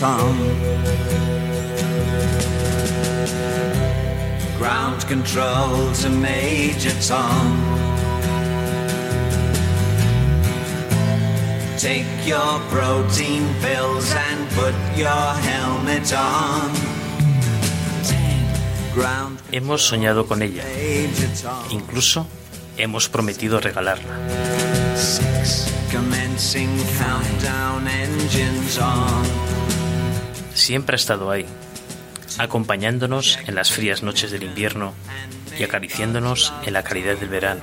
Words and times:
Tom. 0.00 0.34
Ground 4.56 5.06
control 5.06 5.92
to 5.92 6.08
Major 6.08 6.96
Tom. 7.06 7.46
Take 11.76 12.06
your 12.24 12.60
protein 12.70 13.44
pills 13.60 14.14
and 14.14 14.48
put 14.56 14.74
your 14.96 15.34
helmet 15.44 16.10
on. 16.14 16.72
Ground 18.94 19.38
Hemos 19.52 19.82
soñado 19.82 20.26
con 20.26 20.40
ella. 20.40 20.64
Incluso 21.68 22.26
hemos 22.78 23.10
prometido 23.10 23.60
regalarla. 23.60 24.16
Six. 24.96 25.70
Commencing 25.92 26.70
countdown 26.96 27.86
engines 27.86 28.78
on. 28.78 29.59
Siempre 30.70 30.94
ha 30.94 31.02
estado 31.02 31.32
ahí, 31.32 31.46
acompañándonos 32.38 33.40
en 33.48 33.56
las 33.56 33.72
frías 33.72 34.04
noches 34.04 34.30
del 34.30 34.44
invierno 34.44 34.94
y 35.58 35.64
acariciándonos 35.64 36.52
en 36.64 36.74
la 36.74 36.84
calidad 36.84 37.16
del 37.16 37.28
verano. 37.28 37.62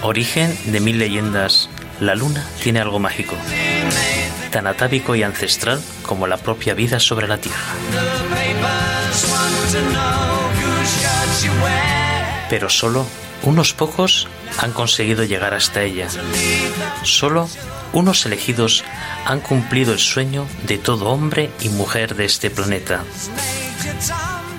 Origen 0.00 0.56
de 0.72 0.80
mil 0.80 0.98
leyendas, 0.98 1.68
la 2.00 2.14
luna 2.14 2.42
tiene 2.62 2.80
algo 2.80 2.98
mágico, 2.98 3.36
tan 4.52 4.68
atávico 4.68 5.16
y 5.16 5.24
ancestral 5.24 5.82
como 6.02 6.28
la 6.28 6.36
propia 6.36 6.74
vida 6.74 7.00
sobre 7.00 7.26
la 7.26 7.38
Tierra. 7.38 7.72
Pero 12.48 12.68
solo 12.68 13.06
unos 13.42 13.72
pocos 13.72 14.28
han 14.58 14.72
conseguido 14.72 15.24
llegar 15.24 15.54
hasta 15.54 15.82
ella. 15.82 16.06
Solo 17.02 17.48
unos 17.94 18.24
elegidos 18.26 18.84
han 19.24 19.40
cumplido 19.40 19.92
el 19.92 19.98
sueño 19.98 20.46
de 20.64 20.78
todo 20.78 21.08
hombre 21.08 21.50
y 21.60 21.70
mujer 21.70 22.14
de 22.14 22.26
este 22.26 22.50
planeta, 22.50 23.02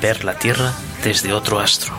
ver 0.01 0.25
la 0.25 0.33
Tierra 0.39 0.73
desde 1.03 1.33
otro 1.33 1.59
astro. 1.59 1.93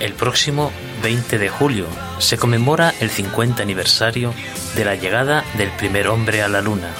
El 0.00 0.14
próximo 0.14 0.72
20 1.02 1.38
de 1.38 1.48
julio 1.48 1.86
se 2.18 2.36
conmemora 2.36 2.94
el 3.00 3.10
50 3.10 3.62
aniversario 3.62 4.34
de 4.74 4.84
la 4.84 4.94
llegada 4.94 5.44
del 5.56 5.70
primer 5.70 6.08
hombre 6.08 6.42
a 6.42 6.48
la 6.48 6.60
Luna. 6.60 6.90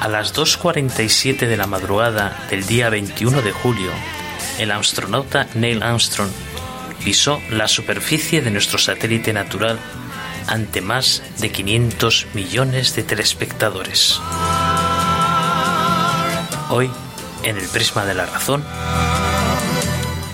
A 0.00 0.08
las 0.08 0.34
2.47 0.34 1.46
de 1.46 1.56
la 1.56 1.66
madrugada 1.66 2.46
del 2.50 2.66
día 2.66 2.88
21 2.88 3.42
de 3.42 3.52
julio, 3.52 3.90
el 4.58 4.70
astronauta 4.70 5.48
Neil 5.54 5.82
Armstrong 5.82 6.30
pisó 7.04 7.40
la 7.50 7.66
superficie 7.66 8.42
de 8.42 8.50
nuestro 8.50 8.78
satélite 8.78 9.32
natural 9.32 9.78
ante 10.46 10.80
más 10.80 11.22
de 11.38 11.50
500 11.50 12.28
millones 12.34 12.94
de 12.94 13.02
telespectadores. 13.02 14.20
Hoy, 16.68 16.90
en 17.42 17.56
el 17.56 17.66
prisma 17.68 18.04
de 18.04 18.14
la 18.14 18.26
razón, 18.26 18.64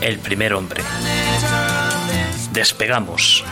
el 0.00 0.18
primer 0.18 0.54
hombre. 0.54 0.82
Despegamos. 2.52 3.44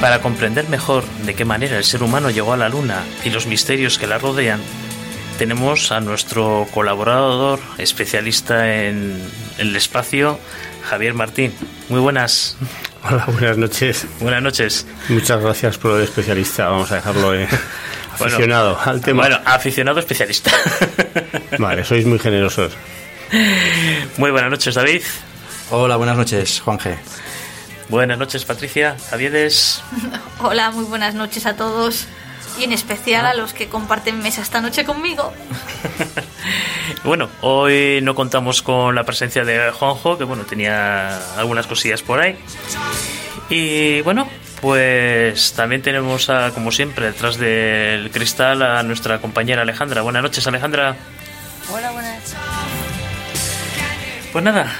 Para 0.00 0.20
comprender 0.20 0.68
mejor 0.68 1.04
de 1.24 1.34
qué 1.34 1.44
manera 1.44 1.76
el 1.76 1.84
ser 1.84 2.02
humano 2.02 2.30
llegó 2.30 2.52
a 2.52 2.56
la 2.56 2.68
Luna 2.68 3.04
y 3.24 3.30
los 3.30 3.46
misterios 3.46 3.98
que 3.98 4.06
la 4.06 4.18
rodean, 4.18 4.60
tenemos 5.38 5.92
a 5.92 6.00
nuestro 6.00 6.66
colaborador 6.74 7.60
especialista 7.78 8.74
en 8.74 9.22
el 9.58 9.76
espacio, 9.76 10.38
Javier 10.90 11.14
Martín. 11.14 11.54
Muy 11.88 12.00
buenas. 12.00 12.56
Hola, 13.04 13.24
buenas 13.26 13.56
noches. 13.56 14.06
Buenas 14.18 14.42
noches. 14.42 14.86
Muchas 15.08 15.40
gracias 15.40 15.78
por 15.78 15.96
de 15.96 16.04
especialista. 16.04 16.68
Vamos 16.68 16.90
a 16.90 16.96
dejarlo 16.96 17.34
eh, 17.34 17.48
Bueno, 18.18 18.34
aficionado 18.34 18.80
al 18.84 19.00
tema. 19.00 19.22
Bueno, 19.22 19.38
aficionado 19.44 20.00
especialista. 20.00 20.50
Vale, 21.58 21.84
sois 21.84 22.04
muy 22.04 22.18
generosos. 22.18 22.72
Muy 24.16 24.32
buenas 24.32 24.50
noches, 24.50 24.74
David. 24.74 25.02
Hola, 25.70 25.94
buenas 25.96 26.16
noches, 26.16 26.60
Juanje. 26.60 26.98
Buenas 27.88 28.18
noches, 28.18 28.44
Patricia. 28.44 28.96
Javieres. 29.08 29.84
Hola, 30.40 30.72
muy 30.72 30.84
buenas 30.84 31.14
noches 31.14 31.46
a 31.46 31.54
todos 31.54 32.08
y 32.58 32.64
en 32.64 32.72
especial 32.72 33.26
a 33.26 33.34
los 33.34 33.52
que 33.52 33.68
comparten 33.68 34.18
mesa 34.20 34.42
esta 34.42 34.60
noche 34.60 34.84
conmigo. 34.84 35.32
Bueno, 37.04 37.28
hoy 37.42 38.00
no 38.02 38.14
contamos 38.14 38.62
con 38.62 38.94
la 38.94 39.04
presencia 39.04 39.44
de 39.44 39.70
Juanjo, 39.70 40.18
que 40.18 40.24
bueno, 40.24 40.44
tenía 40.44 41.18
algunas 41.36 41.66
cosillas 41.66 42.02
por 42.02 42.20
ahí. 42.20 42.36
Y 43.50 44.00
bueno, 44.02 44.28
pues 44.60 45.52
también 45.52 45.82
tenemos 45.82 46.28
a, 46.30 46.50
como 46.52 46.72
siempre, 46.72 47.06
detrás 47.06 47.36
del 47.36 48.10
cristal 48.10 48.62
a 48.62 48.82
nuestra 48.82 49.20
compañera 49.20 49.62
Alejandra. 49.62 50.02
Buenas 50.02 50.22
noches, 50.22 50.46
Alejandra. 50.46 50.96
Hola, 51.70 51.90
buenas. 51.92 52.34
Pues 54.32 54.44
nada. 54.44 54.72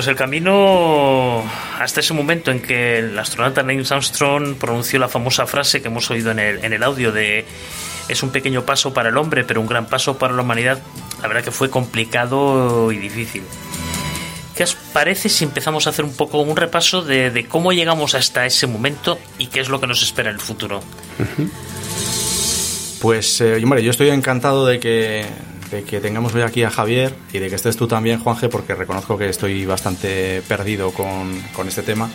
Pues 0.00 0.08
el 0.08 0.16
camino 0.16 1.44
hasta 1.78 2.00
ese 2.00 2.14
momento 2.14 2.50
en 2.50 2.62
que 2.62 3.00
el 3.00 3.18
astronauta 3.18 3.62
Neil 3.62 3.84
Armstrong 3.90 4.54
pronunció 4.54 4.98
la 4.98 5.08
famosa 5.08 5.46
frase 5.46 5.82
que 5.82 5.88
hemos 5.88 6.10
oído 6.10 6.30
en 6.30 6.38
el, 6.38 6.64
en 6.64 6.72
el 6.72 6.82
audio 6.82 7.12
de 7.12 7.44
es 8.08 8.22
un 8.22 8.30
pequeño 8.30 8.64
paso 8.64 8.94
para 8.94 9.10
el 9.10 9.18
hombre, 9.18 9.44
pero 9.44 9.60
un 9.60 9.66
gran 9.66 9.88
paso 9.88 10.16
para 10.16 10.32
la 10.32 10.40
humanidad, 10.40 10.80
la 11.20 11.28
verdad 11.28 11.44
que 11.44 11.50
fue 11.50 11.68
complicado 11.68 12.90
y 12.92 12.96
difícil. 12.96 13.42
¿Qué 14.56 14.62
os 14.62 14.74
parece 14.74 15.28
si 15.28 15.44
empezamos 15.44 15.86
a 15.86 15.90
hacer 15.90 16.06
un 16.06 16.16
poco 16.16 16.40
un 16.40 16.56
repaso 16.56 17.02
de, 17.02 17.30
de 17.30 17.44
cómo 17.44 17.74
llegamos 17.74 18.14
hasta 18.14 18.46
ese 18.46 18.66
momento 18.66 19.18
y 19.36 19.48
qué 19.48 19.60
es 19.60 19.68
lo 19.68 19.82
que 19.82 19.86
nos 19.86 20.02
espera 20.02 20.30
en 20.30 20.36
el 20.36 20.40
futuro? 20.40 20.82
Pues, 23.02 23.40
eh, 23.42 23.60
yo 23.60 23.90
estoy 23.90 24.08
encantado 24.08 24.66
de 24.66 24.80
que, 24.80 25.26
de 25.70 25.82
que 25.84 26.00
tengamos 26.00 26.34
hoy 26.34 26.42
aquí 26.42 26.62
a 26.64 26.70
Javier 26.70 27.14
y 27.32 27.38
de 27.38 27.48
que 27.48 27.54
estés 27.56 27.76
tú 27.76 27.86
también, 27.86 28.18
Juanje, 28.20 28.48
porque 28.48 28.74
reconozco 28.74 29.16
que 29.16 29.28
estoy 29.28 29.64
bastante 29.66 30.42
perdido 30.48 30.90
con, 30.92 31.40
con 31.54 31.68
este 31.68 31.82
tema. 31.82 32.10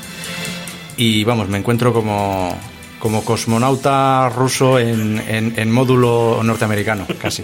Y 0.97 1.23
vamos, 1.23 1.47
me 1.49 1.57
encuentro 1.57 1.93
como, 1.93 2.57
como 2.99 3.23
cosmonauta 3.23 4.29
ruso 4.29 4.79
en, 4.79 5.21
en- 5.27 5.53
en 5.57 5.71
módulo 5.71 6.41
norteamericano, 6.43 7.05
casi. 7.21 7.43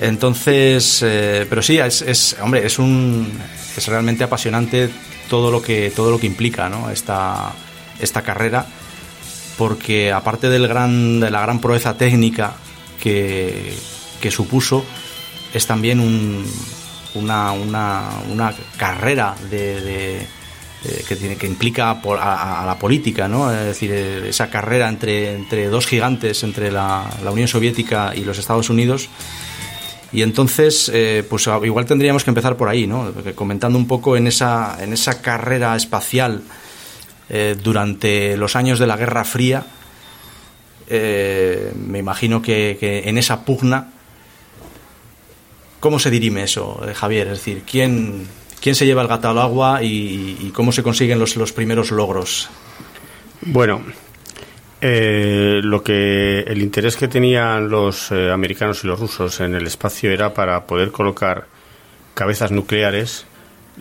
Entonces, 0.00 1.00
eh, 1.04 1.46
pero 1.48 1.62
sí, 1.62 1.78
es, 1.78 2.02
es- 2.02 2.36
hombre, 2.42 2.66
es 2.66 2.78
un, 2.78 3.32
es 3.76 3.86
realmente 3.88 4.24
apasionante 4.24 4.90
todo 5.28 5.50
lo 5.50 5.62
que, 5.62 5.90
todo 5.94 6.10
lo 6.10 6.18
que 6.18 6.26
implica, 6.26 6.68
¿no? 6.68 6.90
Esta, 6.90 7.52
esta 8.00 8.22
carrera 8.22 8.66
porque 9.56 10.12
aparte 10.12 10.48
del 10.48 10.66
gran, 10.66 11.20
de 11.20 11.30
la 11.30 11.40
gran 11.42 11.60
proeza 11.60 11.96
técnica 11.96 12.54
que, 13.00 13.72
que 14.20 14.30
supuso, 14.32 14.84
es 15.54 15.66
también 15.66 16.00
un- 16.00 16.44
una, 17.14 17.52
una- 17.52 18.10
una 18.30 18.52
carrera 18.76 19.34
de, 19.50 20.26
que 21.08 21.16
tiene 21.16 21.36
que 21.36 21.46
implica 21.46 21.92
a, 21.92 22.64
la 22.66 22.78
política, 22.78 23.26
¿no? 23.28 23.50
Es 23.50 23.64
decir, 23.64 23.90
eh, 23.92 24.28
esa 24.28 24.50
carrera 24.50 24.88
entre, 24.88 25.32
entre 25.34 25.68
dos 25.68 25.86
gigantes, 25.86 26.42
entre 26.42 26.70
la, 26.70 27.08
la 27.24 27.30
Unión 27.30 27.48
Soviética 27.48 28.12
y 28.14 28.24
los 28.24 28.36
Estados 28.38 28.68
Unidos. 28.68 29.08
Y 30.12 30.20
entonces, 30.22 30.90
eh, 30.92 31.24
pues 31.28 31.48
a- 31.48 31.58
igual 31.64 31.86
tendríamos 31.86 32.22
que 32.24 32.30
empezar 32.30 32.56
por 32.56 32.68
ahí, 32.68 32.86
¿no? 32.86 33.12
Comentando 33.34 33.78
un 33.78 33.86
poco 33.86 34.16
en 34.16 34.26
esa, 34.26 34.76
en 34.80 34.92
esa 34.92 35.22
carrera 35.22 35.74
espacial 35.74 36.42
eh, 37.30 37.56
durante 37.62 38.36
los 38.36 38.54
años 38.54 38.78
de 38.78 38.86
la 38.86 38.96
Guerra 38.98 39.24
Fría, 39.24 39.64
me 40.90 41.98
imagino 41.98 42.42
que 42.42 42.76
en 43.06 43.16
esa 43.16 43.44
pugna, 43.44 43.88
¿cómo 45.84 45.98
se 45.98 46.10
dirime 46.10 46.44
eso, 46.44 46.80
eh, 46.88 46.94
Javier? 46.94 47.26
Es 47.26 47.40
decir, 47.40 47.62
¿quién, 47.70 48.26
quién 48.58 48.74
se 48.74 48.86
lleva 48.86 49.02
el 49.02 49.08
gato 49.08 49.28
al 49.28 49.36
agua 49.36 49.82
y, 49.82 50.50
cómo 50.54 50.72
se 50.72 50.82
consiguen 50.82 51.18
los, 51.18 51.36
los 51.36 51.52
primeros 51.52 51.90
logros? 51.90 52.48
Bueno, 53.42 53.82
eh, 54.80 55.60
lo 55.62 55.84
que 55.84 56.40
el 56.40 56.62
interés 56.62 56.96
que 56.96 57.06
tenían 57.06 57.68
los 57.68 58.10
eh, 58.12 58.30
americanos 58.30 58.82
y 58.82 58.86
los 58.86 58.98
rusos 58.98 59.40
en 59.40 59.54
el 59.54 59.66
espacio 59.66 60.10
era 60.10 60.32
para 60.32 60.64
poder 60.64 60.90
colocar 60.90 61.48
cabezas 62.14 62.50
nucleares 62.50 63.26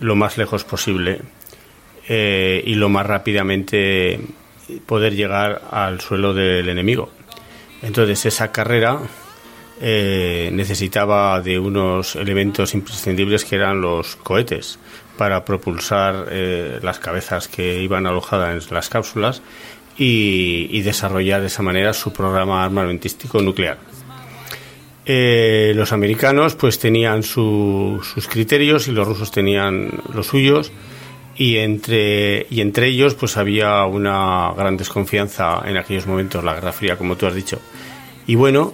lo 0.01 0.17
más 0.17 0.37
lejos 0.37 0.65
posible 0.65 1.21
y 2.09 2.75
lo 2.75 2.89
más 2.89 3.05
rápidamente 3.05 4.19
poder 4.85 5.15
llegar 5.15 5.61
al 5.71 6.01
suelo 6.01 6.33
del 6.33 6.67
enemigo. 6.67 7.09
Entonces 7.81 8.25
esa 8.25 8.51
carrera 8.51 8.99
eh, 9.81 10.49
necesitaba 10.53 11.41
de 11.41 11.59
unos 11.59 12.15
elementos 12.15 12.73
imprescindibles 12.73 13.45
que 13.45 13.55
eran 13.55 13.81
los 13.81 14.15
cohetes 14.17 14.79
para 15.17 15.45
propulsar 15.45 16.27
eh, 16.31 16.79
las 16.81 16.99
cabezas 16.99 17.47
que 17.47 17.81
iban 17.81 18.07
alojadas 18.07 18.67
en 18.69 18.75
las 18.75 18.89
cápsulas 18.89 19.41
y, 19.97 20.81
desarrollar 20.81 21.41
de 21.41 21.47
esa 21.47 21.61
manera 21.61 21.93
su 21.93 22.11
programa 22.11 22.63
armamentístico 22.63 23.41
nuclear. 23.41 23.77
Eh, 25.05 25.73
los 25.75 25.91
americanos 25.91 26.55
pues 26.55 26.79
tenían 26.79 27.23
su- 27.23 27.99
sus 28.13 28.27
criterios 28.27 28.87
y 28.87 28.91
los 28.91 29.05
rusos 29.07 29.31
tenían 29.31 29.89
los 30.13 30.27
suyos 30.27 30.71
y 31.35 31.57
entre 31.57 32.47
y 32.49 32.61
entre 32.61 32.87
ellos 32.87 33.13
pues 33.15 33.35
había 33.35 33.83
una 33.83 34.53
gran 34.55 34.77
desconfianza 34.77 35.61
en 35.65 35.75
aquellos 35.77 36.07
momentos 36.07 36.43
la 36.43 36.53
Guerra 36.53 36.71
Fría 36.71 36.95
como 36.97 37.17
tú 37.17 37.25
has 37.25 37.35
dicho 37.35 37.59
y 38.27 38.35
bueno 38.35 38.73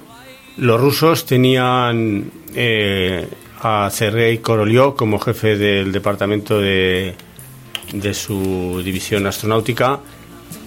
los 0.58 0.80
rusos 0.80 1.26
tenían 1.26 2.32
eh, 2.56 3.28
a 3.62 3.90
Sergei 3.92 4.40
Korolev 4.40 4.96
como 4.96 5.20
jefe 5.20 5.58
del 5.58 5.92
departamento 5.92 6.60
de, 6.60 7.16
de 7.94 8.14
su 8.14 8.82
división 8.84 9.28
astronáutica 9.28 10.00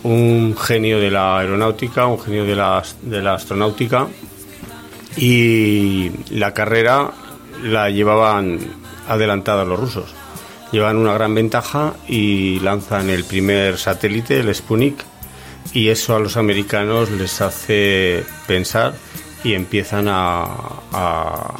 un 0.05 0.57
genio 0.57 0.99
de 0.99 1.11
la 1.11 1.39
aeronáutica 1.39 2.07
un 2.07 2.21
genio 2.21 2.45
de 2.45 2.57
la, 2.57 2.83
de 3.03 3.23
la 3.23 3.35
astronáutica 3.35 4.09
y 5.17 6.11
la 6.31 6.55
carrera 6.55 7.13
la 7.63 7.91
llevaban 7.91 8.59
adelantada 9.09 9.65
los 9.65 9.79
rusos. 9.79 10.15
Llevan 10.71 10.97
una 10.97 11.15
gran 11.15 11.35
ventaja 11.35 11.95
y 12.09 12.59
lanzan 12.61 13.11
el 13.11 13.25
primer 13.25 13.77
satélite, 13.77 14.41
el 14.41 14.55
Sputnik, 14.55 15.05
y 15.75 15.89
eso 15.89 16.17
a 16.17 16.21
los 16.21 16.37
americanos 16.37 17.11
les 17.11 17.41
hace 17.41 18.25
pensar 18.47 18.95
y 19.45 19.55
empiezan 19.55 20.07
a, 20.09 20.45
a- 20.93 21.55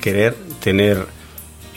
querer 0.00 0.34
tener 0.60 1.06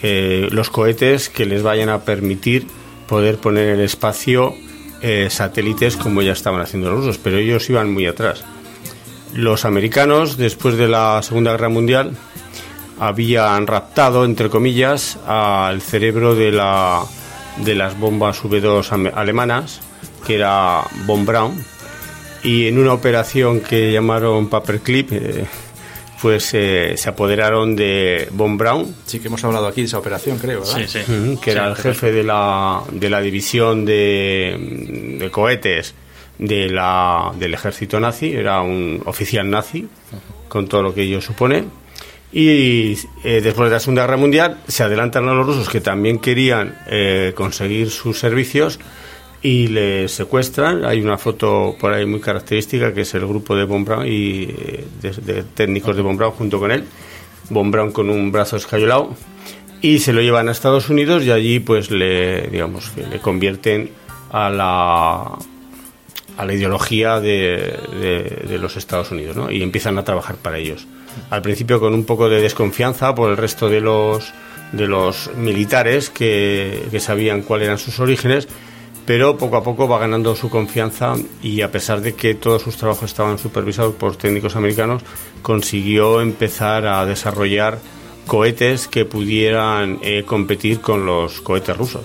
eh, 0.03 0.47
los 0.51 0.69
cohetes 0.69 1.29
que 1.29 1.45
les 1.45 1.63
vayan 1.63 1.89
a 1.89 1.99
permitir 2.01 2.67
poder 3.07 3.37
poner 3.37 3.69
en 3.69 3.75
el 3.79 3.85
espacio 3.85 4.53
eh, 5.01 5.27
satélites 5.29 5.95
como 5.97 6.21
ya 6.21 6.33
estaban 6.33 6.61
haciendo 6.61 6.89
los 6.91 6.99
rusos, 6.99 7.17
pero 7.17 7.37
ellos 7.37 7.69
iban 7.69 7.91
muy 7.91 8.05
atrás. 8.05 8.43
Los 9.33 9.65
americanos, 9.65 10.37
después 10.37 10.77
de 10.77 10.87
la 10.87 11.21
Segunda 11.23 11.51
Guerra 11.51 11.69
Mundial, 11.69 12.15
habían 12.99 13.67
raptado, 13.67 14.25
entre 14.25 14.49
comillas, 14.49 15.17
al 15.27 15.81
cerebro 15.81 16.35
de, 16.35 16.51
la, 16.51 17.03
de 17.57 17.75
las 17.75 17.97
bombas 17.99 18.41
V2 18.43 18.91
ame- 18.91 19.11
alemanas, 19.15 19.79
que 20.25 20.35
era 20.35 20.83
Von 21.05 21.25
Braun, 21.25 21.63
y 22.43 22.67
en 22.67 22.77
una 22.77 22.93
operación 22.93 23.61
que 23.61 23.91
llamaron 23.91 24.49
Paperclip, 24.49 25.11
eh, 25.11 25.45
pues 26.21 26.53
eh, 26.53 26.93
se 26.97 27.09
apoderaron 27.09 27.75
de 27.75 28.27
Von 28.31 28.57
Braun, 28.57 28.95
Sí 29.05 29.19
que 29.19 29.27
hemos 29.27 29.43
hablado 29.43 29.67
aquí 29.67 29.81
de 29.81 29.87
esa 29.87 29.99
operación, 29.99 30.39
creo, 30.39 30.61
¿verdad? 30.61 30.87
Sí, 30.87 31.03
sí. 31.05 31.37
Que 31.41 31.51
era 31.51 31.67
el 31.67 31.75
jefe 31.75 32.11
de 32.11 32.23
la, 32.23 32.81
de 32.91 33.09
la 33.09 33.21
división 33.21 33.85
de, 33.85 35.17
de 35.19 35.31
cohetes 35.31 35.93
de 36.39 36.69
la, 36.69 37.31
del 37.37 37.53
ejército 37.53 37.99
nazi, 37.99 38.33
era 38.33 38.61
un 38.61 39.01
oficial 39.05 39.49
nazi, 39.49 39.87
con 40.47 40.67
todo 40.67 40.83
lo 40.83 40.93
que 40.93 41.03
ello 41.03 41.21
supone. 41.21 41.65
Y 42.31 42.97
eh, 43.23 43.41
después 43.41 43.69
de 43.69 43.75
la 43.75 43.79
Segunda 43.79 44.03
Guerra 44.03 44.17
Mundial 44.17 44.57
se 44.67 44.83
adelantan 44.83 45.27
a 45.29 45.33
los 45.33 45.45
rusos 45.45 45.69
que 45.69 45.81
también 45.81 46.19
querían 46.19 46.77
eh, 46.87 47.31
conseguir 47.35 47.89
sus 47.89 48.19
servicios 48.19 48.79
y 49.47 49.67
le 49.67 50.07
secuestran. 50.09 50.83
Hay 50.83 50.99
una 51.01 51.17
foto 51.17 51.75
por 51.79 51.93
ahí 51.93 52.05
muy 52.05 52.19
característica 52.19 52.93
que 52.93 53.01
es 53.01 53.13
el 53.13 53.25
grupo 53.25 53.55
de 53.55 53.63
Von 53.63 53.85
Braun 53.85 54.05
y 54.05 54.43
eh, 54.43 54.85
de, 55.01 55.43
técnicos 55.43 55.95
de 55.95 56.01
Von 56.01 56.17
Braun 56.17 56.33
junto 56.33 56.59
con 56.59 56.71
él. 56.71 56.83
Von 57.49 57.71
Braun 57.71 57.91
con 57.91 58.09
un 58.09 58.29
brazo 58.31 58.57
escayolado 58.57 59.15
y 59.81 59.99
se 59.99 60.11
lo 60.11 60.21
llevan 60.21 60.49
a 60.49 60.51
Estados 60.51 60.89
Unidos 60.89 61.23
y 61.23 61.31
allí 61.31 61.59
pues 61.59 61.91
le 61.91 62.47
digamos 62.47 62.91
le 62.97 63.19
convierten 63.19 63.89
a 64.31 64.49
la 64.49 65.37
a 66.39 66.45
la 66.45 66.53
ideología 66.53 67.19
de, 67.21 67.73
de- 68.49 68.57
los 68.59 68.75
Estados 68.75 69.11
Unidos 69.11 69.37
y 69.51 69.61
empiezan 69.63 69.97
a 69.97 70.03
trabajar 70.03 70.35
para 70.35 70.57
ellos 70.57 70.85
al 71.29 71.41
principio 71.41 71.79
con 71.79 71.93
un 71.93 72.03
poco 72.05 72.27
de 72.27 72.41
desconfianza 72.41 73.15
por 73.15 73.29
el 73.29 73.37
resto 73.37 73.69
de 73.69 73.79
los 73.81 74.33
de 74.73 74.87
los 74.87 75.29
militares 75.37 76.09
que, 76.09 76.83
que 76.91 76.99
sabían 76.99 77.43
cuáles 77.43 77.67
eran 77.67 77.77
sus 77.77 77.99
orígenes 77.99 78.47
pero 79.07 79.37
poco 79.37 79.55
a 79.55 79.63
poco 79.63 79.87
va 79.87 79.99
ganando 79.99 80.35
su 80.35 80.49
confianza 80.49 81.15
y 81.41 81.61
a 81.61 81.71
pesar 81.71 82.01
de 82.01 82.13
que 82.13 82.35
todos 82.35 82.61
sus 82.61 82.75
trabajos 82.75 83.09
estaban 83.09 83.37
supervisados 83.39 83.95
por 83.95 84.17
técnicos 84.17 84.57
americanos, 84.57 85.01
consiguió 85.41 86.19
empezar 86.19 86.85
a 86.85 87.05
desarrollar 87.05 87.79
cohetes 88.25 88.89
que 88.89 89.05
pudieran 89.05 89.99
eh, 90.01 90.25
competir 90.25 90.81
con 90.81 91.05
los 91.05 91.39
cohetes 91.39 91.77
rusos. 91.77 92.03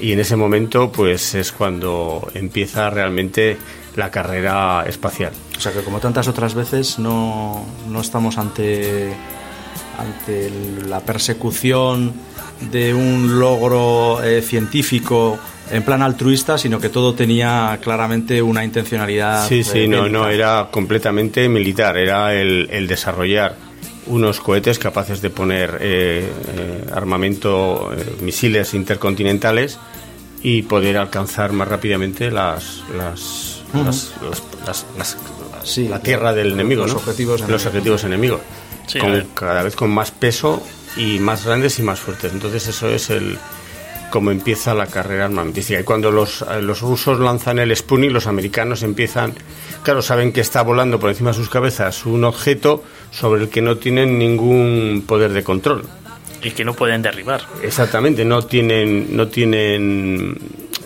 Y 0.00 0.12
en 0.12 0.20
ese 0.20 0.36
momento, 0.36 0.92
pues 0.92 1.34
es 1.34 1.50
cuando 1.50 2.30
empieza 2.32 2.90
realmente 2.90 3.56
la 3.96 4.12
carrera 4.12 4.84
espacial. 4.86 5.32
O 5.58 5.60
sea 5.60 5.72
que 5.72 5.80
como 5.80 5.98
tantas 5.98 6.28
otras 6.28 6.54
veces 6.54 7.00
no, 7.00 7.66
no 7.88 8.00
estamos 8.00 8.38
ante, 8.38 9.12
ante 9.98 10.52
la 10.86 11.00
persecución 11.00 12.12
de 12.70 12.94
un 12.94 13.40
logro 13.40 14.22
eh, 14.22 14.42
científico 14.42 15.40
en 15.70 15.82
plan 15.82 16.02
altruista, 16.02 16.58
sino 16.58 16.78
que 16.80 16.88
todo 16.88 17.14
tenía 17.14 17.78
claramente 17.82 18.40
una 18.42 18.64
intencionalidad. 18.64 19.46
Sí, 19.48 19.64
sí, 19.64 19.80
eh, 19.80 19.88
no, 19.88 20.08
no, 20.08 20.28
era 20.28 20.68
completamente 20.70 21.48
militar, 21.48 21.96
era 21.96 22.34
el, 22.34 22.68
el 22.70 22.86
desarrollar 22.86 23.54
unos 24.06 24.38
cohetes 24.40 24.78
capaces 24.78 25.20
de 25.20 25.30
poner 25.30 25.78
eh, 25.80 26.30
eh, 26.56 26.84
armamento, 26.94 27.92
eh, 27.96 28.04
misiles 28.22 28.72
intercontinentales 28.74 29.78
y 30.42 30.62
poder 30.62 30.96
alcanzar 30.98 31.52
más 31.52 31.66
rápidamente 31.66 32.30
las, 32.30 32.82
las, 32.96 33.62
las, 33.74 34.12
las- 34.22 34.42
las- 34.66 34.86
las- 34.96 35.16
Sí, 35.64 35.88
la 35.88 35.98
tierra 35.98 36.32
del 36.32 36.52
enemigo, 36.52 36.82
los 36.82 36.92
¿no? 36.92 36.98
objetivos 36.98 37.40
los 37.40 37.48
enemigos. 37.50 37.66
objetivos 37.66 38.04
enemigos, 38.04 38.40
Sí, 38.86 38.98
con- 39.00 39.26
cada 39.34 39.64
vez 39.64 39.74
con 39.74 39.90
más 39.90 40.12
peso 40.12 40.62
y 40.96 41.18
más 41.18 41.44
grandes 41.44 41.80
y 41.80 41.82
más 41.82 41.98
fuertes. 41.98 42.32
Entonces 42.32 42.68
eso 42.68 42.88
es 42.88 43.10
el 43.10 43.36
como 44.10 44.30
empieza 44.30 44.74
la 44.74 44.86
carrera 44.86 45.26
armamentística. 45.26 45.80
Y 45.80 45.84
cuando 45.84 46.10
los, 46.10 46.42
eh, 46.42 46.62
los 46.62 46.80
rusos 46.80 47.18
lanzan 47.18 47.58
el 47.58 47.74
Sputnik, 47.74 48.12
los 48.12 48.26
americanos 48.26 48.82
empiezan, 48.82 49.34
claro, 49.82 50.02
saben 50.02 50.32
que 50.32 50.40
está 50.40 50.62
volando 50.62 50.98
por 50.98 51.10
encima 51.10 51.30
de 51.30 51.36
sus 51.36 51.48
cabezas 51.48 52.06
un 52.06 52.24
objeto 52.24 52.82
sobre 53.10 53.42
el 53.42 53.48
que 53.48 53.62
no 53.62 53.76
tienen 53.76 54.18
ningún 54.18 55.04
poder 55.06 55.32
de 55.32 55.42
control. 55.42 55.84
Y 56.42 56.50
que 56.52 56.64
no 56.64 56.74
pueden 56.74 57.02
derribar. 57.02 57.42
Exactamente, 57.62 58.24
no 58.24 58.42
tienen, 58.42 59.16
no 59.16 59.28
tienen, 59.28 60.38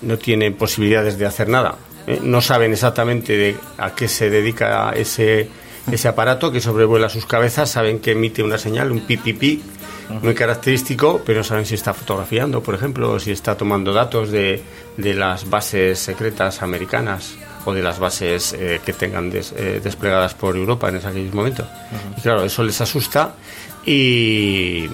no 0.02 0.16
tienen 0.16 0.54
posibilidades 0.54 1.18
de 1.18 1.26
hacer 1.26 1.48
nada. 1.48 1.76
¿eh? 2.06 2.20
No 2.22 2.40
saben 2.40 2.72
exactamente 2.72 3.36
de 3.36 3.56
a 3.76 3.94
qué 3.94 4.08
se 4.08 4.30
dedica 4.30 4.92
ese, 4.92 5.48
ese 5.90 6.08
aparato 6.08 6.52
que 6.52 6.60
sobrevuela 6.60 7.08
sus 7.08 7.26
cabezas. 7.26 7.70
Saben 7.70 7.98
que 7.98 8.12
emite 8.12 8.42
una 8.42 8.58
señal, 8.58 8.90
un 8.92 9.00
pipipi, 9.00 9.62
muy 10.22 10.34
característico, 10.34 11.20
pero 11.24 11.38
no 11.38 11.44
saben 11.44 11.64
si 11.66 11.74
está 11.74 11.92
fotografiando, 11.94 12.62
por 12.62 12.74
ejemplo, 12.74 13.12
o 13.12 13.18
si 13.20 13.30
está 13.30 13.56
tomando 13.56 13.92
datos 13.92 14.30
de, 14.30 14.62
de 14.96 15.14
las 15.14 15.48
bases 15.48 15.98
secretas 15.98 16.62
americanas 16.62 17.34
o 17.64 17.72
de 17.74 17.82
las 17.82 17.98
bases 17.98 18.52
eh, 18.54 18.80
que 18.84 18.92
tengan 18.92 19.30
des- 19.30 19.52
eh, 19.56 19.80
desplegadas 19.82 20.34
por 20.34 20.56
Europa 20.56 20.88
en 20.88 20.96
aquellos 20.96 21.34
momentos. 21.34 21.66
Y 22.16 22.20
claro, 22.22 22.44
eso 22.44 22.62
les 22.62 22.80
asusta 22.80 23.34
y, 23.86 24.86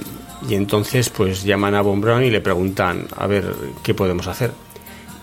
y 0.48 0.54
entonces 0.54 1.08
pues 1.10 1.42
llaman 1.44 1.74
a 1.74 1.82
Von 1.82 2.00
Braun 2.00 2.24
y 2.24 2.30
le 2.30 2.40
preguntan 2.40 3.06
a 3.16 3.26
ver 3.26 3.54
qué 3.82 3.94
podemos 3.94 4.26
hacer. 4.26 4.50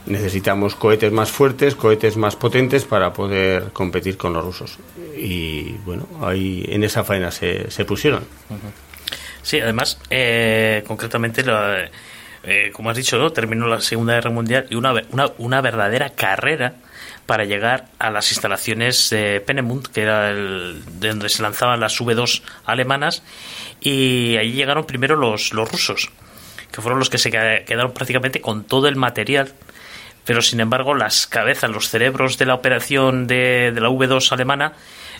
necesitamos 0.05 0.75
cohetes 0.75 1.11
más 1.13 1.31
fuertes, 1.31 1.75
cohetes 1.75 2.17
más 2.17 2.35
potentes 2.35 2.83
para 2.83 3.13
poder 3.13 3.71
competir 3.71 4.17
con 4.17 4.33
los 4.33 4.43
rusos. 4.43 4.77
Y 5.17 5.71
bueno, 5.85 6.05
ahí 6.21 6.65
en 6.67 6.83
esa 6.83 7.03
faena 7.05 7.31
se, 7.31 7.71
se 7.71 7.85
pusieron. 7.85 8.23
Sí, 9.43 9.59
además, 9.59 9.99
eh, 10.09 10.83
concretamente, 10.87 11.43
eh, 12.43 12.71
como 12.73 12.89
has 12.89 12.97
dicho, 12.97 13.31
terminó 13.31 13.67
la 13.67 13.81
Segunda 13.81 14.13
Guerra 14.15 14.29
Mundial 14.31 14.65
y 14.69 14.75
una, 14.75 14.93
una, 15.11 15.27
una 15.37 15.61
verdadera 15.61 16.09
carrera 16.11 16.73
para 17.25 17.45
llegar 17.45 17.85
a 17.99 18.09
las 18.09 18.31
instalaciones 18.31 19.09
de 19.09 19.41
Penemund, 19.41 19.87
que 19.87 20.01
era 20.01 20.29
el, 20.31 20.81
de 20.99 21.09
donde 21.09 21.29
se 21.29 21.41
lanzaban 21.41 21.79
las 21.79 21.99
V2 22.01 22.41
alemanas, 22.65 23.23
y 23.79 24.37
allí 24.37 24.53
llegaron 24.53 24.85
primero 24.85 25.15
los, 25.15 25.53
los 25.53 25.69
rusos, 25.71 26.09
que 26.71 26.81
fueron 26.81 26.99
los 26.99 27.09
que 27.09 27.17
se 27.17 27.29
queda- 27.31 27.63
quedaron 27.65 27.93
prácticamente 27.93 28.41
con 28.41 28.63
todo 28.63 28.87
el 28.87 28.95
material 28.95 29.53
pero 30.25 30.41
sin 30.41 30.61
embargo 30.61 30.93
las 30.95 31.27
cabezas, 31.27 31.69
los 31.69 31.89
cerebros 31.89 32.37
de 32.37 32.45
la 32.45 32.53
operación 32.53 33.27
de, 33.27 33.73
de 33.75 33.81
la 33.81 33.89
V2 33.89 34.31
alemana 34.31 34.71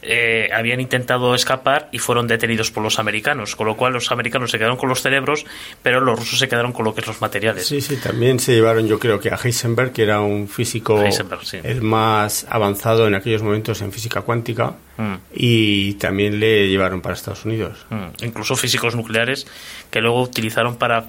eh, 0.06 0.50
habían 0.54 0.80
intentado 0.80 1.34
escapar 1.36 1.90
y 1.92 2.00
fueron 2.00 2.28
detenidos 2.28 2.72
por 2.72 2.84
los 2.84 3.00
americanos, 3.00 3.56
con 3.56 3.68
lo 3.68 3.76
cual 3.78 3.94
los 3.94 4.12
americanos 4.12 4.52
se 4.52 4.58
quedaron 4.58 4.78
con 4.78 4.90
los 4.90 5.02
cerebros, 5.02 5.46
pero 5.82 6.00
los 6.02 6.18
rusos 6.20 6.40
se 6.40 6.48
quedaron 6.48 6.72
con 6.74 6.86
lo 6.86 6.94
que 6.94 7.02
es 7.02 7.08
los 7.08 7.22
materiales. 7.22 7.66
Sí, 7.68 7.82
sí, 7.82 7.98
también 7.98 8.40
se 8.40 8.54
llevaron 8.54 8.88
yo 8.88 9.00
creo 9.00 9.20
que 9.20 9.30
a 9.30 9.40
Heisenberg, 9.42 9.92
que 9.94 10.04
era 10.04 10.22
un 10.22 10.48
físico 10.48 11.04
sí. 11.44 11.58
el 11.64 11.82
más 11.82 12.46
avanzado 12.50 13.08
en 13.08 13.16
aquellos 13.16 13.42
momentos 13.44 13.82
en 13.82 13.92
física 13.92 14.22
cuántica, 14.22 14.76
Mm. 14.96 15.16
y 15.34 15.94
también 15.96 16.40
le 16.40 16.68
llevaron 16.70 17.02
para 17.02 17.16
Estados 17.16 17.46
Unidos. 17.46 17.84
Mm, 17.90 18.26
Incluso 18.26 18.56
físicos 18.56 18.96
nucleares 18.96 19.48
que 19.90 20.02
luego 20.02 20.22
utilizaron 20.22 20.76
para, 20.76 21.06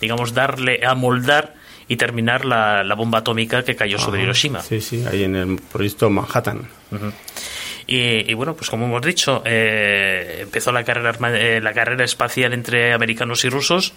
digamos, 0.00 0.32
darle, 0.32 0.80
amoldar 0.86 1.52
y 1.86 1.96
terminar 1.96 2.46
la, 2.46 2.82
la 2.82 2.94
bomba 2.94 3.18
atómica 3.18 3.62
que 3.62 3.76
cayó 3.76 3.98
sobre 3.98 4.20
Ajá. 4.20 4.24
Hiroshima. 4.24 4.62
Sí, 4.62 4.80
sí, 4.80 5.04
ahí 5.06 5.24
en 5.24 5.36
el 5.36 5.56
proyecto 5.70 6.08
Manhattan. 6.08 6.66
Y, 7.88 8.34
bueno, 8.34 8.56
pues 8.56 8.68
como 8.68 8.86
hemos 8.86 9.02
dicho, 9.02 9.42
eh, 9.44 10.38
empezó 10.40 10.72
la 10.72 10.82
carrera, 10.82 11.16
eh, 11.36 11.60
la 11.62 11.72
carrera 11.72 12.04
espacial 12.04 12.52
entre 12.52 12.92
americanos 12.92 13.44
y 13.44 13.48
rusos. 13.48 13.92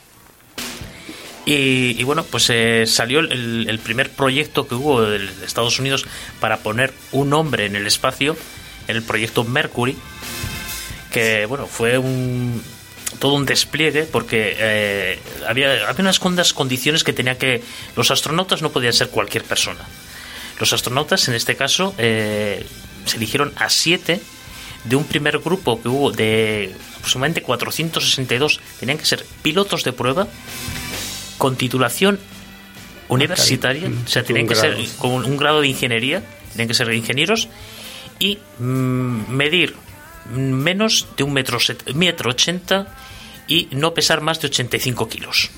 Y, 1.46 1.96
y 1.98 2.04
bueno, 2.04 2.24
pues 2.24 2.52
eh, 2.52 2.86
salió 2.86 3.20
el, 3.20 3.80
primer 3.84 4.12
proyecto 4.12 4.68
que 4.68 4.76
hubo 4.76 5.02
de 5.02 5.28
Estados 5.44 5.80
Unidos 5.80 6.06
para 6.40 6.58
poner 6.58 6.94
un 7.12 7.34
hombre 7.34 7.66
en 7.66 7.76
el 7.76 7.88
espacio, 7.88 8.38
el 8.88 9.02
proyecto 9.02 9.44
Mercury, 9.44 9.98
que 11.12 11.48
bueno, 11.48 11.66
fue 11.66 11.98
un 11.98 12.62
todo 13.18 13.34
un 13.34 13.46
despliegue 13.46 14.04
porque 14.04 14.56
eh, 14.60 15.20
había, 15.48 15.90
había 15.90 16.12
unas 16.20 16.54
condiciones 16.54 17.04
que 17.04 17.14
tenía 17.14 17.38
que 17.38 17.64
los 17.96 18.12
astronautas 18.12 18.62
no 18.62 18.70
podían 18.70 18.94
ser 18.94 19.10
cualquier 19.10 19.44
persona. 19.44 19.82
Los 20.60 20.74
astronautas, 20.74 21.28
en 21.28 21.34
este 21.34 21.56
caso, 21.56 21.96
eh, 21.98 22.66
se 23.10 23.18
eligieron 23.18 23.54
a 23.58 23.70
siete 23.70 24.22
de 24.86 24.96
un 24.96 25.04
primer 25.04 25.40
grupo 25.40 25.82
que 25.82 25.90
hubo 25.90 26.12
de 26.12 26.74
aproximadamente 26.98 27.42
462. 27.42 28.60
Tenían 28.80 28.98
que 28.98 29.06
ser 29.06 29.26
pilotos 29.42 29.84
de 29.84 29.94
prueba 29.94 30.28
con 31.38 31.56
titulación 31.56 32.20
universitaria, 33.10 33.90
Mm, 33.90 34.04
o 34.06 34.08
sea, 34.08 34.22
un 34.22 34.28
tenían 34.28 34.48
que 34.48 34.56
ser 34.56 34.78
con 34.98 35.26
un 35.26 35.38
grado 35.38 35.62
de 35.62 35.68
ingeniería, 35.68 36.24
tenían 36.52 36.68
que 36.68 36.74
ser 36.74 36.94
ingenieros 36.94 37.50
y 38.20 38.38
mm, 38.60 39.32
medir 39.32 39.76
menos 40.32 41.08
de 41.18 41.24
un 41.24 41.34
metro, 41.34 41.58
metro 41.96 42.30
ochenta 42.30 42.88
y 43.48 43.68
no 43.72 43.96
pesar 43.96 44.22
más 44.22 44.40
de 44.40 44.48
85 44.48 45.10
kilos 45.10 45.50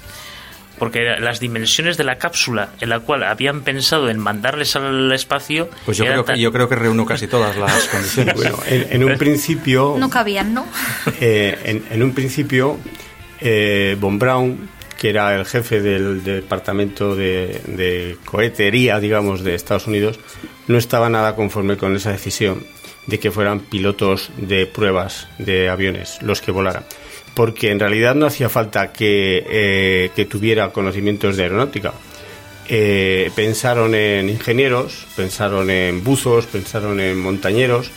porque 0.82 1.02
las 1.20 1.40
dimensiones 1.40 1.96
de 1.96 2.04
la 2.04 2.18
cápsula 2.18 2.70
en 2.82 2.90
la 2.90 3.02
cual 3.02 3.22
habían 3.22 3.62
pensado 3.62 4.10
en 4.10 4.18
mandarles 4.18 4.76
al 4.76 5.12
espacio 5.12 5.70
Pues 5.86 5.96
yo 5.98 6.06
creo, 6.06 6.24
que, 6.26 6.32
tan- 6.32 6.40
yo 6.40 6.52
creo 6.52 6.68
que 6.68 6.76
reúno 6.76 7.06
casi 7.06 7.28
todas 7.28 7.56
las 7.56 7.88
condiciones. 7.92 8.34
Bueno, 8.34 8.58
en, 8.66 8.88
en 8.90 9.04
un 9.04 9.16
principio, 9.16 9.96
No 10.00 10.10
cabían, 10.10 10.56
¿no? 10.56 10.66
eh, 11.20 11.56
en, 11.66 11.84
en 11.92 12.02
un 12.02 12.14
principio, 12.16 12.80
eh, 13.40 13.96
Von 14.00 14.18
Braun, 14.18 14.70
que 14.98 15.10
era 15.12 15.36
el 15.36 15.46
jefe 15.46 15.82
del 15.82 16.24
departamento 16.24 17.16
de, 17.16 17.62
de 17.68 18.18
cohetería, 18.26 19.00
digamos, 19.00 19.44
de 19.44 19.54
Estados 19.54 19.86
Unidos, 19.86 20.20
no 20.68 20.80
estaba 20.80 21.10
nada 21.10 21.36
conforme 21.36 21.78
con 21.78 21.96
esa 21.96 22.12
decisión 22.12 22.66
de 23.06 23.20
que 23.20 23.30
fueran 23.30 23.60
pilotos 23.60 24.32
de 24.38 24.66
pruebas 24.66 25.28
de 25.38 25.70
aviones 25.70 26.18
los 26.24 26.42
que 26.42 26.50
volaran. 26.52 26.86
Porque 27.34 27.72
en 27.72 27.80
realidad 27.80 28.14
no 28.16 28.26
hacía 28.26 28.50
falta 28.50 28.92
que, 28.92 29.44
eh, 29.50 30.12
que 30.16 30.26
tuviera 30.26 30.72
conocimientos 30.72 31.38
de 31.38 31.44
aeronáutica. 31.44 31.94
Eh, 32.68 33.32
pensaron 33.36 33.96
en 33.96 34.30
ingenieros, 34.30 35.06
pensaron 35.16 35.70
en 35.70 36.04
buzos, 36.04 36.46
pensaron 36.46 37.00
en 37.00 37.20
montañeros, 37.20 37.92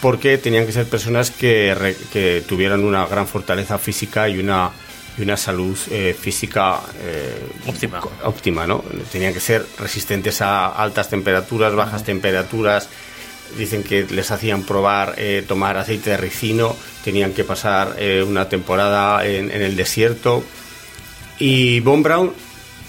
porque 0.00 0.38
tenían 0.38 0.66
que 0.66 0.72
ser 0.72 0.86
personas 0.86 1.30
que, 1.30 1.74
re- 1.74 1.96
que 2.12 2.42
tuvieran 2.46 2.84
una 2.84 3.06
gran 3.06 3.26
fortaleza 3.26 3.78
física 3.78 4.28
y 4.28 4.38
una, 4.38 4.70
y 5.18 5.22
una 5.22 5.36
salud 5.36 5.76
eh, 5.90 6.14
física 6.18 6.80
Óptima. 7.66 8.00
óptima, 8.24 8.66
¿no? 8.66 8.84
Tenían 9.10 9.32
que 9.34 9.40
ser 9.40 9.64
resistentes 9.78 10.40
a 10.42 10.68
altas 10.68 11.08
temperaturas, 11.10 11.74
bajas 11.74 12.04
temperaturas. 12.04 12.88
Dicen 13.56 13.82
que 13.82 14.06
les 14.10 14.30
hacían 14.30 14.64
probar 14.64 15.14
eh, 15.16 15.44
tomar 15.46 15.76
aceite 15.76 16.10
de 16.10 16.16
ricino, 16.16 16.76
tenían 17.04 17.32
que 17.32 17.44
pasar 17.44 17.96
eh, 17.98 18.24
una 18.26 18.48
temporada 18.48 19.26
en, 19.26 19.50
en 19.50 19.62
el 19.62 19.76
desierto. 19.76 20.44
Y 21.38 21.80
Von 21.80 22.02
Braun 22.02 22.32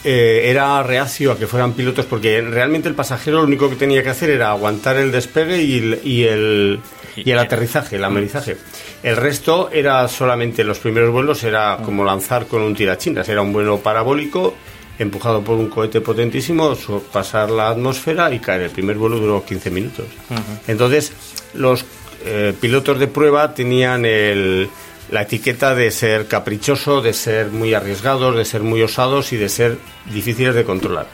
eh, 0.03 0.49
era 0.49 0.81
reacio 0.83 1.31
a 1.31 1.37
que 1.37 1.47
fueran 1.47 1.73
pilotos 1.73 2.05
porque 2.05 2.39
realmente 2.41 2.87
el 2.87 2.95
pasajero 2.95 3.37
lo 3.37 3.43
único 3.43 3.69
que 3.69 3.75
tenía 3.75 4.03
que 4.03 4.09
hacer 4.09 4.29
era 4.29 4.51
aguantar 4.51 4.95
el 4.97 5.11
despegue 5.11 5.61
y 5.61 5.77
el, 5.79 5.99
y 6.03 6.23
el, 6.23 6.79
y 7.15 7.31
el 7.31 7.39
aterrizaje, 7.39 7.95
el 7.95 8.03
amerizaje. 8.03 8.57
El 9.03 9.17
resto 9.17 9.69
era 9.71 10.07
solamente 10.07 10.63
los 10.63 10.79
primeros 10.79 11.11
vuelos, 11.11 11.43
era 11.43 11.79
como 11.83 12.05
lanzar 12.05 12.45
con 12.45 12.61
un 12.61 12.75
tirachinas, 12.75 13.27
era 13.27 13.41
un 13.41 13.51
vuelo 13.51 13.79
parabólico 13.79 14.55
empujado 14.99 15.43
por 15.43 15.57
un 15.57 15.67
cohete 15.69 16.01
potentísimo, 16.01 16.75
pasar 17.11 17.49
la 17.51 17.69
atmósfera 17.69 18.33
y 18.33 18.39
caer. 18.39 18.61
El 18.61 18.71
primer 18.71 18.97
vuelo 18.97 19.19
duró 19.19 19.45
15 19.45 19.69
minutos. 19.69 20.05
Entonces, 20.67 21.11
los 21.53 21.85
eh, 22.25 22.53
pilotos 22.59 22.99
de 22.99 23.07
prueba 23.07 23.53
tenían 23.53 24.05
el, 24.05 24.69
la 25.11 25.21
etiqueta 25.21 25.75
de 25.75 25.91
ser 25.91 26.27
caprichoso, 26.27 27.01
de 27.01 27.13
ser 27.13 27.47
muy 27.51 27.73
arriesgados, 27.73 28.35
de 28.35 28.45
ser 28.45 28.63
muy 28.63 28.81
osados 28.81 29.31
y 29.33 29.37
de 29.37 29.49
ser 29.49 29.77
difíciles 30.11 30.55
de 30.55 30.63
controlar. 30.63 31.07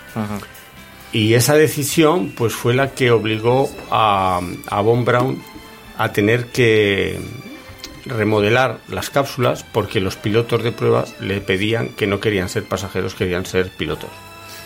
Y 1.11 1.35
esa 1.35 1.55
decisión 1.55 2.31
pues 2.35 2.53
fue 2.53 2.73
la 2.73 2.91
que 2.91 3.11
obligó 3.11 3.69
a, 3.91 4.41
a 4.67 4.81
Von 4.81 5.05
Braun 5.05 5.43
a 5.97 6.11
tener 6.11 6.47
que 6.47 7.19
remodelar 8.05 8.79
las 8.89 9.09
cápsulas 9.09 9.63
porque 9.71 9.99
los 10.01 10.15
pilotos 10.15 10.63
de 10.63 10.71
prueba 10.71 11.05
le 11.19 11.41
pedían 11.41 11.89
que 11.89 12.07
no 12.07 12.19
querían 12.19 12.49
ser 12.49 12.63
pasajeros, 12.63 13.15
querían 13.15 13.45
ser 13.45 13.69
pilotos. 13.69 14.09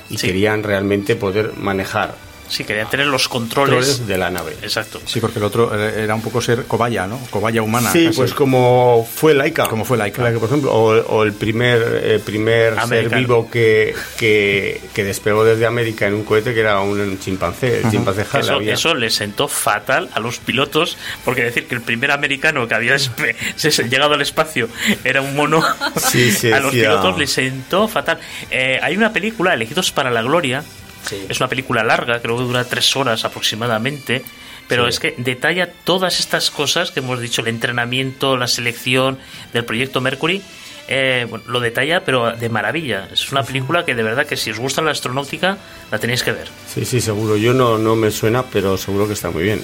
Y 0.09 0.17
Sí. 0.17 0.27
querían 0.27 0.63
realmente 0.63 1.15
poder 1.15 1.53
manejar 1.57 2.15
sí 2.49 2.63
querían 2.63 2.89
tener 2.89 3.07
los 3.07 3.27
controles 3.27 3.75
controles 3.75 4.07
de 4.07 4.17
la 4.17 4.29
nave. 4.29 4.55
exacto 4.61 4.99
Sí, 5.05 5.19
porque 5.19 5.39
el 5.39 5.45
otro 5.45 5.73
era 5.75 6.15
un 6.15 6.21
poco 6.21 6.41
ser 6.41 6.63
cobaya, 6.65 7.05
¿no? 7.07 7.19
Cobaya 7.29 7.61
humana. 7.61 7.91
Sí, 7.91 8.05
casi. 8.07 8.17
pues 8.17 8.33
como 8.33 9.07
fue 9.13 9.33
Laika. 9.33 9.67
Como 9.67 9.85
fue 9.85 9.97
Laika. 9.97 10.31
por 10.39 10.45
ejemplo, 10.49 10.71
o, 10.73 10.95
o 10.95 11.23
el 11.23 11.33
primer, 11.33 12.01
eh, 12.03 12.19
primer 12.23 12.75
ser 12.87 13.09
vivo 13.09 13.49
que, 13.49 13.93
que, 14.17 14.81
que 14.93 15.03
despegó 15.03 15.43
desde 15.43 15.65
América 15.65 16.07
en 16.07 16.13
un 16.15 16.23
cohete 16.23 16.53
que 16.53 16.59
era 16.61 16.79
un 16.81 17.19
chimpancé, 17.19 17.81
el 17.81 17.91
chimpancé 17.91 18.25
Hal. 18.31 18.41
Eso, 18.41 18.53
había- 18.55 18.73
eso 18.73 18.93
le 18.95 19.09
sentó 19.09 19.47
fatal 19.47 20.09
a 20.13 20.19
los 20.19 20.39
pilotos, 20.39 20.97
porque 21.25 21.43
decir 21.43 21.67
que 21.67 21.75
el 21.75 21.81
primer 21.81 22.11
americano 22.11 22.67
que 22.67 22.75
había 22.75 22.95
llegado 23.89 24.13
al 24.13 24.21
espacio 24.21 24.69
era 25.03 25.21
un 25.21 25.35
mono, 25.35 25.63
Sí, 25.95 26.31
se 26.31 26.53
a 26.53 26.59
los 26.59 26.71
pilotos 26.71 27.17
les 27.17 27.31
sentó 27.31 27.87
fatal. 27.87 28.19
Eh, 28.51 28.79
hay 28.81 28.95
una 28.97 29.11
película, 29.13 29.53
Elegidos 29.53 29.91
para 29.91 30.09
la 30.11 30.21
Gloria, 30.21 30.63
es 31.11 31.39
una 31.39 31.49
película 31.49 31.83
larga, 31.83 32.21
creo 32.21 32.37
que 32.37 32.43
dura 32.43 32.63
tres 32.65 32.95
horas 32.95 33.25
aproximadamente, 33.25 34.23
pero 34.67 34.83
Sí. 34.83 34.89
es 34.89 34.99
que 34.99 35.13
detalla 35.17 35.71
todas 35.83 36.19
estas 36.19 36.51
cosas 36.51 36.91
que 36.91 36.99
hemos 36.99 37.19
dicho, 37.21 37.41
el 37.41 37.47
entrenamiento, 37.47 38.35
la 38.37 38.47
selección 38.47 39.17
del 39.53 39.65
proyecto 39.65 40.01
Mercury. 40.01 40.41
eh, 40.89 41.25
bueno, 41.29 41.43
lo 41.49 41.59
detalla, 41.59 42.05
pero 42.05 42.31
de 42.31 42.47
maravilla. 42.47 43.09
Es 43.11 43.29
una 43.33 43.43
película 43.43 43.83
que 43.83 43.93
de 43.93 44.03
verdad 44.03 44.25
que 44.25 44.37
si 44.37 44.51
os 44.51 44.57
gusta 44.57 44.81
la 44.81 44.91
astronáutica, 44.91 45.57
la 45.91 45.99
tenéis 45.99 46.23
que 46.23 46.31
ver. 46.31 46.47
Sí, 46.73 46.85
sí, 46.85 47.01
seguro. 47.01 47.35
Yo 47.35 47.53
no, 47.53 47.77
no 47.77 47.97
me 47.97 48.09
suena, 48.09 48.43
pero 48.43 48.77
seguro 48.77 49.05
que 49.05 49.11
está 49.11 49.29
muy 49.29 49.43
bien. 49.43 49.61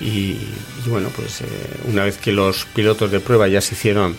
Y, 0.00 0.06
y 0.06 0.88
bueno, 0.88 1.08
pues 1.16 1.40
eh, 1.40 1.46
una 1.86 2.04
vez 2.04 2.18
que 2.18 2.30
los 2.30 2.66
pilotos 2.66 3.10
de 3.10 3.18
prueba 3.18 3.48
ya 3.48 3.60
se 3.60 3.74
hicieron 3.74 4.16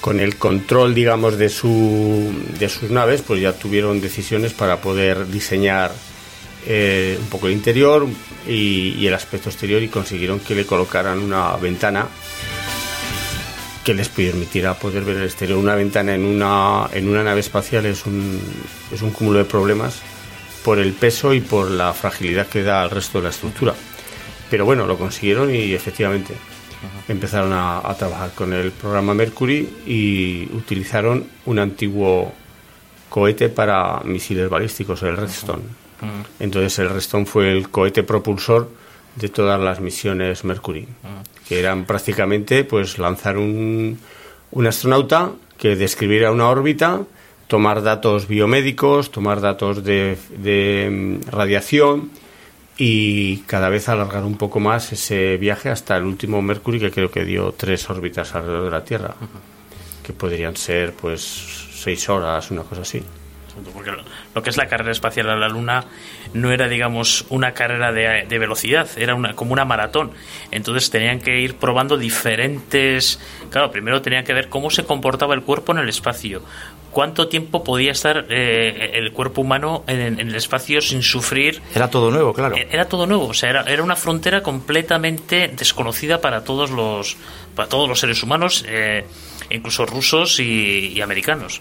con 0.00 0.20
el 0.20 0.36
control, 0.36 0.94
digamos, 0.94 1.38
de, 1.38 1.48
su, 1.48 2.32
de 2.58 2.68
sus 2.68 2.90
naves, 2.90 3.22
pues 3.22 3.40
ya 3.40 3.52
tuvieron 3.52 4.00
decisiones 4.00 4.52
para 4.52 4.80
poder 4.80 5.26
diseñar 5.26 5.92
eh, 6.66 7.16
un 7.20 7.26
poco 7.26 7.46
el 7.46 7.54
interior 7.54 8.06
y, 8.46 9.06
el 9.06 9.14
aspecto 9.14 9.48
exterior 9.48 9.82
y 9.82 9.88
consiguieron 9.88 10.40
que 10.40 10.54
le 10.54 10.66
colocaran 10.66 11.18
una 11.18 11.56
ventana 11.56 12.06
que 13.84 13.94
les 13.94 14.08
permitirá 14.08 14.74
poder 14.74 15.02
ver 15.04 15.16
el 15.16 15.24
exterior. 15.24 15.58
Una 15.58 15.74
ventana 15.74 16.14
en 16.14 16.24
una, 16.24 16.88
en 16.92 17.08
una 17.08 17.24
nave 17.24 17.40
espacial 17.40 17.86
es 17.86 18.04
un, 18.06 18.38
es 18.92 19.00
un 19.02 19.10
cúmulo 19.10 19.38
de 19.38 19.46
problemas 19.46 20.00
por 20.62 20.78
el 20.78 20.92
peso 20.92 21.32
y 21.32 21.40
por 21.40 21.70
la 21.70 21.94
fragilidad 21.94 22.46
que 22.46 22.62
da 22.62 22.82
al 22.82 22.90
resto 22.90 23.18
de 23.18 23.24
la 23.24 23.30
estructura. 23.30 23.74
Pero 24.50 24.64
bueno, 24.64 24.86
lo 24.86 24.98
consiguieron 24.98 25.54
y 25.54 25.72
efectivamente 25.72 26.34
empezaron 27.08 27.52
a, 27.52 27.78
a 27.78 27.94
trabajar 27.96 28.32
con 28.34 28.52
el 28.52 28.70
programa 28.72 29.14
Mercury 29.14 29.68
y 29.86 30.48
utilizaron 30.52 31.26
un 31.46 31.58
antiguo 31.58 32.32
cohete 33.08 33.48
para 33.48 34.00
misiles 34.04 34.48
balísticos, 34.48 35.02
el 35.02 35.16
Redstone. 35.16 35.62
Entonces 36.38 36.78
el 36.78 36.90
Redstone 36.90 37.26
fue 37.26 37.50
el 37.50 37.70
cohete 37.70 38.02
propulsor 38.02 38.70
de 39.16 39.28
todas 39.28 39.60
las 39.60 39.80
misiones 39.80 40.44
Mercury, 40.44 40.86
que 41.48 41.58
eran 41.58 41.84
prácticamente 41.84 42.64
pues 42.64 42.98
lanzar 42.98 43.36
un, 43.36 43.98
un 44.52 44.66
astronauta 44.66 45.32
que 45.56 45.74
describiera 45.74 46.30
una 46.30 46.48
órbita, 46.48 47.02
tomar 47.48 47.82
datos 47.82 48.28
biomédicos, 48.28 49.10
tomar 49.10 49.40
datos 49.40 49.82
de, 49.82 50.16
de, 50.36 50.88
mm, 50.90 51.30
radiación 51.30 52.10
y 52.78 53.38
cada 53.38 53.68
vez 53.68 53.88
alargar 53.88 54.22
un 54.24 54.36
poco 54.38 54.60
más 54.60 54.92
ese 54.92 55.36
viaje 55.36 55.68
hasta 55.68 55.96
el 55.96 56.04
último 56.04 56.40
Mercury 56.40 56.78
que 56.78 56.90
creo 56.92 57.10
que 57.10 57.24
dio 57.24 57.52
tres 57.52 57.90
órbitas 57.90 58.34
alrededor 58.34 58.64
de 58.66 58.70
la 58.70 58.84
Tierra, 58.84 59.14
que 60.04 60.12
podrían 60.12 60.56
ser 60.56 60.92
pues 60.92 61.20
seis 61.72 62.08
horas, 62.08 62.50
una 62.50 62.62
cosa 62.62 62.82
así. 62.82 63.02
Porque 63.74 63.90
lo- 63.90 64.04
lo 64.36 64.42
que 64.44 64.50
es 64.50 64.56
la 64.56 64.68
carrera 64.68 64.92
espacial 64.92 65.28
a 65.30 65.34
la 65.36 65.48
Luna 65.48 65.84
no 66.32 66.52
era, 66.52 66.68
digamos, 66.68 67.24
una 67.28 67.54
carrera 67.54 67.90
de, 67.90 68.24
de 68.28 68.38
velocidad, 68.38 68.88
era 68.96 69.16
una, 69.16 69.34
como 69.34 69.52
una 69.52 69.64
maratón. 69.64 70.12
Entonces 70.52 70.90
tenían 70.90 71.18
que 71.18 71.40
ir 71.40 71.56
probando 71.56 71.96
diferentes. 71.96 73.18
Claro, 73.50 73.72
primero 73.72 74.00
tenían 74.00 74.24
que 74.24 74.32
ver 74.32 74.48
cómo 74.48 74.70
se 74.70 74.84
comportaba 74.84 75.34
el 75.34 75.42
cuerpo 75.42 75.72
en 75.72 75.78
el 75.78 75.88
espacio, 75.88 76.42
cuánto 76.98 77.28
tiempo 77.28 77.62
podía 77.62 77.92
estar 77.92 78.26
eh, 78.28 78.90
el 78.94 79.12
cuerpo 79.12 79.42
humano 79.42 79.84
en, 79.86 80.18
en 80.18 80.28
el 80.30 80.34
espacio 80.34 80.80
sin 80.80 81.04
sufrir 81.04 81.62
Era 81.72 81.88
todo 81.88 82.10
nuevo, 82.10 82.34
claro. 82.34 82.56
Eh, 82.56 82.66
era 82.72 82.88
todo 82.88 83.06
nuevo, 83.06 83.28
o 83.28 83.34
sea, 83.34 83.50
era, 83.50 83.62
era 83.62 83.84
una 83.84 83.94
frontera 83.94 84.42
completamente 84.42 85.46
desconocida 85.46 86.20
para 86.20 86.42
todos 86.42 86.72
los 86.72 87.16
para 87.54 87.68
todos 87.68 87.88
los 87.88 88.00
seres 88.00 88.24
humanos, 88.24 88.64
eh, 88.66 89.04
incluso 89.48 89.86
rusos 89.86 90.40
y, 90.40 90.88
y 90.88 91.00
americanos. 91.00 91.60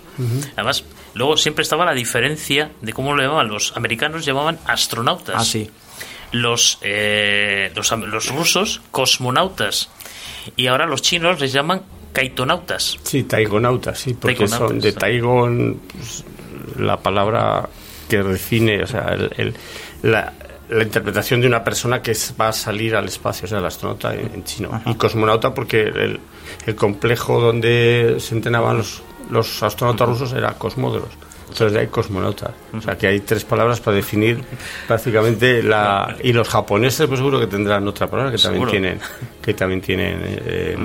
Además, 0.56 0.86
luego 1.14 1.38
siempre 1.38 1.62
estaba 1.62 1.86
la 1.86 1.94
diferencia 1.94 2.72
de 2.82 2.92
cómo 2.92 3.16
lo 3.16 3.22
llamaban 3.22 3.48
los 3.48 3.78
americanos, 3.78 4.26
llamaban 4.26 4.58
astronautas. 4.66 5.36
Ah, 5.38 5.46
sí. 5.46 5.70
Los, 6.32 6.80
eh, 6.82 7.72
los, 7.76 7.92
los 7.92 8.28
rusos, 8.30 8.82
cosmonautas. 8.90 9.92
Y 10.56 10.66
ahora 10.66 10.88
los 10.88 11.04
chinos 11.04 11.40
les 11.40 11.54
llaman 11.54 11.84
kaitonautas. 12.22 12.98
Sí, 13.04 13.24
taigonautas, 13.24 14.00
sí, 14.00 14.14
porque 14.16 14.36
Taigonautas, 14.36 14.70
son 14.70 14.80
de 14.80 14.92
taigon 14.94 15.80
pues, 15.92 16.24
la 16.80 16.98
palabra 16.98 17.70
que 18.10 18.24
define, 18.24 18.84
o 18.84 18.88
sea, 18.88 19.10
el- 19.14 19.32
el- 19.38 19.54
la, 20.04 20.34
la 20.70 20.84
interpretación 20.84 21.42
de 21.42 21.48
una 21.48 21.64
persona 21.64 22.02
que 22.02 22.14
va 22.40 22.50
a 22.50 22.54
salir 22.54 22.96
al 22.96 23.06
espacio, 23.06 23.46
o 23.46 23.48
sea, 23.50 23.60
el 23.60 23.66
astronauta 23.66 24.14
en, 24.14 24.32
en 24.34 24.44
chino. 24.44 24.82
Y 24.86 24.96
cosmonauta 24.96 25.54
porque 25.54 25.82
el, 25.84 26.20
el 26.66 26.76
complejo 26.76 27.40
donde 27.40 28.18
se 28.20 28.36
entrenaban 28.36 28.78
los, 28.78 29.02
los 29.30 29.62
astronautas 29.64 30.08
rusos 30.10 30.34
era 30.34 30.54
cosmódulos. 30.54 31.10
Entonces 31.50 31.78
ahí 31.80 31.88
cosmonautas. 31.88 32.52
O 32.78 32.82
sea, 32.82 32.98
que 32.98 33.08
hay 33.08 33.22
tres 33.22 33.46
palabras 33.46 33.80
para 33.80 33.96
definir 33.96 34.44
prácticamente 34.86 35.64
la... 35.64 36.16
Y 36.22 36.34
los 36.34 36.50
japoneses, 36.50 37.08
pues 37.08 37.20
seguro 37.20 37.40
que 37.40 37.48
tendrán 37.48 37.88
otra 37.88 38.08
palabra 38.08 38.32
que 38.34 38.38
también 38.38 38.68
tienen 38.68 39.00
que 39.42 39.54
también 39.54 39.80
tienen 39.82 40.20
eh, 40.24 40.78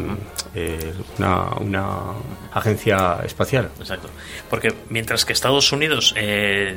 eh, 0.55 0.93
una, 1.19 2.13
agencia 2.53 3.19
espacial. 3.25 3.71
Exacto. 3.79 4.09
Porque 4.51 4.75
mientras 4.91 5.25
que 5.25 5.33
Estados 5.33 5.73
Unidos 5.73 6.15
eh, 6.17 6.77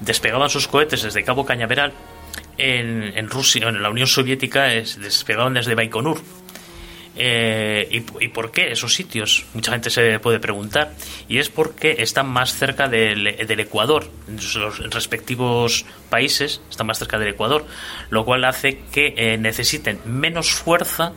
despegaban 0.00 0.50
sus 0.50 0.66
cohetes 0.68 1.02
desde 1.02 1.22
Cabo 1.24 1.44
Cañaveral, 1.44 1.92
en, 2.58 3.16
en 3.16 3.28
Rusia, 3.30 3.68
en 3.68 3.82
la 3.82 3.90
Unión 3.90 4.06
Soviética, 4.06 4.72
es- 4.74 4.98
despegaban 5.00 5.54
desde 5.54 5.74
Baikonur. 5.74 6.20
Eh, 7.16 7.86
¿y, 7.92 8.24
y 8.24 8.28
por 8.28 8.50
qué 8.50 8.72
esos 8.72 8.92
sitios? 8.94 9.46
Mucha 9.54 9.70
gente 9.70 9.88
se 9.90 10.18
puede 10.18 10.40
preguntar. 10.40 10.92
Y 11.28 11.38
es 11.38 11.48
porque 11.48 11.96
están 12.00 12.26
más 12.28 12.54
cerca 12.54 12.88
del, 12.88 13.36
del 13.46 13.60
Ecuador. 13.60 14.10
Los 14.28 14.78
respectivos 14.90 15.84
países 16.10 16.60
están 16.70 16.88
más 16.88 16.98
cerca 16.98 17.18
del 17.18 17.28
Ecuador. 17.28 17.66
Lo 18.10 18.24
cual 18.24 18.44
hace 18.44 18.78
que 18.92 19.14
eh, 19.16 19.38
necesiten 19.38 20.00
menos 20.04 20.50
fuerza 20.50 21.12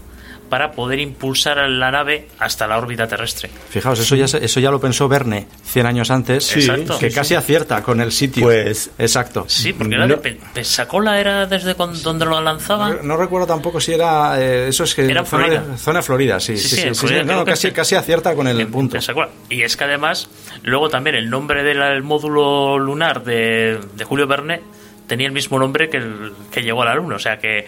para 0.50 0.72
poder 0.72 1.00
impulsar 1.00 1.60
a 1.60 1.68
la 1.68 1.92
nave 1.92 2.28
hasta 2.40 2.68
la 2.68 2.78
órbita 2.78 3.08
terrestre. 3.08 3.50
Fijaos, 3.70 4.00
eso 4.00 4.16
ya, 4.16 4.28
se- 4.28 4.44
eso 4.44 4.60
ya 4.60 4.72
lo 4.72 4.80
pensó 4.80 5.08
Verne 5.08 5.48
100 5.64 5.86
años 5.86 6.12
antes, 6.12 6.46
Sí, 6.46 6.60
Exacto. 6.60 6.98
que 7.00 7.12
casi 7.12 7.36
acierta 7.36 7.82
con 7.84 8.02
el 8.02 8.12
sitio. 8.12 8.46
Pues- 8.46 8.92
Exacto. 8.98 9.46
Sí, 9.48 9.74
porque 9.74 9.96
era 9.96 10.08
No. 10.08 10.16
de 10.16 10.22
Pe- 10.22 10.40
Pensacola 10.54 11.20
era 11.20 11.46
desde 11.46 11.74
donde 11.76 12.26
lo 12.26 12.42
lanzaban. 12.42 13.00
No 13.04 13.18
recuerdo 13.18 13.48
tampoco 13.48 13.80
si 13.80 13.94
era. 13.94 14.40
eh, 14.42 14.68
eso 14.70 14.84
es 14.84 14.94
que. 14.96 15.06
Era 15.06 15.24
zona, 15.26 15.46
Florida. 15.46 15.78
zona 15.78 16.00
de 16.00 16.04
Florida, 16.04 16.40
sí. 16.40 16.58
Sí, 16.58 16.64
Sí, 16.64 16.70
sí, 16.76 16.82
sí, 16.82 16.88
en 16.88 16.96
sí, 16.96 17.08
Florida, 17.08 17.24
No, 17.24 17.46
casi, 17.46 17.72
casi 17.72 17.96
acierta 17.96 18.34
con 18.36 18.48
el 18.48 18.60
en 18.60 18.72
punto. 18.72 18.94
Pensacola. 18.94 19.30
Y 19.50 19.62
es 19.62 19.76
que 19.78 19.84
además, 19.84 20.30
luego 20.64 20.90
también 20.90 21.16
el 21.16 21.30
nombre 21.30 21.64
del 21.64 22.04
módulo 22.04 22.78
lunar 22.80 23.24
de, 23.24 23.80
de 23.96 24.04
Julio 24.04 24.28
Verne 24.28 24.62
tenía 25.08 25.26
el 25.28 25.34
mismo 25.34 25.58
nombre 25.58 25.90
que 25.90 25.98
el 25.98 26.34
que 26.52 26.62
llegó 26.62 26.82
a 26.84 26.86
la 26.86 26.96
Luna. 26.96 27.16
O 27.16 27.20
sea 27.20 27.40
que. 27.40 27.66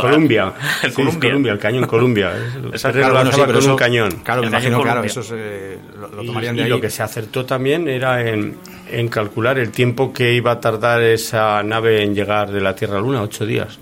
Columbia. 0.00 0.52
El 0.82 0.90
Sí, 0.90 0.96
Columbia. 0.96 1.30
Columbia, 1.30 1.52
el 1.52 1.58
cañón 1.58 1.86
Columbia. 1.86 2.32
Es- 2.36 2.54
Exacto. 2.56 2.78
se 2.78 2.92
Claro, 2.98 3.14
bueno, 3.14 3.30
sí, 3.30 3.38
lanzaba 3.38 3.46
pero 3.46 3.52
con 3.58 3.62
eso- 3.62 3.70
un 3.72 3.76
cañón. 3.78 4.10
Claro, 4.24 4.40
me 4.42 4.48
imagino, 4.48 4.70
cañón 4.70 4.82
claro, 4.82 5.00
Columbia. 5.00 5.10
eso 5.10 5.20
es, 5.20 5.32
eh, 5.34 5.78
lo, 6.00 6.08
lo 6.08 6.22
Y- 6.22 6.26
tomarían 6.26 6.54
y, 6.54 6.58
de 6.58 6.64
ahí. 6.64 6.70
lo 6.70 6.80
que 6.80 6.90
se 6.90 7.02
acertó 7.02 7.44
también 7.46 7.88
era 7.88 8.28
en, 8.28 8.56
en 8.90 9.08
calcular 9.08 9.58
el 9.58 9.70
tiempo 9.70 10.12
que 10.12 10.32
iba 10.34 10.50
a 10.52 10.60
tardar 10.60 11.00
esa 11.02 11.62
nave 11.62 12.02
en 12.02 12.14
llegar 12.14 12.50
de 12.50 12.60
la 12.60 12.74
Tierra 12.74 12.94
a 12.94 12.96
la 12.96 13.02
Luna, 13.06 13.22
ocho 13.22 13.46
días, 13.46 13.78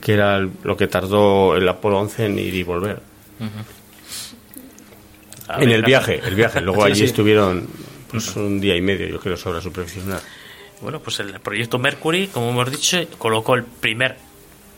que 0.00 0.12
era 0.14 0.36
el- 0.36 0.50
lo 0.64 0.76
que 0.76 0.86
tardó 0.88 1.56
el 1.56 1.68
Apolo 1.68 1.98
11 2.00 2.26
en 2.26 2.38
ir 2.38 2.54
y 2.54 2.62
volver. 2.64 3.00
En 5.46 5.60
ver, 5.60 5.68
el 5.70 5.82
viaje, 5.82 6.20
el 6.24 6.34
viaje. 6.34 6.60
Luego 6.60 6.82
Sí, 6.84 6.90
allí 6.90 7.00
sí. 7.00 7.04
estuvieron 7.04 7.66
pues, 8.10 8.34
un 8.36 8.60
día 8.60 8.76
y 8.76 8.80
medio, 8.80 9.06
yo 9.06 9.20
creo, 9.20 9.36
sobre 9.36 9.56
la 9.56 9.62
superficie 9.62 10.02
lunar. 10.02 10.20
Bueno, 10.84 11.00
pues 11.00 11.18
el 11.20 11.40
proyecto 11.40 11.78
Mercury, 11.78 12.26
como 12.26 12.50
hemos 12.50 12.70
dicho, 12.70 12.98
colocó 13.16 13.54
el 13.54 13.64
primer 13.64 14.16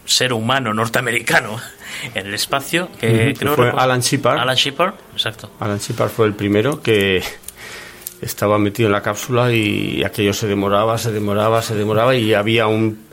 ser 0.05 0.33
humano 0.33 0.73
norteamericano 0.73 1.59
en 2.15 2.29
el 2.29 2.35
espacio. 2.35 2.89
Que 3.01 3.35
creo 3.37 3.57
fue 3.57 3.71
Alan 3.71 4.01
Shepard. 4.01 4.39
Alan 4.39 4.55
Shepard, 4.55 4.95
exacto. 5.13 5.51
Alan 5.59 5.79
Shepard 5.79 6.11
fue 6.11 6.27
el 6.27 6.35
primero 6.35 6.81
que 6.81 7.25
estaba 8.23 8.57
metido 8.57 8.87
en 8.87 8.93
la 8.93 9.03
cápsula 9.03 9.53
y 9.53 10.05
aquello 10.05 10.33
se 10.33 10.47
demoraba, 10.47 10.97
se 10.97 11.11
demoraba, 11.11 11.61
se 11.61 11.75
demoraba 11.75 12.15
y 12.15 12.35
había 12.35 12.69
un, 12.69 13.05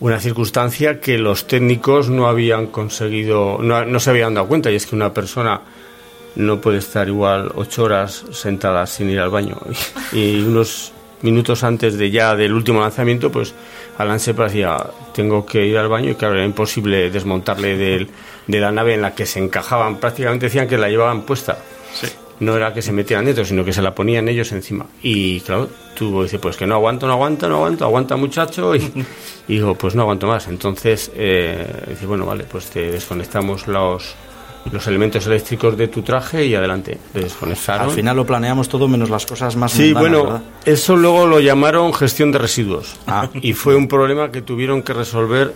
una 0.00 0.18
circunstancia 0.18 1.00
que 1.00 1.18
los 1.18 1.46
técnicos 1.46 2.08
no 2.08 2.28
habían 2.28 2.68
conseguido, 2.68 3.58
no, 3.60 3.84
no 3.84 4.00
se 4.00 4.08
habían 4.08 4.32
dado 4.32 4.48
cuenta 4.48 4.70
y 4.70 4.76
es 4.76 4.86
que 4.86 4.96
una 4.96 5.12
persona 5.12 5.60
no 6.34 6.62
puede 6.62 6.78
estar 6.78 7.08
igual 7.08 7.52
ocho 7.56 7.84
horas 7.84 8.24
sentada 8.32 8.86
sin 8.86 9.10
ir 9.10 9.20
al 9.20 9.28
baño 9.28 9.58
y, 10.12 10.40
unos 10.40 10.94
minutos 11.22 11.64
antes 11.64 11.98
de 11.98 12.10
ya 12.10 12.34
del 12.36 12.52
último 12.52 12.80
lanzamiento 12.80 13.30
pues 13.32 13.54
Alan 13.98 14.18
Shepard 14.18 14.48
decía 14.48 14.76
tengo 15.14 15.44
que 15.44 15.66
ir 15.66 15.76
al 15.78 15.88
baño 15.88 16.10
y 16.10 16.14
claro 16.14 16.34
era 16.36 16.44
imposible 16.44 17.10
desmontarle 17.10 17.76
del- 17.76 18.08
de 18.46 18.60
la 18.60 18.70
nave 18.70 18.94
en 18.94 19.02
la 19.02 19.14
que 19.14 19.26
se 19.26 19.38
encajaban 19.40 19.96
prácticamente 19.96 20.46
decían 20.46 20.68
que 20.68 20.78
la 20.78 20.88
llevaban 20.88 21.22
puesta 21.22 21.58
no 22.40 22.54
era 22.56 22.72
que 22.72 22.82
se 22.82 22.92
metieran 22.92 23.24
dentro, 23.24 23.44
sino 23.44 23.64
que 23.64 23.72
se 23.72 23.82
la 23.82 23.92
ponían 23.96 24.28
ellos 24.28 24.52
encima. 24.52 24.86
Y 25.02 25.40
claro, 25.40 25.68
tú 25.96 26.22
dices, 26.22 26.38
pues 26.38 26.56
que 26.56 26.68
no 26.68 26.76
aguanto, 26.76 27.08
no 27.08 27.14
aguanto, 27.14 27.48
no 27.48 27.56
aguanto, 27.56 27.84
aguanta 27.84 28.14
muchacho. 28.14 28.76
Y, 28.76 28.78
y 29.48 29.54
digo, 29.54 29.74
pues 29.74 29.96
no 29.96 30.02
aguanto 30.02 30.28
más. 30.28 30.46
Entonces, 30.46 31.10
eh, 31.16 31.66
dice, 31.88 32.06
bueno, 32.06 32.26
vale, 32.26 32.44
pues 32.44 32.66
te 32.70 32.92
desconectamos 32.92 33.66
los, 33.66 34.14
los 34.70 34.86
elementos 34.86 35.26
eléctricos 35.26 35.76
de 35.76 35.88
tu 35.88 36.02
traje 36.02 36.44
y 36.44 36.54
adelante. 36.54 36.98
Te 37.12 37.20
desconectaron. 37.20 37.88
Al 37.88 37.94
final 37.94 38.16
lo 38.16 38.26
planeamos 38.26 38.68
todo 38.68 38.86
menos 38.88 39.08
las 39.10 39.24
cosas 39.24 39.56
más 39.56 39.72
Sí, 39.72 39.94
mundanas, 39.94 40.00
bueno, 40.02 40.24
¿verdad? 40.24 40.42
eso 40.64 40.96
luego 40.96 41.26
lo 41.26 41.40
llamaron 41.40 41.94
gestión 41.94 42.32
de 42.32 42.38
residuos. 42.38 42.96
Ah. 43.06 43.28
Y 43.34 43.52
fue 43.54 43.74
un 43.76 43.88
problema 43.88 44.30
que 44.30 44.42
tuvieron 44.42 44.82
que 44.82 44.92
resolver 44.92 45.54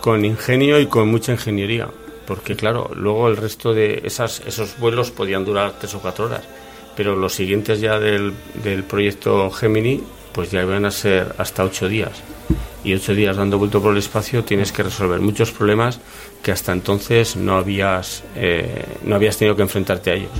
con 0.00 0.24
ingenio 0.24 0.80
y 0.80 0.86
con 0.86 1.08
mucha 1.08 1.32
ingeniería. 1.32 1.88
Porque, 2.26 2.54
claro, 2.56 2.90
luego 2.94 3.28
el 3.28 3.36
resto 3.36 3.72
de 3.74 4.02
esas, 4.04 4.40
esos 4.46 4.78
vuelos 4.78 5.10
podían 5.10 5.44
durar 5.44 5.74
tres 5.78 5.94
o 5.94 6.00
cuatro 6.00 6.26
horas. 6.26 6.42
Pero 6.96 7.16
los 7.16 7.32
siguientes 7.34 7.80
ya 7.80 7.98
del, 7.98 8.32
del 8.62 8.84
proyecto 8.84 9.50
Gemini, 9.50 10.02
pues 10.32 10.50
ya 10.50 10.62
iban 10.62 10.84
a 10.84 10.90
ser 10.90 11.34
hasta 11.38 11.64
ocho 11.64 11.88
días. 11.88 12.12
Y 12.82 12.94
ocho 12.94 13.14
días 13.14 13.36
dando 13.36 13.58
vuelto 13.58 13.82
por 13.82 13.92
el 13.92 13.98
espacio 13.98 14.42
tienes 14.44 14.72
que 14.72 14.82
resolver 14.82 15.20
muchos 15.20 15.50
problemas 15.52 16.00
que 16.42 16.50
hasta 16.52 16.72
entonces 16.72 17.36
no 17.36 17.56
habías, 17.56 18.22
eh, 18.36 18.84
no 19.02 19.14
habías 19.16 19.36
tenido 19.36 19.54
que 19.56 19.62
enfrentarte 19.62 20.10
a 20.10 20.14
ellos. 20.14 20.30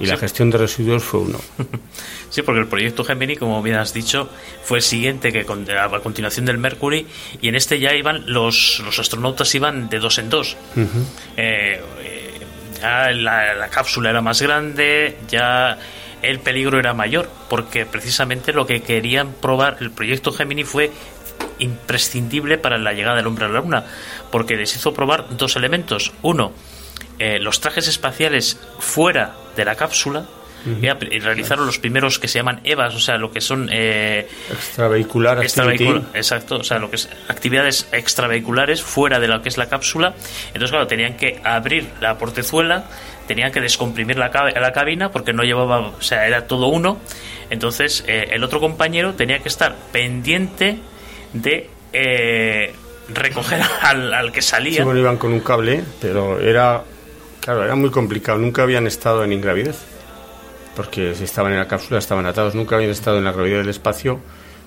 Y 0.00 0.06
la 0.06 0.16
gestión 0.16 0.50
de 0.50 0.58
residuos 0.58 1.02
fue 1.02 1.20
uno. 1.20 1.38
Sí, 2.28 2.42
porque 2.42 2.60
el 2.60 2.66
proyecto 2.66 3.04
Gemini, 3.04 3.36
como 3.36 3.62
bien 3.62 3.76
has 3.76 3.94
dicho, 3.94 4.28
fue 4.64 4.78
el 4.78 4.82
siguiente 4.82 5.32
que 5.32 5.44
con- 5.44 5.64
a 5.70 5.88
continuación 6.00 6.44
del 6.44 6.58
Mercury 6.58 7.06
y 7.40 7.48
en 7.48 7.54
este 7.54 7.78
ya 7.78 7.94
iban 7.94 8.24
los, 8.26 8.82
los 8.84 8.98
astronautas 8.98 9.54
iban 9.54 9.88
de 9.88 10.00
dos 10.00 10.18
en 10.18 10.28
dos. 10.28 10.56
Eh, 11.36 11.80
eh, 12.00 12.40
ya 12.80 13.10
la, 13.12 13.54
la 13.54 13.68
cápsula 13.68 14.10
era 14.10 14.20
más 14.20 14.42
grande, 14.42 15.16
ya 15.28 15.78
el 16.22 16.40
peligro 16.40 16.78
era 16.78 16.94
mayor, 16.94 17.28
porque 17.48 17.86
precisamente 17.86 18.52
lo 18.52 18.66
que 18.66 18.82
querían 18.82 19.32
probar 19.32 19.78
el 19.80 19.90
proyecto 19.90 20.32
Gemini 20.32 20.64
fue 20.64 20.90
imprescindible 21.58 22.58
para 22.58 22.78
la 22.78 22.92
llegada 22.92 23.16
del 23.16 23.26
hombre 23.26 23.46
a 23.46 23.48
la 23.48 23.60
luna, 23.60 23.84
porque 24.30 24.56
les 24.56 24.74
hizo 24.74 24.92
probar 24.92 25.36
dos 25.36 25.56
elementos. 25.56 26.12
Uno, 26.22 26.52
eh, 27.18 27.38
los 27.38 27.60
trajes 27.60 27.88
espaciales 27.88 28.60
fuera 28.78 29.34
de 29.56 29.64
la 29.64 29.74
cápsula, 29.74 30.26
y, 30.66 31.18
realizaron 31.20 31.64
los 31.64 31.78
primeros 31.78 32.18
que 32.18 32.26
se 32.26 32.38
llaman 32.38 32.60
EVAs, 32.64 32.94
o 32.96 32.98
sea, 32.98 33.18
lo 33.18 33.30
que 33.30 33.40
son 33.40 33.68
eh, 33.72 34.26
extravehicular- 35.40 36.04
exacto, 36.14 36.56
o 36.56 36.64
sea, 36.64 36.78
lo 36.78 36.90
que 36.90 36.96
es 36.96 37.08
actividades 37.28 37.88
extravehiculares 37.92 38.82
fuera 38.82 39.20
de 39.20 39.28
lo 39.28 39.40
que 39.42 39.48
es 39.48 39.58
la 39.58 39.68
cápsula. 39.68 40.14
Entonces, 40.48 40.70
claro, 40.70 40.88
tenían 40.88 41.16
que 41.16 41.40
abrir 41.44 41.88
la 42.00 42.18
portezuela, 42.18 42.86
tenían 43.26 43.52
que 43.52 43.60
descomprimir 43.60 44.16
la, 44.16 44.28
la 44.28 44.72
cabina 44.72 45.10
porque 45.10 45.32
no 45.32 45.42
llevaba, 45.42 45.80
o 45.80 46.00
sea, 46.00 46.26
era 46.26 46.46
todo 46.46 46.68
uno. 46.68 46.98
Entonces, 47.50 48.04
eh, 48.06 48.28
el 48.32 48.42
otro 48.44 48.60
compañero 48.60 49.14
tenía 49.14 49.40
que 49.40 49.48
estar 49.48 49.76
pendiente 49.92 50.78
de 51.32 51.70
eh, 51.92 52.74
recoger 53.08 53.60
al, 53.82 54.12
al 54.12 54.32
que 54.32 54.42
salía. 54.42 54.78
Sí, 54.78 54.82
bueno, 54.82 55.00
iban 55.00 55.16
con 55.16 55.32
un 55.32 55.40
cable, 55.40 55.84
pero 56.00 56.40
era, 56.40 56.82
claro, 57.40 57.64
era 57.64 57.74
muy 57.74 57.90
complicado. 57.90 58.38
Nunca 58.38 58.62
habían 58.62 58.86
estado 58.86 59.24
en 59.24 59.32
ingravidez, 59.32 59.76
porque 60.74 61.14
si 61.14 61.24
estaban 61.24 61.52
en 61.52 61.58
la 61.58 61.68
cápsula 61.68 61.98
estaban 61.98 62.26
atados. 62.26 62.54
Nunca 62.54 62.76
habían 62.76 62.90
estado 62.90 63.18
en 63.18 63.24
la 63.24 63.32
gravedad 63.32 63.58
del 63.58 63.68
espacio 63.68 64.20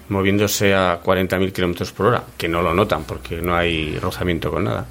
moviéndose 0.10 0.74
a 0.74 1.02
40.000 1.02 1.52
kilómetros 1.52 1.92
por 1.92 2.08
hora, 2.08 2.24
que 2.36 2.48
no 2.48 2.62
lo 2.62 2.74
notan 2.74 3.04
porque 3.04 3.42
no 3.42 3.56
hay 3.56 3.98
rozamiento 4.00 4.52
con 4.52 4.64
nada. 4.64 4.86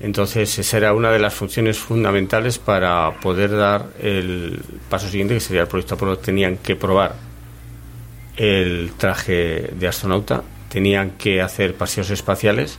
Entonces, 0.00 0.58
esa 0.58 0.76
era 0.76 0.92
una 0.94 1.10
de 1.10 1.18
las 1.18 1.34
funciones 1.34 1.78
fundamentales 1.78 2.58
para 2.58 3.10
poder 3.20 3.50
dar 3.50 3.86
el 4.00 4.62
paso 4.88 5.08
siguiente, 5.08 5.34
que 5.34 5.40
sería 5.40 5.62
el 5.62 5.68
proyecto 5.68 5.96
Apolo. 5.96 6.18
Tenían 6.18 6.58
que 6.58 6.76
probar 6.76 7.16
el 8.36 8.92
traje 8.96 9.70
de 9.74 9.88
astronauta, 9.88 10.42
tenían 10.68 11.12
que 11.12 11.42
hacer 11.42 11.74
paseos 11.74 12.10
espaciales, 12.10 12.78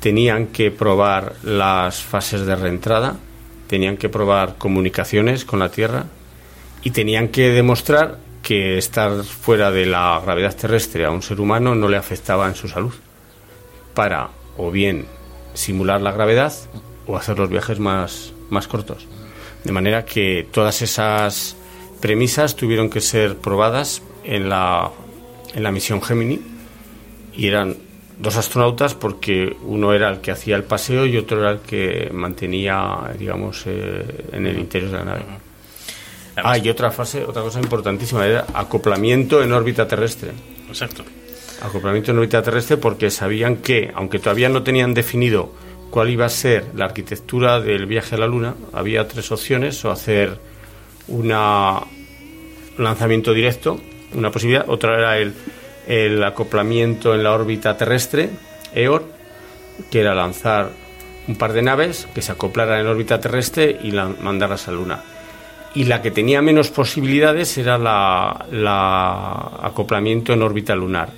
tenían 0.00 0.48
que 0.48 0.70
probar 0.70 1.34
las 1.42 2.02
fases 2.02 2.46
de 2.46 2.54
reentrada, 2.54 3.16
tenían 3.66 3.96
que 3.96 4.08
probar 4.08 4.56
comunicaciones 4.56 5.44
con 5.44 5.58
la 5.58 5.70
Tierra 5.70 6.06
y 6.82 6.90
tenían 6.90 7.28
que 7.28 7.50
demostrar 7.50 8.18
que 8.42 8.78
estar 8.78 9.24
fuera 9.24 9.70
de 9.72 9.84
la 9.84 10.20
gravedad 10.24 10.54
terrestre 10.54 11.04
a 11.04 11.10
un 11.10 11.22
ser 11.22 11.40
humano 11.40 11.74
no 11.74 11.88
le 11.88 11.96
afectaba 11.96 12.46
en 12.46 12.54
su 12.54 12.68
salud 12.68 12.94
para 13.94 14.30
o 14.56 14.70
bien 14.70 15.06
simular 15.54 16.00
la 16.00 16.12
gravedad 16.12 16.52
o 17.06 17.16
hacer 17.16 17.38
los 17.38 17.48
viajes 17.48 17.78
más, 17.78 18.32
más 18.50 18.68
cortos. 18.68 19.06
De 19.64 19.72
manera 19.72 20.04
que 20.04 20.46
todas 20.50 20.82
esas 20.82 21.56
premisas 22.00 22.56
tuvieron 22.56 22.90
que 22.90 23.00
ser 23.00 23.36
probadas 23.36 24.02
en 24.24 24.48
la, 24.48 24.90
en 25.54 25.62
la 25.62 25.72
misión 25.72 26.02
Gemini 26.02 26.40
y 27.34 27.46
eran 27.46 27.76
dos 28.18 28.36
astronautas 28.36 28.94
porque 28.94 29.56
uno 29.62 29.92
era 29.92 30.10
el 30.10 30.20
que 30.20 30.30
hacía 30.30 30.56
el 30.56 30.64
paseo 30.64 31.06
y 31.06 31.16
otro 31.16 31.40
era 31.40 31.50
el 31.52 31.60
que 31.60 32.10
mantenía, 32.12 33.12
digamos, 33.18 33.64
eh, 33.66 34.26
en 34.32 34.46
el 34.46 34.58
interior 34.58 34.90
de 34.90 34.98
la 34.98 35.04
nave. 35.04 35.22
Ah, 36.36 36.58
y 36.58 36.68
otra 36.68 36.90
fase, 36.90 37.24
otra 37.24 37.42
cosa 37.42 37.60
importantísima 37.60 38.24
era 38.24 38.46
acoplamiento 38.54 39.42
en 39.42 39.52
órbita 39.52 39.88
terrestre. 39.88 40.30
Exacto. 40.68 41.04
Acoplamiento 41.60 42.12
en 42.12 42.18
órbita 42.18 42.42
terrestre 42.42 42.76
porque 42.76 43.10
sabían 43.10 43.56
que, 43.56 43.90
aunque 43.94 44.18
todavía 44.20 44.48
no 44.48 44.62
tenían 44.62 44.94
definido 44.94 45.52
cuál 45.90 46.10
iba 46.10 46.24
a 46.26 46.28
ser 46.30 46.66
la 46.74 46.84
arquitectura 46.84 47.60
del 47.60 47.86
viaje 47.86 48.14
a 48.14 48.18
la 48.18 48.26
Luna, 48.26 48.54
había 48.72 49.08
tres 49.08 49.32
opciones, 49.32 49.84
o 49.84 49.90
hacer 49.90 50.38
un 51.08 51.28
lanzamiento 52.78 53.32
directo, 53.32 53.80
una 54.14 54.30
posibilidad, 54.30 54.68
otra 54.68 54.96
era 54.98 55.18
el, 55.18 55.34
el 55.86 56.22
acoplamiento 56.22 57.14
en 57.14 57.22
la 57.24 57.32
órbita 57.32 57.76
terrestre, 57.76 58.30
EOR, 58.74 59.04
que 59.90 60.00
era 60.00 60.14
lanzar 60.14 60.70
un 61.26 61.36
par 61.36 61.52
de 61.52 61.62
naves 61.62 62.06
que 62.14 62.22
se 62.22 62.32
acoplaran 62.32 62.80
en 62.80 62.86
órbita 62.86 63.18
terrestre 63.20 63.78
y 63.82 63.90
la- 63.90 64.08
mandarlas 64.08 64.68
a 64.68 64.70
la 64.72 64.76
Luna. 64.76 65.02
Y 65.74 65.84
la 65.84 66.00
que 66.02 66.10
tenía 66.10 66.40
menos 66.40 66.70
posibilidades 66.70 67.58
era 67.58 67.78
la, 67.78 68.46
la 68.52 69.50
acoplamiento 69.62 70.32
en 70.32 70.42
órbita 70.42 70.74
lunar. 70.76 71.10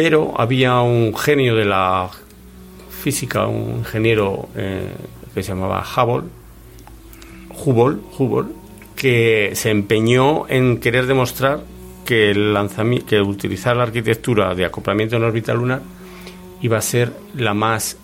Pero 0.00 0.32
había 0.36 0.80
un 0.80 1.12
genio 1.12 1.56
de 1.56 1.64
la 1.64 2.08
física, 2.88 3.48
un 3.48 3.78
ingeniero 3.78 4.48
eh, 4.54 4.92
que 5.34 5.42
se 5.42 5.48
llamaba 5.48 5.84
Hubble, 5.84 6.28
Hubble, 7.64 7.98
Hubble, 8.16 8.52
que 8.94 9.50
se 9.54 9.70
empeñó 9.70 10.48
en 10.48 10.78
querer 10.78 11.08
demostrar 11.08 11.64
que, 12.04 12.30
el 12.30 12.56
utilizar 13.26 13.76
la 13.76 13.82
arquitectura 13.82 14.54
de 14.54 14.66
acoplamiento 14.66 15.16
en 15.16 15.24
órbita 15.24 15.52
lunar 15.52 15.82
iba 16.62 16.78
a 16.78 16.80
ser 16.80 17.12
la 17.34 17.52
más 17.52 17.96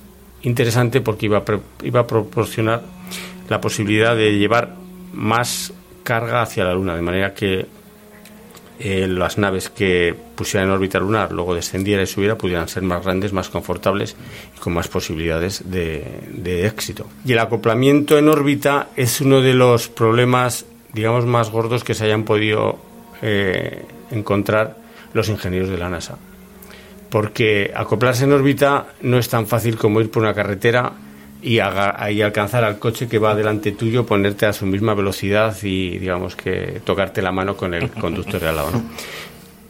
interesante 0.43 1.01
porque 1.01 1.27
iba 1.27 1.45
a, 1.47 1.61
iba 1.85 2.01
a 2.01 2.07
proporcionar 2.09 2.83
la 3.49 3.61
posibilidad 3.61 4.17
de 4.17 4.37
llevar 4.37 4.75
más 5.13 5.73
carga 6.03 6.43
hacia 6.43 6.65
la 6.65 6.75
Luna, 6.75 6.97
de 6.97 7.03
manera 7.03 7.35
que 7.35 7.69
eh, 8.79 9.07
las 9.07 9.39
naves 9.39 9.71
que 9.71 10.15
pusieran 10.35 10.69
en 10.69 10.75
órbita 10.75 10.99
lunar, 10.99 11.31
luego 11.31 11.55
descendiera 11.55 12.03
y 12.03 12.07
subiera, 12.07 12.37
pudieran 12.37 12.69
ser 12.69 12.83
más 12.83 13.05
grandes, 13.05 13.33
más 13.33 13.49
confortables 13.49 14.17
y 14.57 14.59
con 14.59 14.73
más 14.73 14.89
posibilidades 14.89 15.63
de, 15.71 16.67
éxito. 16.67 17.07
Y 17.25 17.33
el 17.33 17.39
acoplamiento 17.39 18.19
en 18.19 18.29
órbita 18.29 18.89
es 18.97 19.21
uno 19.21 19.41
de 19.41 19.55
los 19.55 19.89
problemas, 19.89 20.67
digamos, 20.93 21.25
más 21.25 21.51
gordos 21.51 21.85
que 21.85 21.95
se 21.95 22.05
hayan 22.05 22.25
podido 22.25 22.79
eh, 23.23 23.85
encontrar 24.11 24.77
los 25.13 25.29
ingenieros 25.29 25.69
de 25.69 25.79
la 25.79 25.89
NASA. 25.89 26.19
Porque 27.11 27.71
acoplarse 27.77 28.25
en 28.25 28.33
órbita 28.33 28.89
no 29.03 29.19
es 29.19 29.29
tan 29.29 29.47
fácil 29.47 29.77
como 29.77 30.01
ir 30.01 30.11
por 30.11 30.25
una 30.25 30.35
carretera 30.35 30.93
y, 31.45 31.59
aga- 31.59 32.11
y 32.11 32.23
alcanzar 32.23 32.65
al 32.65 32.79
coche 32.79 33.07
que 33.07 33.19
va 33.19 33.35
delante 33.35 33.73
tuyo, 33.73 34.07
ponerte 34.07 34.47
a 34.47 34.53
su 34.55 34.65
misma 34.65 34.95
velocidad 34.95 35.55
y, 35.63 35.99
digamos, 35.99 36.37
que 36.37 36.81
tocarte 36.85 37.21
la 37.21 37.33
mano 37.33 37.55
con 37.57 37.75
el 37.75 37.91
conductor 37.91 38.41
de 38.41 38.49
al 38.49 38.57
lado. 38.57 38.71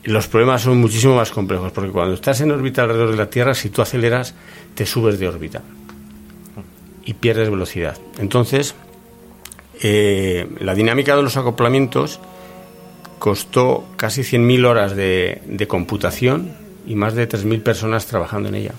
Los 0.05 0.29
problemas 0.29 0.63
son 0.63 0.79
muchísimo 0.79 1.17
más 1.17 1.31
complejos, 1.31 1.73
porque 1.73 1.91
cuando 1.91 2.15
estás 2.15 2.41
en 2.43 2.53
órbita 2.53 2.83
alrededor 2.83 3.11
de 3.11 3.17
la 3.17 3.29
Tierra, 3.29 3.55
si 3.55 3.71
tú 3.71 3.83
aceleras, 3.83 4.35
te 4.75 4.87
subes 4.87 5.19
de 5.19 5.27
órbita 5.29 5.63
y 7.05 7.15
pierdes 7.15 7.51
velocidad. 7.51 7.99
Entonces, 8.19 8.75
eh, 9.83 10.49
la 10.61 10.75
dinámica 10.75 11.17
de 11.17 11.23
los 11.23 11.37
acoplamientos 11.37 12.21
costó 13.19 13.85
casi 13.97 14.23
100.000 14.23 14.67
horas 14.67 14.95
de, 14.95 15.41
de 15.47 15.67
computación 15.67 16.53
y 16.87 16.95
más 16.95 17.15
de 17.15 17.29
3.000 17.29 17.63
personas 17.63 18.07
trabajando 18.07 18.49
en 18.49 18.55
ella 18.57 18.73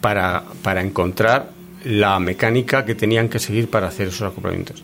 para, 0.00 0.44
para 0.62 0.80
encontrar 0.82 1.50
la 1.84 2.18
mecánica 2.18 2.84
que 2.84 2.94
tenían 2.94 3.28
que 3.28 3.38
seguir 3.38 3.68
para 3.70 3.88
hacer 3.88 4.08
esos 4.08 4.30
acoplamientos. 4.30 4.82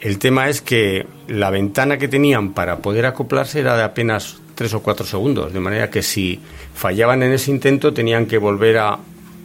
El 0.00 0.18
tema 0.18 0.48
es 0.48 0.60
que 0.62 1.06
la 1.28 1.50
ventana 1.50 1.96
que 1.98 2.08
tenían 2.08 2.52
para 2.52 2.78
poder 2.78 3.06
acoplarse 3.06 3.60
era 3.60 3.76
de 3.76 3.84
apenas 3.84 4.36
3 4.56 4.74
o 4.74 4.82
4 4.82 5.06
segundos, 5.06 5.52
de 5.52 5.60
manera 5.60 5.90
que 5.90 6.02
si 6.02 6.40
fallaban 6.74 7.22
en 7.22 7.32
ese 7.32 7.50
intento 7.50 7.92
tenían 7.94 8.26
que 8.26 8.38
volver 8.38 8.78
a, 8.78 8.98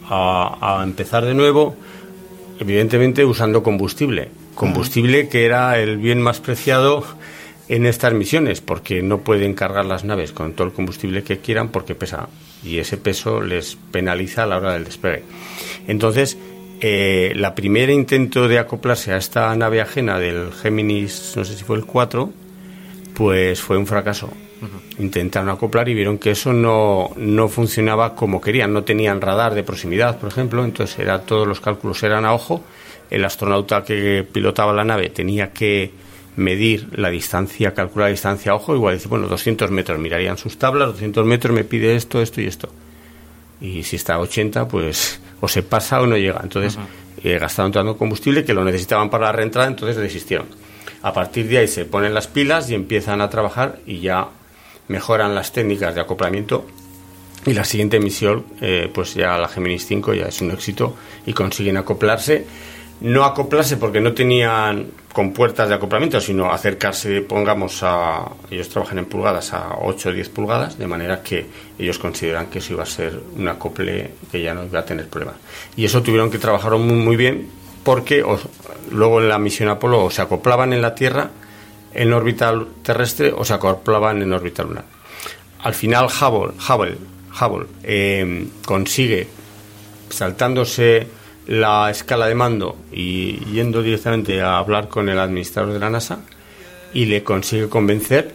a- 0.08 0.80
empezar 0.82 1.24
de 1.24 1.34
nuevo, 1.34 1.76
evidentemente 2.58 3.24
usando 3.24 3.62
combustible. 3.62 4.28
Combustible 4.54 5.28
que 5.28 5.44
era 5.44 5.78
el 5.78 5.96
bien 5.98 6.20
más 6.20 6.40
preciado 6.40 7.04
en 7.68 7.86
estas 7.86 8.12
misiones, 8.14 8.60
porque 8.60 9.02
no 9.02 9.18
pueden 9.18 9.54
cargar 9.54 9.84
las 9.84 10.02
naves 10.04 10.32
con 10.32 10.54
todo 10.54 10.66
el 10.66 10.72
combustible 10.72 11.22
que 11.22 11.38
quieran 11.38 11.68
porque 11.68 11.94
pesa 11.94 12.28
y 12.64 12.78
ese 12.78 12.96
peso 12.96 13.40
les 13.42 13.76
penaliza 13.92 14.42
a 14.42 14.46
la 14.46 14.56
hora 14.56 14.72
del 14.72 14.84
despegue. 14.84 15.22
Entonces, 15.86 16.36
eh, 16.80 17.32
la 17.34 17.54
primera 17.54 17.92
intento 17.92 18.46
de 18.46 18.58
acoplarse 18.58 19.12
a 19.12 19.16
esta 19.16 19.54
nave 19.56 19.80
ajena 19.80 20.18
del 20.18 20.52
Géminis, 20.52 21.34
no 21.36 21.44
sé 21.44 21.56
si 21.56 21.64
fue 21.64 21.76
el 21.76 21.84
4, 21.84 22.32
pues 23.14 23.60
fue 23.60 23.76
un 23.76 23.86
fracaso. 23.86 24.30
Intentaron 24.98 25.48
acoplar 25.48 25.88
y 25.88 25.94
vieron 25.94 26.18
que 26.18 26.32
eso 26.32 26.52
no, 26.52 27.10
no 27.16 27.48
funcionaba 27.48 28.14
como 28.14 28.40
querían. 28.40 28.72
No 28.72 28.82
tenían 28.84 29.20
radar 29.20 29.54
de 29.54 29.62
proximidad, 29.62 30.18
por 30.18 30.30
ejemplo, 30.30 30.64
entonces 30.64 30.98
era, 30.98 31.20
todos 31.22 31.46
los 31.46 31.60
cálculos 31.60 32.02
eran 32.02 32.24
a 32.24 32.32
ojo. 32.32 32.62
El 33.10 33.24
astronauta 33.24 33.84
que 33.84 34.26
pilotaba 34.30 34.72
la 34.72 34.84
nave 34.84 35.10
tenía 35.10 35.52
que 35.52 35.90
medir 36.36 36.88
la 36.96 37.10
distancia, 37.10 37.74
calcular 37.74 38.08
la 38.08 38.12
distancia 38.12 38.52
a 38.52 38.54
ojo. 38.54 38.74
Igual 38.74 38.94
dice, 38.94 39.08
bueno, 39.08 39.26
200 39.26 39.70
metros, 39.70 39.98
mirarían 39.98 40.38
sus 40.38 40.58
tablas, 40.58 40.88
200 40.88 41.24
metros 41.24 41.54
me 41.54 41.64
pide 41.64 41.96
esto, 41.96 42.20
esto 42.20 42.40
y 42.40 42.46
esto. 42.46 42.68
Y 43.60 43.82
si 43.82 43.96
está 43.96 44.14
a 44.14 44.20
80, 44.20 44.68
pues 44.68 45.20
o 45.40 45.48
se 45.48 45.62
pasa 45.62 46.00
o 46.00 46.06
no 46.06 46.16
llega. 46.16 46.40
Entonces 46.42 46.78
eh, 47.22 47.38
gastaron 47.38 47.72
tanto 47.72 47.96
combustible 47.96 48.44
que 48.44 48.54
lo 48.54 48.64
necesitaban 48.64 49.10
para 49.10 49.26
la 49.26 49.32
reentrada, 49.32 49.68
entonces 49.68 49.96
desistieron. 49.96 50.46
A 51.02 51.12
partir 51.12 51.48
de 51.48 51.58
ahí 51.58 51.68
se 51.68 51.84
ponen 51.84 52.14
las 52.14 52.26
pilas 52.26 52.70
y 52.70 52.74
empiezan 52.74 53.20
a 53.20 53.30
trabajar 53.30 53.78
y 53.86 54.00
ya 54.00 54.28
mejoran 54.88 55.34
las 55.34 55.52
técnicas 55.52 55.94
de 55.94 56.00
acoplamiento 56.00 56.66
y 57.46 57.54
la 57.54 57.64
siguiente 57.64 58.00
misión, 58.00 58.44
eh, 58.60 58.90
pues 58.92 59.14
ya 59.14 59.38
la 59.38 59.48
Géminis 59.48 59.86
5 59.86 60.14
ya 60.14 60.26
es 60.26 60.40
un 60.40 60.50
éxito 60.50 60.96
y 61.24 61.32
consiguen 61.32 61.76
acoplarse 61.76 62.44
no 63.00 63.24
acoplarse 63.24 63.76
porque 63.76 64.00
no 64.00 64.12
tenían 64.12 64.86
con 65.12 65.32
puertas 65.32 65.68
de 65.68 65.74
acoplamiento, 65.74 66.20
sino 66.20 66.50
acercarse, 66.50 67.22
pongamos 67.22 67.80
a, 67.82 68.30
ellos 68.50 68.68
trabajan 68.68 68.98
en 68.98 69.06
pulgadas, 69.06 69.52
a 69.52 69.76
8 69.80 70.08
o 70.08 70.12
10 70.12 70.28
pulgadas, 70.28 70.78
de 70.78 70.86
manera 70.86 71.22
que 71.22 71.46
ellos 71.78 71.98
consideran 71.98 72.46
que 72.46 72.58
eso 72.58 72.74
iba 72.74 72.82
a 72.82 72.86
ser 72.86 73.20
un 73.36 73.48
acople 73.48 74.12
que 74.30 74.42
ya 74.42 74.54
no 74.54 74.64
iba 74.64 74.80
a 74.80 74.84
tener 74.84 75.08
problemas. 75.08 75.36
Y 75.76 75.84
eso 75.84 76.02
tuvieron 76.02 76.30
que 76.30 76.38
trabajar 76.38 76.72
muy, 76.76 76.96
muy 76.96 77.16
bien 77.16 77.48
porque 77.84 78.24
luego 78.90 79.20
en 79.20 79.28
la 79.28 79.38
misión 79.38 79.68
Apolo 79.68 80.04
o 80.04 80.10
se 80.10 80.22
acoplaban 80.22 80.72
en 80.72 80.82
la 80.82 80.94
Tierra, 80.94 81.30
en 81.94 82.12
órbita 82.12 82.52
terrestre, 82.82 83.32
o 83.32 83.44
se 83.44 83.54
acoplaban 83.54 84.22
en 84.22 84.32
órbita 84.32 84.62
lunar. 84.62 84.84
Al 85.62 85.74
final 85.74 86.06
Hubble, 86.06 86.52
Hubble, 86.68 86.98
Hubble 87.40 87.66
eh, 87.82 88.46
consigue, 88.64 89.26
saltándose 90.10 91.17
la 91.48 91.90
escala 91.90 92.26
de 92.26 92.34
mando 92.34 92.76
y 92.92 93.38
yendo 93.46 93.82
directamente 93.82 94.40
a 94.42 94.58
hablar 94.58 94.88
con 94.88 95.08
el 95.08 95.18
administrador 95.18 95.72
de 95.72 95.78
la 95.78 95.90
NASA 95.90 96.20
y 96.92 97.06
le 97.06 97.24
consigue 97.24 97.68
convencer, 97.68 98.32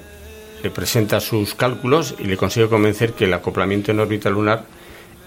le 0.63 0.71
presenta 0.71 1.19
sus 1.19 1.54
cálculos 1.54 2.15
y 2.19 2.23
le 2.23 2.38
consigue 2.38 2.67
convencer 2.67 3.13
que 3.13 3.26
el 3.26 3.34
acoplamiento 3.34 3.91
en 3.91 3.99
órbita 3.99 4.30
lunar 4.30 4.65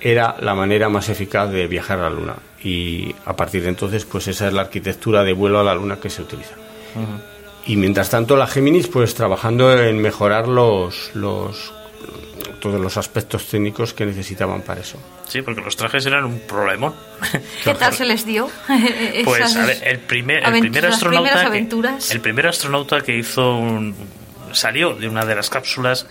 era 0.00 0.36
la 0.40 0.54
manera 0.54 0.88
más 0.88 1.08
eficaz 1.08 1.50
de 1.50 1.66
viajar 1.66 2.00
a 2.00 2.10
la 2.10 2.10
Luna. 2.10 2.36
Y 2.62 3.14
a 3.24 3.34
partir 3.34 3.62
de 3.62 3.68
entonces, 3.68 4.04
pues 4.04 4.28
esa 4.28 4.48
es 4.48 4.52
la 4.52 4.62
arquitectura 4.62 5.22
de 5.22 5.32
vuelo 5.32 5.60
a 5.60 5.64
la 5.64 5.74
Luna 5.74 5.98
que 6.00 6.10
se 6.10 6.22
utiliza. 6.22 6.54
Y 7.66 7.76
mientras 7.76 8.10
tanto, 8.10 8.36
la 8.36 8.46
Géminis, 8.46 8.88
pues 8.88 9.14
trabajando 9.14 9.72
en 9.72 10.00
mejorar 10.00 10.48
los, 10.48 11.10
los 11.14 11.72
todos 12.60 12.80
los 12.80 12.96
aspectos 12.96 13.46
técnicos 13.46 13.92
que 13.92 14.06
necesitaban 14.06 14.62
para 14.62 14.80
eso. 14.80 14.98
Sí, 15.28 15.42
porque 15.42 15.60
los 15.60 15.76
trajes 15.76 16.04
eran 16.06 16.24
un 16.24 16.40
problemón. 16.40 16.94
¿Qué 17.64 17.74
tal 17.74 17.92
se 17.92 18.04
les 18.04 18.26
dio? 18.26 18.50
pues 19.24 19.56
a 19.56 19.66
ver, 19.66 19.78
el 19.82 19.98
primer, 20.00 20.44
el 20.46 20.60
primer 20.60 20.86
astronauta 20.86 21.50
que, 21.50 21.58
el 22.10 22.20
primer 22.20 22.46
astronauta 22.46 23.00
que 23.00 23.16
hizo 23.16 23.56
un, 23.56 23.94
salió 24.52 24.94
de 24.94 25.08
una 25.08 25.24
de 25.24 25.34
las 25.34 25.50
cápsulas 25.50 26.06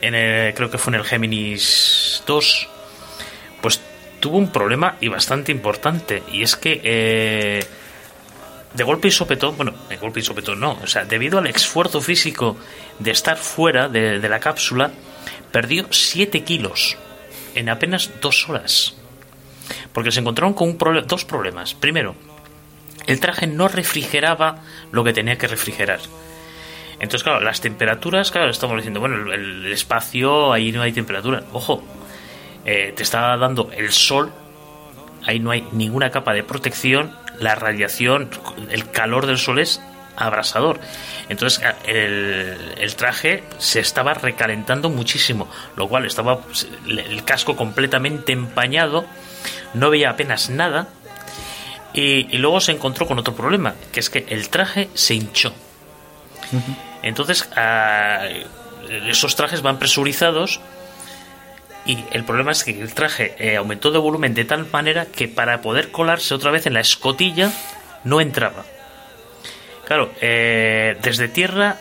en 0.00 0.14
el, 0.14 0.54
creo 0.54 0.70
que 0.70 0.78
fue 0.78 0.92
en 0.94 1.00
el 1.00 1.04
Géminis 1.04 2.22
2 2.26 2.68
pues 3.60 3.80
tuvo 4.20 4.38
un 4.38 4.50
problema 4.50 4.96
y 5.00 5.08
bastante 5.08 5.52
importante 5.52 6.22
y 6.32 6.42
es 6.42 6.56
que 6.56 6.80
eh, 6.82 7.64
de 8.74 8.84
golpe 8.84 9.08
y 9.08 9.10
sopetón, 9.10 9.56
bueno, 9.56 9.74
de 9.88 9.96
golpe 9.96 10.20
y 10.20 10.22
sopetón 10.22 10.60
no, 10.60 10.78
o 10.82 10.86
sea, 10.86 11.04
debido 11.04 11.38
al 11.38 11.46
esfuerzo 11.46 12.00
físico 12.00 12.56
de 12.98 13.10
estar 13.10 13.36
fuera 13.36 13.88
de, 13.88 14.18
la 14.28 14.38
cápsula, 14.38 14.90
perdió 15.52 15.86
7 15.90 16.42
kilos 16.44 16.96
en 17.54 17.68
apenas 17.68 18.10
dos 18.20 18.48
horas. 18.48 18.94
Porque 19.92 20.12
se 20.12 20.20
encontraron 20.20 20.54
con 20.54 20.68
un 20.68 21.06
dos 21.06 21.24
problemas. 21.24 21.74
Primero, 21.74 22.14
el 23.06 23.20
traje 23.20 23.46
no 23.46 23.68
refrigeraba 23.68 24.62
lo 24.92 25.04
que 25.04 25.12
tenía 25.12 25.36
que 25.38 25.48
refrigerar. 25.48 26.00
Entonces, 27.00 27.22
claro, 27.22 27.40
las 27.40 27.60
temperaturas, 27.60 28.30
claro, 28.30 28.50
estamos 28.50 28.76
diciendo, 28.76 29.00
bueno, 29.00 29.32
el, 29.32 29.66
espacio, 29.72 30.52
ahí 30.52 30.70
no 30.70 30.82
hay 30.82 30.92
temperatura. 30.92 31.44
Ojo, 31.52 31.82
eh, 32.64 32.92
te 32.94 33.02
está 33.02 33.36
dando 33.38 33.70
el 33.74 33.90
sol, 33.90 34.32
ahí 35.24 35.40
no 35.40 35.50
hay 35.50 35.66
ninguna 35.72 36.10
capa 36.10 36.34
de 36.34 36.42
protección, 36.42 37.16
la 37.38 37.54
radiación, 37.54 38.28
el 38.70 38.90
calor 38.90 39.26
del 39.26 39.38
sol 39.38 39.58
es 39.58 39.80
abrasador. 40.20 40.78
Entonces 41.28 41.62
el, 41.84 42.94
traje 42.96 43.42
se 43.58 43.80
estaba 43.80 44.14
recalentando 44.14 44.90
muchísimo, 44.90 45.48
lo 45.76 45.88
cual 45.88 46.04
estaba 46.06 46.40
el 46.86 47.24
casco 47.24 47.56
completamente 47.56 48.32
empañado, 48.32 49.06
no 49.74 49.90
veía 49.90 50.10
apenas 50.10 50.50
nada. 50.50 50.88
Y, 51.92 52.36
luego 52.38 52.60
se 52.60 52.70
encontró 52.70 53.06
con 53.06 53.18
otro 53.18 53.34
problema, 53.34 53.74
que 53.90 53.98
es 53.98 54.10
que 54.10 54.24
el 54.28 54.48
traje 54.48 54.88
se 54.94 55.14
hinchó. 55.14 55.52
Entonces, 57.02 57.48
esos 59.08 59.34
trajes 59.34 59.62
van 59.62 59.78
presurizados 59.78 60.60
y 61.86 61.98
el 62.12 62.24
problema 62.24 62.52
es 62.52 62.64
que 62.64 62.80
el 62.80 62.92
traje 62.92 63.34
eh, 63.38 63.56
aumentó 63.56 63.90
de 63.90 63.98
volumen 63.98 64.34
de 64.34 64.44
tal 64.44 64.66
manera 64.70 65.06
que 65.06 65.28
para 65.28 65.62
poder 65.62 65.90
colarse 65.90 66.34
otra 66.34 66.50
vez 66.50 66.66
en 66.66 66.74
la 66.74 66.80
escotilla 66.80 67.50
no 68.04 68.20
entraba. 68.20 68.64
Claro, 69.90 70.12
eh, 70.20 70.96
desde 71.02 71.26
tierra 71.26 71.76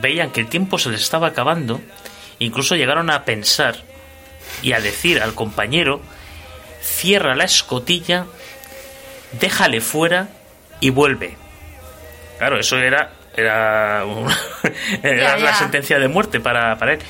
veían 0.00 0.32
que 0.32 0.40
el 0.40 0.48
tiempo 0.48 0.76
se 0.76 0.90
les 0.90 1.02
estaba 1.02 1.28
acabando, 1.28 1.80
incluso 2.40 2.74
llegaron 2.74 3.10
a 3.10 3.24
pensar 3.24 3.76
y 4.60 4.72
a 4.72 4.80
decir 4.80 5.22
al 5.22 5.36
compañero, 5.36 6.00
cierra 6.82 7.36
la 7.36 7.44
escotilla, 7.44 8.26
déjale 9.38 9.80
fuera 9.80 10.30
y 10.80 10.90
vuelve. 10.90 11.36
Claro, 12.38 12.58
eso 12.58 12.76
era 12.76 13.12
era, 13.36 14.04
la 15.02 15.54
sentencia 15.54 15.98
de 15.98 16.08
muerte 16.08 16.40
para, 16.40 16.76
para 16.78 16.94
él. 16.94 17.00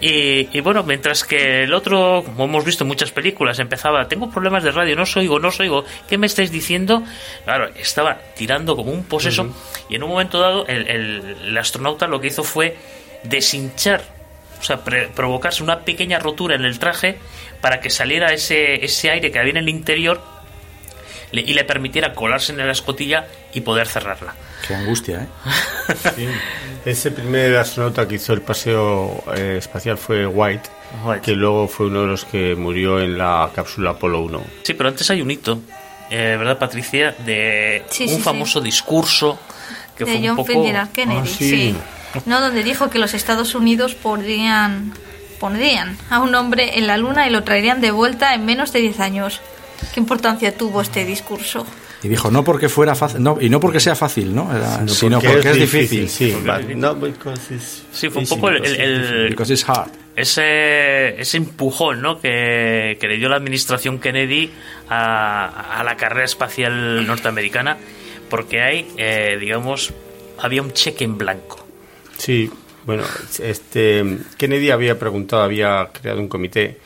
Y, 0.00 0.60
bueno, 0.60 0.82
mientras 0.82 1.24
que 1.24 1.64
el 1.64 1.72
otro, 1.72 2.22
como 2.24 2.44
hemos 2.44 2.64
visto 2.64 2.84
en 2.84 2.88
muchas 2.88 3.10
películas, 3.10 3.58
empezaba, 3.58 4.06
tengo 4.08 4.30
problemas 4.30 4.62
de 4.62 4.72
radio, 4.72 4.96
no 4.96 5.02
os 5.02 5.16
oigo, 5.16 5.38
no 5.38 5.48
os 5.48 5.60
oigo, 5.60 5.84
¿qué 6.08 6.18
me 6.18 6.26
estáis 6.26 6.50
diciendo? 6.50 7.02
Claro, 7.44 7.70
estaba 7.76 8.18
tirando 8.36 8.76
como 8.76 8.92
un 8.92 9.04
poseso 9.04 9.54
y 9.88 9.96
en 9.96 10.02
un 10.02 10.10
momento 10.10 10.38
dado 10.38 10.66
el, 10.66 10.88
el, 10.88 11.58
astronauta 11.58 12.06
lo 12.06 12.20
que 12.20 12.28
hizo 12.28 12.44
fue 12.44 12.76
deshinchar, 13.22 14.02
o 14.60 14.62
sea, 14.62 14.80
provocarse 15.14 15.62
una 15.62 15.80
pequeña 15.80 16.18
rotura 16.18 16.54
en 16.54 16.64
el 16.64 16.78
traje 16.78 17.18
para 17.60 17.80
que 17.80 17.90
saliera 17.90 18.32
ese, 18.32 18.84
ese 18.84 19.10
aire 19.10 19.30
que 19.30 19.38
había 19.38 19.50
en 19.50 19.58
el 19.58 19.68
interior 19.68 20.20
y 21.32 21.54
le 21.54 21.64
permitiera 21.64 22.12
colarse 22.12 22.52
en 22.52 22.58
la 22.58 22.72
escotilla 22.72 23.26
y 23.54 23.60
poder 23.60 23.86
cerrarla. 23.86 24.34
Qué 24.70 24.76
angustia, 24.76 25.26
¿eh? 26.16 26.28
Ese 26.84 27.10
primer 27.10 27.56
astronauta 27.56 28.06
que 28.06 28.14
hizo 28.14 28.32
el 28.32 28.40
paseo 28.40 29.24
eh, 29.36 29.56
espacial 29.58 29.98
fue 29.98 30.28
White, 30.28 30.70
que 31.24 31.32
luego 31.32 31.66
fue 31.66 31.86
uno 31.86 32.02
de 32.02 32.06
los 32.06 32.24
que 32.24 32.54
murió 32.54 33.00
en 33.00 33.18
la 33.18 33.50
cápsula 33.52 33.90
Apolo 33.90 34.20
1. 34.20 34.40
Sí, 34.62 34.74
pero 34.74 34.88
antes 34.88 35.10
hay 35.10 35.22
un 35.22 35.30
hito, 35.32 35.58
eh, 36.08 36.36
¿verdad, 36.38 36.56
Patricia? 36.56 37.16
De 37.26 37.82
un 38.12 38.20
famoso 38.20 38.60
discurso 38.60 39.40
que 39.98 40.04
de 40.04 40.12
fue 40.12 40.20
John 40.20 40.38
un 40.38 40.46
poco... 40.46 40.64
Kennedy, 40.92 41.20
ah, 41.20 41.26
sí. 41.26 41.76
No, 42.26 42.40
donde 42.40 42.62
dijo 42.62 42.90
que 42.90 43.00
los 43.00 43.12
Estados 43.12 43.56
Unidos 43.56 43.96
podrían 43.96 44.92
pondrían 45.40 45.98
a 46.10 46.20
un 46.20 46.32
hombre 46.36 46.78
en 46.78 46.86
la 46.86 46.96
luna 46.96 47.26
y 47.26 47.30
lo 47.30 47.42
traerían 47.42 47.80
de 47.80 47.90
vuelta 47.90 48.34
en 48.34 48.44
menos 48.44 48.72
de 48.72 48.82
10 48.82 49.00
años. 49.00 49.40
¿Qué 49.92 49.98
importancia 49.98 50.56
tuvo 50.56 50.80
este 50.80 51.04
discurso? 51.04 51.66
Y 52.02 52.08
dijo, 52.08 52.30
no 52.30 52.44
porque 52.44 52.68
fuera 52.68 52.94
fácil, 52.94 53.22
no, 53.22 53.36
y 53.40 53.50
no 53.50 53.60
porque 53.60 53.78
sea 53.78 53.94
fácil, 53.94 54.34
¿no? 54.34 54.48
sino 54.86 55.20
porque, 55.20 55.50
es, 55.50 55.56
difícil. 55.56 56.08
Sí, 56.08 56.34
sí, 57.92 58.08
fue 58.08 58.22
un 58.22 58.28
poco 58.28 58.48
el, 58.48 59.36
Ese, 60.16 61.20
ese 61.20 61.36
empujón 61.36 62.00
¿no? 62.00 62.18
que, 62.20 62.96
que 62.98 63.06
le 63.06 63.18
dio 63.18 63.28
la 63.28 63.36
administración 63.36 63.98
Kennedy 63.98 64.50
a, 64.88 65.78
a 65.78 65.84
la 65.84 65.96
carrera 65.96 66.24
espacial 66.24 67.06
norteamericana, 67.06 67.76
porque 68.30 68.62
hay, 68.62 68.88
eh, 68.96 69.36
digamos, 69.38 69.92
había 70.38 70.62
un 70.62 70.72
cheque 70.72 71.04
en 71.04 71.18
blanco. 71.18 71.66
Sí, 72.16 72.50
bueno, 72.86 73.02
este 73.38 74.18
Kennedy 74.38 74.70
había 74.70 74.98
preguntado, 74.98 75.42
había 75.42 75.90
creado 75.92 76.20
un 76.20 76.28
comité 76.28 76.78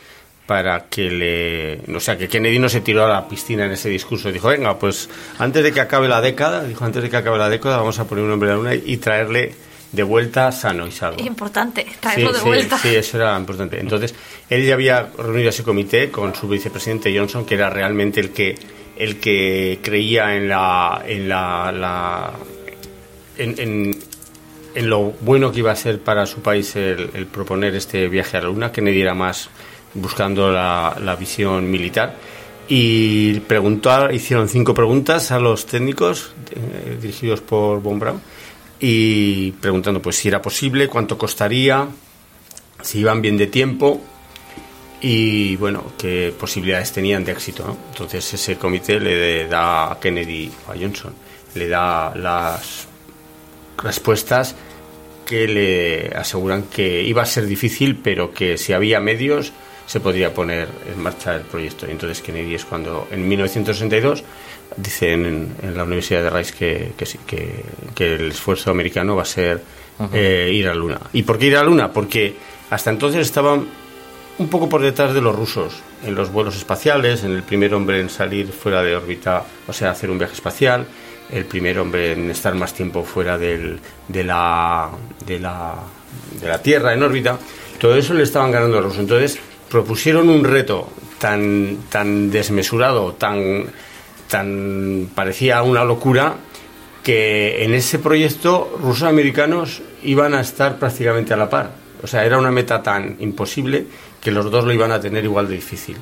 para 0.45 0.85
que 0.89 1.09
le. 1.09 1.95
O 1.95 1.99
sea, 1.99 2.17
que 2.17 2.27
Kennedy 2.27 2.59
no 2.59 2.69
se 2.69 2.81
tiró 2.81 3.05
a 3.05 3.09
la 3.09 3.27
piscina 3.27 3.65
en 3.65 3.71
ese 3.71 3.89
discurso. 3.89 4.31
Dijo, 4.31 4.49
venga, 4.49 4.77
pues 4.77 5.09
antes 5.39 5.63
de 5.63 5.71
que 5.71 5.81
acabe 5.81 6.07
la 6.07 6.21
década, 6.21 6.63
dijo, 6.63 6.85
antes 6.85 7.01
de 7.01 7.09
que 7.09 7.17
acabe 7.17 7.37
la 7.37 7.49
década, 7.49 7.77
vamos 7.77 7.97
a 7.99 8.05
poner 8.05 8.23
un 8.23 8.31
hombre 8.31 8.49
a 8.49 8.53
la 8.53 8.57
luna 8.57 8.75
y 8.75 8.97
traerle 8.97 9.53
de 9.91 10.03
vuelta 10.03 10.51
sano 10.51 10.85
y 10.85 10.91
salvo. 10.91 11.19
Es 11.19 11.25
importante, 11.25 11.85
traerlo 11.99 12.33
de 12.33 12.41
vuelta. 12.41 12.77
Sí, 12.77 12.93
eso 12.95 13.17
era 13.17 13.37
importante. 13.37 13.79
Entonces, 13.79 14.13
él 14.49 14.65
ya 14.65 14.73
había 14.73 15.09
reunido 15.17 15.49
ese 15.49 15.63
comité 15.63 16.11
con 16.11 16.35
su 16.35 16.47
vicepresidente 16.47 17.17
Johnson, 17.17 17.45
que 17.45 17.55
era 17.55 17.69
realmente 17.69 18.19
el 18.19 18.31
que 18.31 18.55
el 18.97 19.19
que 19.19 19.79
creía 19.81 20.35
en 20.35 20.47
la 20.47 21.03
en 21.05 21.27
la, 21.27 22.31
en, 23.37 23.95
en, 24.75 24.89
lo 24.89 25.13
bueno 25.21 25.51
que 25.51 25.59
iba 25.59 25.71
a 25.71 25.75
ser 25.75 25.99
para 25.99 26.25
su 26.25 26.41
país 26.41 26.75
el, 26.75 27.09
el 27.13 27.25
proponer 27.25 27.75
este 27.75 28.07
viaje 28.07 28.37
a 28.37 28.41
la 28.41 28.47
luna. 28.47 28.71
Kennedy 28.71 29.01
era 29.01 29.13
más 29.13 29.49
buscando 29.95 30.51
la, 30.51 31.17
visión 31.19 31.69
militar 31.69 32.15
y 32.67 33.39
preguntó, 33.41 34.11
hicieron 34.11 34.49
cinco 34.49 34.73
preguntas 34.73 35.31
a 35.31 35.39
los 35.39 35.65
técnicos 35.65 36.33
eh, 36.51 36.97
dirigidos 37.01 37.41
por 37.41 37.81
Von 37.81 37.99
Braun 37.99 38.21
y 38.79 39.51
preguntando 39.53 40.01
pues 40.01 40.17
si 40.17 40.27
era 40.27 40.41
posible, 40.41 40.87
cuánto 40.87 41.17
costaría, 41.17 41.87
si 42.81 42.99
iban 42.99 43.21
bien 43.21 43.37
de 43.37 43.47
tiempo 43.47 44.01
y 45.01 45.55
bueno, 45.57 45.93
qué 45.97 46.33
posibilidades 46.37 46.91
tenían 46.91 47.23
de 47.23 47.31
éxito. 47.31 47.77
Entonces 47.91 48.33
ese 48.33 48.57
comité 48.57 48.99
le 48.99 49.47
da 49.47 49.91
a 49.91 49.99
Kennedy 49.99 50.51
o 50.67 50.71
a 50.71 50.75
Johnson, 50.75 51.13
le 51.53 51.67
da 51.67 52.13
las 52.15 52.87
respuestas 53.77 54.55
que 55.25 55.47
le 55.47 56.07
aseguran 56.15 56.63
que 56.63 57.01
iba 57.01 57.23
a 57.23 57.25
ser 57.25 57.45
difícil, 57.45 57.97
pero 57.97 58.33
que 58.33 58.57
si 58.57 58.73
había 58.73 58.99
medios 58.99 59.51
se 59.85 59.99
podría 59.99 60.33
poner 60.33 60.67
en 60.91 61.01
marcha 61.01 61.35
el 61.35 61.41
proyecto. 61.41 61.87
Y 61.87 61.91
entonces 61.91 62.21
Kennedy 62.21 62.55
es 62.55 62.65
cuando, 62.65 63.07
en 63.11 63.27
1962, 63.27 64.23
dicen 64.77 65.25
en, 65.25 65.55
en 65.61 65.77
la 65.77 65.83
Universidad 65.83 66.23
de 66.23 66.29
Rice 66.29 66.53
que, 66.53 66.91
que, 66.97 67.05
sí, 67.05 67.19
que, 67.25 67.63
que 67.93 68.15
el 68.15 68.31
esfuerzo 68.31 68.71
americano 68.71 69.15
va 69.15 69.21
a 69.21 69.25
ser 69.25 69.61
eh, 70.11 70.49
ir 70.51 70.67
a 70.67 70.73
la 70.73 70.75
Luna. 70.75 70.99
¿Y 71.13 71.23
por 71.23 71.37
qué 71.37 71.47
ir 71.47 71.55
a 71.55 71.59
la 71.59 71.65
Luna? 71.65 71.91
Porque 71.91 72.35
hasta 72.69 72.89
entonces 72.89 73.21
estaban 73.21 73.67
un 74.37 74.49
poco 74.49 74.67
por 74.67 74.81
detrás 74.81 75.13
de 75.13 75.21
los 75.21 75.35
rusos 75.35 75.81
en 76.03 76.15
los 76.15 76.31
vuelos 76.31 76.55
espaciales, 76.57 77.23
en 77.23 77.31
el 77.31 77.43
primer 77.43 77.73
hombre 77.73 78.01
en 78.01 78.09
salir 78.09 78.51
fuera 78.51 78.83
de 78.83 78.95
órbita, 78.95 79.43
o 79.67 79.73
sea, 79.73 79.91
hacer 79.91 80.09
un 80.09 80.17
viaje 80.17 80.33
espacial, 80.33 80.85
el 81.31 81.45
primer 81.45 81.79
hombre 81.79 82.11
en 82.11 82.29
estar 82.29 82.53
más 82.53 82.73
tiempo 82.73 83.03
fuera 83.03 83.37
del, 83.37 83.79
de, 84.07 84.23
la, 84.23 84.89
de, 85.25 85.39
la, 85.39 85.75
de 86.39 86.47
la 86.47 86.61
Tierra 86.61 86.93
en 86.93 87.01
órbita. 87.01 87.39
Todo 87.79 87.95
eso 87.95 88.13
le 88.13 88.23
estaban 88.23 88.51
ganando 88.51 88.77
a 88.77 88.81
los 88.81 88.91
rusos. 88.91 89.01
Entonces 89.01 89.39
propusieron 89.69 90.29
un 90.29 90.43
reto 90.43 90.89
tan, 91.19 91.77
tan 91.89 92.31
desmesurado, 92.31 93.13
tan, 93.13 93.65
tan 94.29 95.09
parecía 95.13 95.61
una 95.63 95.83
locura, 95.83 96.35
que 97.03 97.63
en 97.63 97.73
ese 97.73 97.99
proyecto 97.99 98.77
rusos 98.81 99.03
americanos 99.03 99.81
iban 100.03 100.33
a 100.33 100.41
estar 100.41 100.79
prácticamente 100.79 101.33
a 101.33 101.37
la 101.37 101.49
par. 101.49 101.71
O 102.01 102.07
sea, 102.07 102.25
era 102.25 102.37
una 102.37 102.51
meta 102.51 102.81
tan 102.81 103.17
imposible 103.19 103.85
que 104.21 104.31
los 104.31 104.49
dos 104.49 104.65
lo 104.65 104.73
iban 104.73 104.91
a 104.91 104.99
tener 104.99 105.23
igual 105.23 105.47
de 105.47 105.55
difícil. 105.55 105.97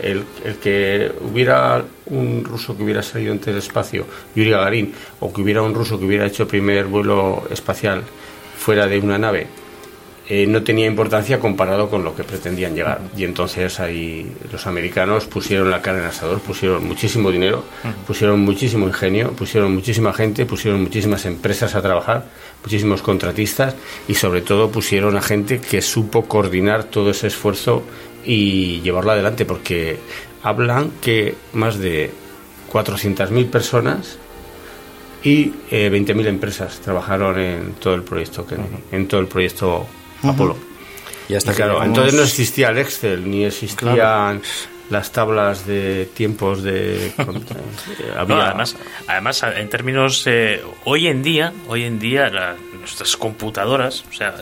El, 0.00 0.24
el 0.44 0.56
que 0.56 1.12
hubiera 1.20 1.84
un 2.06 2.44
ruso 2.44 2.76
que 2.76 2.82
hubiera 2.82 3.02
salido 3.02 3.32
entre 3.32 3.52
el 3.52 3.58
espacio, 3.58 4.06
Yuri 4.34 4.50
Gagarin, 4.50 4.92
o 5.20 5.32
que 5.32 5.40
hubiera 5.40 5.62
un 5.62 5.74
ruso 5.74 5.98
que 5.98 6.04
hubiera 6.04 6.26
hecho 6.26 6.48
primer 6.48 6.86
vuelo 6.86 7.44
espacial 7.50 8.02
fuera 8.56 8.86
de 8.86 8.98
una 8.98 9.18
nave, 9.18 9.46
eh, 10.30 10.46
no 10.46 10.62
tenía 10.62 10.84
importancia 10.84 11.40
comparado 11.40 11.88
con 11.88 12.04
lo 12.04 12.14
que 12.14 12.22
pretendían 12.22 12.74
llegar. 12.74 13.00
Y 13.16 13.24
entonces 13.24 13.80
ahí 13.80 14.30
los 14.52 14.66
americanos 14.66 15.24
pusieron 15.24 15.70
la 15.70 15.80
cara 15.80 16.00
en 16.00 16.04
asador, 16.04 16.40
pusieron 16.40 16.86
muchísimo 16.86 17.30
dinero, 17.30 17.64
pusieron 18.06 18.40
muchísimo 18.40 18.86
ingenio, 18.86 19.32
pusieron 19.32 19.74
muchísima 19.74 20.12
gente, 20.12 20.44
pusieron 20.44 20.82
muchísimas 20.82 21.24
empresas 21.24 21.74
a 21.74 21.80
trabajar, 21.80 22.26
muchísimos 22.62 23.00
contratistas 23.00 23.74
y 24.06 24.14
sobre 24.14 24.42
todo 24.42 24.70
pusieron 24.70 25.16
a 25.16 25.22
gente 25.22 25.60
que 25.60 25.80
supo 25.80 26.26
coordinar 26.26 26.84
todo 26.84 27.10
ese 27.10 27.28
esfuerzo 27.28 27.82
y 28.22 28.82
llevarlo 28.82 29.12
adelante, 29.12 29.46
porque 29.46 29.98
hablan 30.42 30.90
que 31.00 31.36
más 31.54 31.78
de 31.78 32.10
400.000 32.70 33.48
personas 33.48 34.18
y 35.24 35.54
eh, 35.70 35.90
20.000 35.90 36.26
empresas 36.26 36.80
trabajaron 36.80 37.40
en 37.40 37.72
todo 37.80 37.94
el 37.94 38.02
proyecto 38.02 38.46
en 38.92 39.08
todo 39.08 39.22
el 39.22 39.26
proyecto 39.26 39.86
Apolo. 40.22 40.56
Y 41.28 41.34
hasta 41.34 41.50
Y 41.50 41.54
que 41.54 41.56
claro, 41.56 41.72
llegamos- 41.74 41.88
entonces 41.98 42.14
no 42.14 42.22
existía 42.22 42.68
el 42.70 42.78
Excel, 42.78 43.30
ni 43.30 43.44
existían 43.44 44.40
las 44.90 45.12
tablas 45.12 45.66
de 45.66 46.08
tiempos 46.14 46.62
de... 46.62 47.08
eh, 47.08 47.12
No, 47.18 48.20
había- 48.20 48.46
además, 48.46 48.76
además, 49.06 49.42
en 49.56 49.68
términos 49.68 50.22
eh, 50.26 50.62
hoy 50.84 51.08
en 51.08 51.22
día, 51.22 51.52
hoy 51.68 51.84
en 51.84 51.98
día 51.98 52.28
la- 52.30 52.56
nuestras 52.78 53.16
computadoras, 53.18 54.04
o 54.10 54.12
sea, 54.14 54.34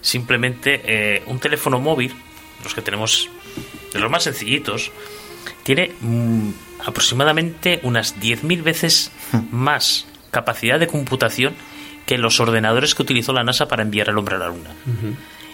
simplemente 0.00 0.82
eh, 0.84 1.22
un 1.26 1.38
teléfono 1.38 1.78
móvil, 1.78 2.14
los 2.64 2.74
que 2.74 2.82
tenemos 2.82 3.28
de 3.92 4.00
los 4.00 4.10
más 4.10 4.24
sencillitos, 4.24 4.90
tiene 5.62 5.92
mm, 6.00 6.50
aproximadamente 6.86 7.78
unas 7.84 8.16
10.000 8.20 8.62
veces 8.62 9.12
más 9.52 10.06
capacidad 10.32 10.80
de 10.80 10.88
computación 10.88 11.54
que 12.06 12.18
los 12.18 12.40
ordenadores 12.40 12.94
que 12.94 13.02
utilizó 13.02 13.32
la 13.32 13.44
NASA 13.44 13.66
para 13.68 13.82
enviar 13.82 14.10
al 14.10 14.18
hombre 14.18 14.36
a 14.36 14.38
la 14.38 14.48
Luna. 14.48 14.70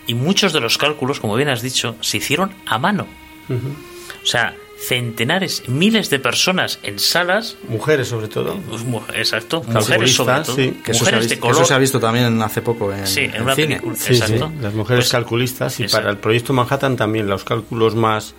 Y 0.06 0.14
muchos 0.14 0.52
de 0.52 0.60
los 0.60 0.78
cálculos, 0.78 1.20
como 1.20 1.36
bien 1.36 1.48
has 1.48 1.62
dicho, 1.62 1.96
se 2.00 2.16
hicieron 2.18 2.52
a 2.66 2.78
mano. 2.78 3.06
O 3.48 4.26
sea, 4.26 4.54
centenares, 4.78 5.68
miles 5.68 6.08
de 6.10 6.18
personas 6.18 6.78
en 6.82 6.98
salas 6.98 7.56
Mujeres 7.68 8.08
sobre 8.08 8.28
todo. 8.28 8.56
pues, 8.68 8.82
Exacto, 9.14 9.60
Calculistas, 9.60 9.88
mujeres 9.88 10.14
sobre 10.14 10.34
todo, 10.42 10.54
sí. 10.56 10.80
Que 10.84 10.92
eso, 10.92 11.04
se 11.04 11.10
ha 11.10 11.12
mujeres 11.12 11.20
visto, 11.20 11.34
de 11.34 11.40
que 11.40 11.46
eso 11.48 11.54
color. 11.54 11.66
se 11.66 11.74
ha 11.74 11.78
visto 11.78 12.00
también 12.00 12.42
hace 12.42 12.62
poco 12.62 12.92
en, 12.92 13.06
Sí, 13.06 13.20
en 13.20 13.34
en 13.34 13.42
una 13.42 13.54
cine. 13.54 13.66
película. 13.76 13.96
Sí, 13.96 14.12
Exacto. 14.14 14.48
sí, 14.48 14.62
las 14.62 14.74
mujeres 14.74 15.04
Pues, 15.04 15.12
calculistas 15.12 15.80
y 15.80 15.82
exacto. 15.84 16.02
para 16.02 16.10
el 16.12 16.18
proyecto 16.18 16.52
Manhattan 16.54 16.96
también 16.96 17.28
los 17.28 17.44
cálculos 17.44 17.94
más 17.94 18.34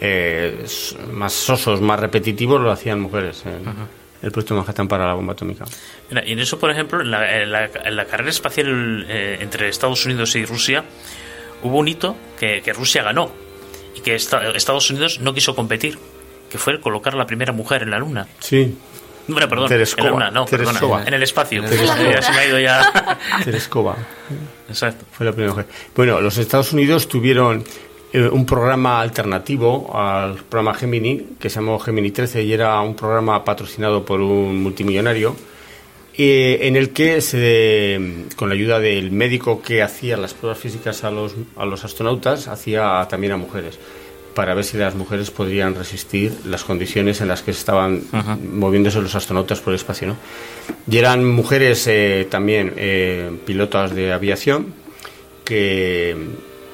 eh, 0.00 0.64
más 1.12 1.32
sosos, 1.32 1.80
más 1.80 1.98
repetitivos 1.98 2.60
lo 2.60 2.70
hacían 2.70 3.00
mujeres 3.00 3.42
en 3.44 3.64
el 4.22 4.30
proyecto 4.32 4.54
Manhattan 4.54 4.86
para 4.88 5.06
la 5.06 5.14
bomba 5.14 5.32
atómica. 5.32 5.64
Mira, 6.10 6.22
y 6.26 6.32
en 6.32 6.38
eso, 6.40 6.58
por 6.58 6.70
ejemplo, 6.70 7.00
en 7.00 7.10
la, 7.10 7.42
en 7.42 7.50
la- 7.52 7.64
en 7.84 7.96
la 7.96 8.04
carrera 8.04 8.30
espacial 8.30 9.06
eh, 9.08 9.38
entre 9.40 9.68
Estados 9.68 10.04
Unidos 10.06 10.34
y 10.36 10.44
Rusia, 10.44 10.84
hubo 11.62 11.78
un 11.78 11.88
hito 11.88 12.16
que, 12.38 12.60
que 12.62 12.72
Rusia 12.72 13.02
ganó 13.02 13.30
y 13.96 14.00
que 14.00 14.14
esta- 14.14 14.50
Estados 14.50 14.90
Unidos 14.90 15.20
no 15.20 15.32
quiso 15.34 15.54
competir, 15.54 15.98
que 16.50 16.58
fue 16.58 16.72
el 16.74 16.80
colocar 16.80 17.14
la 17.14 17.26
primera 17.26 17.52
mujer 17.52 17.82
en 17.82 17.90
la 17.90 17.98
Luna. 17.98 18.26
Sí, 18.40 18.76
Bueno, 19.28 19.48
perdón, 19.48 19.68
Tereskova. 19.68 20.08
en 20.08 20.12
la 20.14 20.18
Luna, 20.26 20.30
no, 20.32 20.44
perdona, 20.46 21.04
en 21.06 21.14
el 21.14 21.22
espacio. 21.22 21.62
Ya 21.68 22.20
se 22.22 22.32
me 22.32 22.38
ha 22.38 22.46
ido 22.46 22.58
ya. 22.58 23.18
Tereskova. 23.44 23.96
Exacto. 24.68 25.04
Fue 25.12 25.24
la 25.26 25.32
primera 25.32 25.52
mujer. 25.52 25.66
Bueno, 25.94 26.20
los 26.20 26.36
Estados 26.38 26.72
Unidos 26.72 27.08
tuvieron 27.08 27.64
eh, 28.12 28.28
un 28.28 28.44
programa 28.44 29.00
alternativo 29.00 29.96
al 29.96 30.34
programa 30.36 30.74
Gemini, 30.74 31.36
que 31.38 31.48
se 31.48 31.56
llamó 31.56 31.78
Gemini 31.78 32.10
13, 32.10 32.42
y 32.42 32.52
era 32.52 32.80
un 32.80 32.94
programa 32.94 33.44
patrocinado 33.44 34.04
por 34.04 34.20
un 34.20 34.62
multimillonario, 34.62 35.36
eh, 36.16 36.66
en 36.66 36.76
el 36.76 36.90
que, 36.90 37.20
se, 37.20 38.26
con 38.36 38.48
la 38.48 38.54
ayuda 38.54 38.80
del 38.80 39.10
médico 39.10 39.62
que 39.62 39.82
hacía 39.82 40.16
las 40.16 40.34
pruebas 40.34 40.58
físicas 40.58 41.04
a 41.04 41.10
los, 41.10 41.34
a 41.56 41.64
los 41.64 41.84
astronautas, 41.84 42.48
hacía 42.48 43.06
también 43.08 43.32
a 43.32 43.36
mujeres, 43.36 43.78
para 44.34 44.54
ver 44.54 44.64
si 44.64 44.76
las 44.76 44.94
mujeres 44.94 45.30
podrían 45.30 45.74
resistir 45.74 46.32
las 46.44 46.64
condiciones 46.64 47.20
en 47.20 47.28
las 47.28 47.42
que 47.42 47.52
estaban 47.52 48.02
moviéndose 48.52 49.00
los 49.00 49.14
astronautas 49.14 49.60
por 49.60 49.72
el 49.72 49.76
espacio. 49.76 50.08
¿no? 50.08 50.16
Y 50.90 50.98
eran 50.98 51.24
mujeres 51.24 51.86
eh, 51.86 52.26
también 52.30 52.74
eh, 52.76 53.30
pilotas 53.46 53.94
de 53.94 54.12
aviación 54.12 54.74
que 55.44 56.16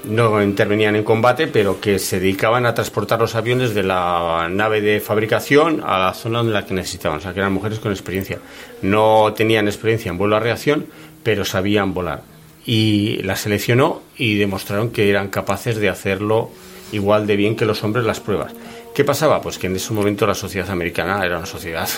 no 0.06 0.42
intervenían 0.42 0.96
en 0.96 1.04
combate, 1.04 1.46
pero 1.46 1.80
que 1.80 1.98
se 1.98 2.20
dedicaban 2.20 2.66
a 2.66 2.74
transportar 2.74 3.20
los 3.20 3.34
aviones 3.34 3.74
de 3.74 3.82
la 3.82 4.48
nave 4.50 4.80
de 4.80 5.00
fabricación 5.00 5.82
a 5.84 5.98
la 5.98 6.14
zona 6.14 6.40
en 6.40 6.52
la 6.52 6.64
que 6.64 6.74
necesitaban. 6.74 7.18
O 7.18 7.20
sea, 7.20 7.32
que 7.32 7.40
eran 7.40 7.52
mujeres 7.52 7.78
con 7.78 7.92
experiencia. 7.92 8.38
No 8.82 9.34
tenían 9.36 9.66
experiencia 9.66 10.10
en 10.10 10.18
vuelo 10.18 10.36
a 10.36 10.40
reacción, 10.40 10.86
pero 11.22 11.44
sabían 11.44 11.92
volar. 11.92 12.22
Y 12.64 13.22
las 13.22 13.40
seleccionó 13.40 14.02
y 14.16 14.36
demostraron 14.36 14.90
que 14.90 15.10
eran 15.10 15.28
capaces 15.28 15.76
de 15.76 15.88
hacerlo 15.88 16.50
igual 16.92 17.26
de 17.26 17.36
bien 17.36 17.56
que 17.56 17.64
los 17.64 17.82
hombres 17.84 18.04
las 18.04 18.20
pruebas. 18.20 18.52
¿Qué 18.94 19.04
pasaba? 19.04 19.40
Pues 19.40 19.58
que 19.58 19.66
en 19.66 19.76
ese 19.76 19.92
momento 19.92 20.26
la 20.26 20.34
sociedad 20.34 20.70
americana 20.70 21.24
era 21.24 21.36
una 21.36 21.46
sociedad 21.46 21.88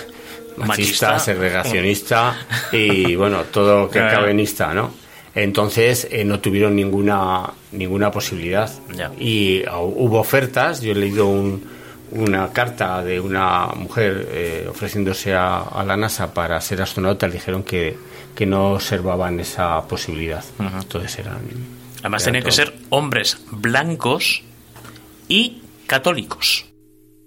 machista, 0.57 1.11
Machista. 1.11 1.19
segregacionista 1.19 2.37
y 2.73 3.15
bueno, 3.15 3.45
todo 3.45 3.89
que 3.89 4.01
cabenista, 4.01 4.75
¿no? 4.75 4.91
Entonces 5.35 6.09
eh, 6.11 6.25
no 6.25 6.41
tuvieron 6.41 6.75
ninguna 6.77 7.53
ninguna 7.73 8.11
posibilidad. 8.11 8.71
Y 9.21 9.63
ah, 9.67 9.79
hubo 9.79 10.19
ofertas, 10.19 10.81
yo 10.81 10.93
he 10.93 10.95
leído 10.95 11.27
un- 11.27 11.77
una 12.11 12.51
carta 12.55 13.05
de 13.05 13.21
una 13.21 13.67
mujer 13.77 14.27
eh, 14.33 14.67
ofreciéndose 14.71 15.35
a, 15.35 15.59
a 15.59 15.85
la 15.85 15.95
NASA 15.97 16.33
para 16.33 16.59
ser 16.63 16.81
astronauta, 16.81 17.27
le 17.27 17.35
dijeron 17.35 17.63
que, 17.63 17.99
que 18.35 18.47
no 18.47 18.73
observaban 18.73 19.39
esa 19.41 19.87
posibilidad. 19.87 20.43
Entonces 20.59 21.19
eran... 21.19 21.41
Además 22.01 22.25
tenían 22.25 22.45
que 22.45 22.53
ser 22.53 22.73
hombres 22.89 23.39
blancos 23.51 24.43
y 25.29 25.61
católicos. 25.87 26.65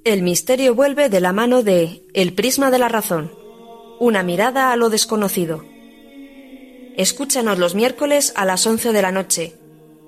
El 0.03 0.23
misterio 0.23 0.73
vuelve 0.73 1.09
de 1.09 1.19
la 1.21 1.31
mano 1.31 1.61
de 1.61 2.01
El 2.15 2.33
prisma 2.33 2.71
de 2.71 2.79
la 2.79 2.87
razón. 2.89 3.31
Una 3.99 4.23
mirada 4.23 4.71
a 4.71 4.75
lo 4.77 4.89
desconocido. 4.89 5.63
Escúchanos 6.97 7.57
los 7.57 7.75
miércoles 7.75 8.33
a 8.35 8.45
las 8.45 8.65
11 8.67 8.91
de 8.91 9.01
la 9.01 9.11
noche. 9.11 9.55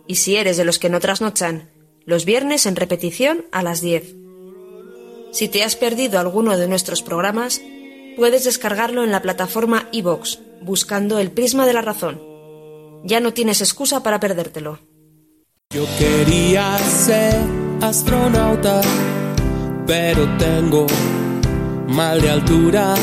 Y 0.08 0.16
si 0.16 0.36
eres 0.36 0.58
de 0.58 0.66
los 0.66 0.80
que 0.80 0.89
no 0.89 0.99
trasnochan, 0.99 1.70
los 2.05 2.26
viernes 2.26 2.66
en 2.66 2.76
repetición 2.76 3.45
a 3.51 3.64
las 3.64 3.82
10. 3.82 4.16
Si 5.32 5.47
te 5.47 5.64
has 5.64 5.76
perdido 5.76 6.20
alguno 6.20 6.58
de 6.58 6.68
nuestros 6.68 7.01
programas, 7.01 7.62
puedes 8.16 8.43
descargarlo 8.43 9.03
en 9.03 9.12
la 9.12 9.22
plataforma 9.22 9.88
iVoox, 9.91 10.39
buscando 10.62 11.20
El 11.20 11.32
prisma 11.32 11.66
de 11.66 11.74
la 11.74 11.82
razón. 11.82 12.22
Ya 13.03 13.20
no 13.20 13.34
tienes 13.34 13.62
excusa 13.62 14.03
para 14.03 14.20
perdértelo. 14.20 14.80
Yo 15.72 15.86
quería 15.97 16.78
ser 16.78 17.36
astronauta, 17.82 18.82
pero 19.88 20.38
tengo 20.38 20.86
mal 21.88 22.22
de 22.22 22.30
altura. 22.30 22.95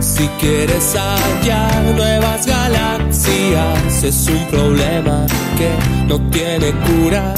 Si 0.00 0.26
quieres 0.40 0.94
hallar 0.96 1.82
nuevas 1.94 2.46
galaxias, 2.46 4.02
es 4.02 4.26
un 4.28 4.46
problema 4.48 5.26
que 5.58 5.70
no 6.06 6.30
tiene 6.30 6.72
cura. 6.72 7.34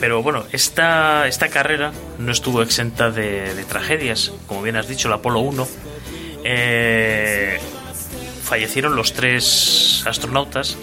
Pero 0.00 0.22
bueno, 0.22 0.44
esta, 0.52 1.26
esta 1.26 1.48
carrera 1.48 1.92
no 2.18 2.30
estuvo 2.30 2.62
exenta 2.62 3.10
de, 3.10 3.52
de 3.54 3.64
tragedias. 3.64 4.32
Como 4.46 4.62
bien 4.62 4.76
has 4.76 4.86
dicho, 4.88 5.08
el 5.08 5.14
Apolo 5.14 5.40
1. 5.40 5.66
eh, 6.44 7.58
fallecieron 8.44 8.94
los 8.94 9.12
tres 9.12 10.04
astronautas. 10.06 10.76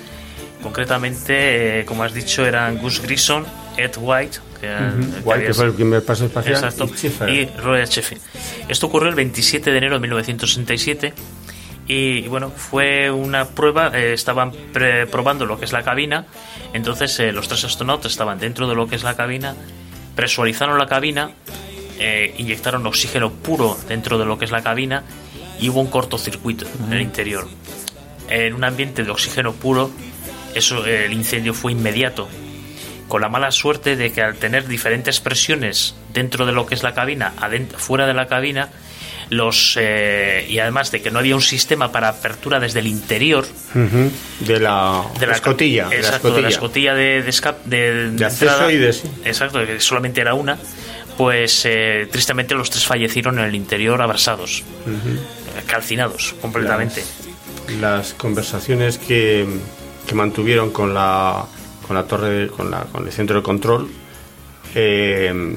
Concretamente, 0.61 1.79
eh, 1.79 1.85
como 1.85 2.03
has 2.03 2.13
dicho, 2.13 2.45
eran 2.45 2.77
Gus 2.77 3.01
Grissom, 3.01 3.45
Ed 3.77 3.91
White, 3.97 4.37
que, 4.61 4.67
que 4.67 4.73
White, 5.23 5.33
había 5.33 5.47
que 5.47 5.53
fue 5.53 5.65
el 5.65 5.73
primer 5.73 6.03
paso 6.03 6.25
espacial. 6.25 6.53
Exacto. 6.55 6.85
y 6.85 6.97
Schiffer. 6.97 7.29
Y 7.29 7.45
Roy 7.61 7.85
Sheffield. 7.85 8.21
Esto 8.69 8.87
ocurrió 8.87 9.09
el 9.09 9.15
27 9.15 9.71
de 9.71 9.77
enero 9.77 9.95
de 9.95 9.99
1967 10.01 11.13
y, 11.87 11.93
y 11.93 12.27
bueno, 12.27 12.49
fue 12.51 13.11
una 13.11 13.45
prueba, 13.49 13.91
eh, 13.93 14.13
estaban 14.13 14.51
pre- 14.73 15.05
probando 15.07 15.45
lo 15.45 15.59
que 15.59 15.65
es 15.65 15.71
la 15.73 15.83
cabina, 15.83 16.25
entonces 16.73 17.19
eh, 17.19 17.31
los 17.31 17.47
tres 17.47 17.63
astronautas 17.65 18.11
estaban 18.11 18.39
dentro 18.39 18.67
de 18.67 18.75
lo 18.75 18.87
que 18.87 18.95
es 18.95 19.03
la 19.03 19.15
cabina, 19.15 19.55
presurizaron 20.15 20.77
la 20.79 20.87
cabina, 20.87 21.31
eh, 21.99 22.33
inyectaron 22.37 22.85
oxígeno 22.87 23.31
puro 23.31 23.77
dentro 23.87 24.17
de 24.17 24.25
lo 24.25 24.37
que 24.39 24.45
es 24.45 24.51
la 24.51 24.61
cabina 24.63 25.03
y 25.59 25.69
hubo 25.69 25.79
un 25.81 25.87
cortocircuito 25.87 26.65
en 26.87 26.93
el 26.93 27.01
interior. 27.01 27.47
En 28.29 28.53
un 28.55 28.63
ambiente 28.63 29.03
de 29.03 29.11
oxígeno 29.11 29.53
puro, 29.53 29.91
eso, 30.55 30.85
el 30.85 31.13
incendio 31.13 31.53
fue 31.53 31.73
inmediato 31.73 32.27
con 33.07 33.21
la 33.21 33.29
mala 33.29 33.51
suerte 33.51 33.95
de 33.95 34.11
que 34.11 34.21
al 34.21 34.35
tener 34.35 34.67
diferentes 34.67 35.19
presiones 35.19 35.95
dentro 36.13 36.45
de 36.45 36.51
lo 36.51 36.65
que 36.65 36.75
es 36.75 36.83
la 36.83 36.93
cabina, 36.93 37.33
fuera 37.77 38.07
de 38.07 38.13
la 38.13 38.27
cabina, 38.27 38.69
los 39.29 39.75
eh, 39.81 40.45
y 40.49 40.59
además 40.59 40.91
de 40.91 41.01
que 41.01 41.09
no 41.09 41.17
había 41.19 41.35
un 41.35 41.41
sistema 41.41 41.91
para 41.91 42.09
apertura 42.09 42.59
desde 42.59 42.79
el 42.79 42.87
interior 42.87 43.45
de 44.39 44.59
la, 44.59 45.03
de 45.19 45.27
la 45.27 45.33
escotilla. 45.33 45.87
exacto, 45.91 46.31
de 46.31 46.41
la 46.43 46.49
escotilla. 46.49 46.93
de, 46.93 47.23
de, 47.23 47.29
escap- 47.31 47.63
de- 47.65 48.11
de 48.11 48.25
acceso 48.25 48.69
y 48.69 48.77
de 48.77 48.93
sí. 48.93 49.09
exacto, 49.23 49.65
que 49.65 49.79
solamente 49.79 50.21
era 50.21 50.35
una, 50.35 50.57
pues 51.17 51.63
eh, 51.65 52.07
tristemente 52.11 52.53
los 52.53 52.69
tres 52.69 52.85
fallecieron 52.85 53.39
en 53.39 53.45
el 53.45 53.55
interior 53.55 53.99
abrasados, 54.01 54.63
calcinados 55.67 56.35
completamente. 56.41 57.03
las 57.79 58.13
conversaciones 58.13 58.97
que, 58.99 59.45
que 60.07 60.15
mantuvieron 60.15 60.71
con 60.71 60.93
la 60.93 61.45
con 61.85 61.95
la 61.95 62.03
torre 62.03 62.47
con 62.47 62.71
la 62.71 62.85
con 62.85 63.05
el 63.05 63.11
centro 63.11 63.37
de 63.37 63.43
control 63.43 63.87
eh, 64.73 65.55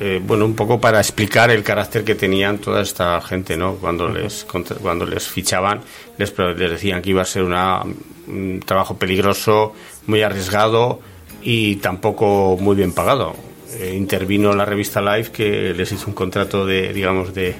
eh, 0.00 0.20
bueno 0.22 0.44
un 0.44 0.54
poco 0.54 0.80
para 0.80 0.98
explicar 1.00 1.50
el 1.50 1.62
carácter 1.62 2.04
que 2.04 2.14
tenían 2.14 2.58
toda 2.58 2.82
esta 2.82 3.20
gente 3.22 3.56
no 3.56 3.74
cuando 3.76 4.08
les 4.08 4.44
contra- 4.44 4.76
cuando 4.76 5.06
les 5.06 5.26
fichaban 5.26 5.80
les, 6.18 6.34
les 6.38 6.70
decían 6.70 7.00
que 7.00 7.10
iba 7.10 7.22
a 7.22 7.24
ser 7.24 7.42
una, 7.44 7.82
un 8.26 8.60
trabajo 8.64 8.96
peligroso 8.98 9.72
muy 10.06 10.22
arriesgado 10.22 11.00
y 11.42 11.76
tampoco 11.76 12.56
muy 12.58 12.74
bien 12.74 12.92
pagado. 12.92 13.34
Eh, 13.78 13.94
intervino 13.96 14.52
la 14.54 14.64
revista 14.64 15.00
Life 15.00 15.30
que 15.32 15.72
les 15.74 15.92
hizo 15.92 16.06
un 16.08 16.14
contrato 16.14 16.64
de 16.66 16.92
digamos 16.92 17.34
de 17.34 17.54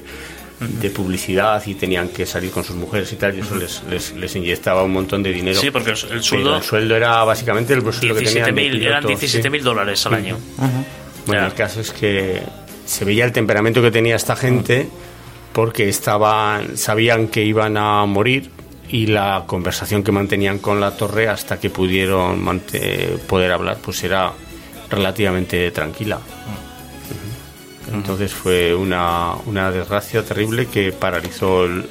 de 0.60 0.90
publicidad 0.90 1.62
y 1.66 1.74
tenían 1.74 2.08
que 2.08 2.24
salir 2.24 2.50
con 2.50 2.64
sus 2.64 2.76
mujeres 2.76 3.12
y 3.12 3.16
tal, 3.16 3.36
y 3.36 3.40
eso 3.40 3.54
les, 3.56 3.82
les, 3.90 4.12
les 4.14 4.36
inyectaba 4.36 4.82
un 4.82 4.92
montón 4.92 5.22
de 5.22 5.32
dinero. 5.32 5.60
Sí, 5.60 5.70
porque 5.70 5.90
el, 5.90 5.96
sueldo, 6.22 6.56
el 6.56 6.62
sueldo 6.62 6.96
era 6.96 7.22
básicamente 7.24 7.74
el 7.74 7.82
sueldo 7.82 8.14
que 8.14 8.22
tenían. 8.24 8.54
de 8.54 8.62
17.000 8.62 8.86
eran 8.86 9.04
piloto, 9.04 9.22
17.000 9.26 9.50
sí. 9.52 9.58
dólares 9.58 10.06
al 10.06 10.14
año. 10.14 10.38
Bueno, 11.26 11.42
Ya. 11.42 11.46
el 11.48 11.54
caso 11.54 11.80
es 11.80 11.90
que 11.92 12.42
se 12.86 13.04
veía 13.04 13.24
el 13.24 13.32
temperamento 13.32 13.82
que 13.82 13.90
tenía 13.90 14.16
esta 14.16 14.34
gente 14.36 14.88
porque 15.52 15.88
estaban, 15.88 16.76
sabían 16.76 17.28
que 17.28 17.42
iban 17.44 17.76
a 17.76 18.04
morir 18.06 18.50
y 18.88 19.06
la 19.06 19.44
conversación 19.46 20.02
que 20.02 20.12
mantenían 20.12 20.58
con 20.60 20.80
la 20.80 20.92
torre 20.96 21.28
hasta 21.28 21.58
que 21.58 21.68
pudieron 21.70 22.60
poder 23.26 23.52
hablar 23.52 23.78
pues 23.82 24.02
era 24.04 24.32
relativamente 24.88 25.70
tranquila. 25.72 26.20
Entonces 27.92 28.32
fue 28.32 28.74
una, 28.74 29.34
una 29.46 29.70
desgracia 29.70 30.24
terrible 30.24 30.66
que 30.66 30.92
paralizó 30.92 31.64
el- 31.66 31.86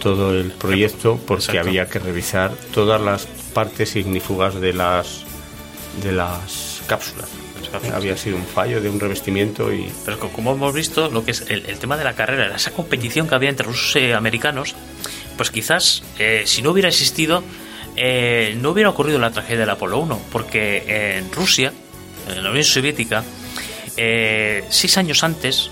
todo 0.00 0.32
el 0.38 0.50
proyecto 0.50 1.18
porque 1.26 1.44
Exacto. 1.44 1.68
había 1.68 1.86
que 1.86 1.98
revisar 2.00 2.52
todas 2.74 3.00
las 3.00 3.26
partes 3.54 3.94
ignífugas 3.96 4.60
de 4.60 4.72
las 4.72 5.24
de 6.02 6.10
las 6.12 6.82
cápsulas. 6.86 7.28
Había 7.94 8.16
sido 8.16 8.36
un 8.36 8.44
fallo 8.44 8.80
de 8.82 8.90
un 8.90 8.98
revestimiento 9.00 9.72
y 9.72 9.90
Pero 10.04 10.18
co- 10.18 10.28
como 10.30 10.52
hemos 10.52 10.74
visto, 10.74 11.08
lo 11.10 11.24
que 11.24 11.30
es 11.30 11.42
el, 11.48 11.64
el 11.66 11.78
tema 11.78 11.96
de 11.96 12.04
la 12.04 12.14
carrera, 12.14 12.54
esa 12.54 12.72
competición 12.72 13.28
que 13.28 13.34
había 13.34 13.48
entre 13.48 13.66
rusos 13.66 13.96
y 14.02 14.10
americanos, 14.12 14.74
pues 15.36 15.50
quizás 15.50 16.02
eh, 16.18 16.42
si 16.46 16.60
no 16.62 16.70
hubiera 16.72 16.88
existido, 16.88 17.42
eh, 17.96 18.56
no 18.60 18.70
hubiera 18.70 18.90
ocurrido 18.90 19.18
la 19.18 19.30
tragedia 19.30 19.60
del 19.60 19.70
Apolo 19.70 19.98
1, 20.00 20.20
porque 20.32 21.16
en 21.18 21.30
Rusia, 21.32 21.72
en 22.28 22.42
la 22.42 22.50
Unión 22.50 22.64
Soviética, 22.64 23.22
eh, 23.96 24.64
seis 24.68 24.98
años 24.98 25.22
antes 25.24 25.70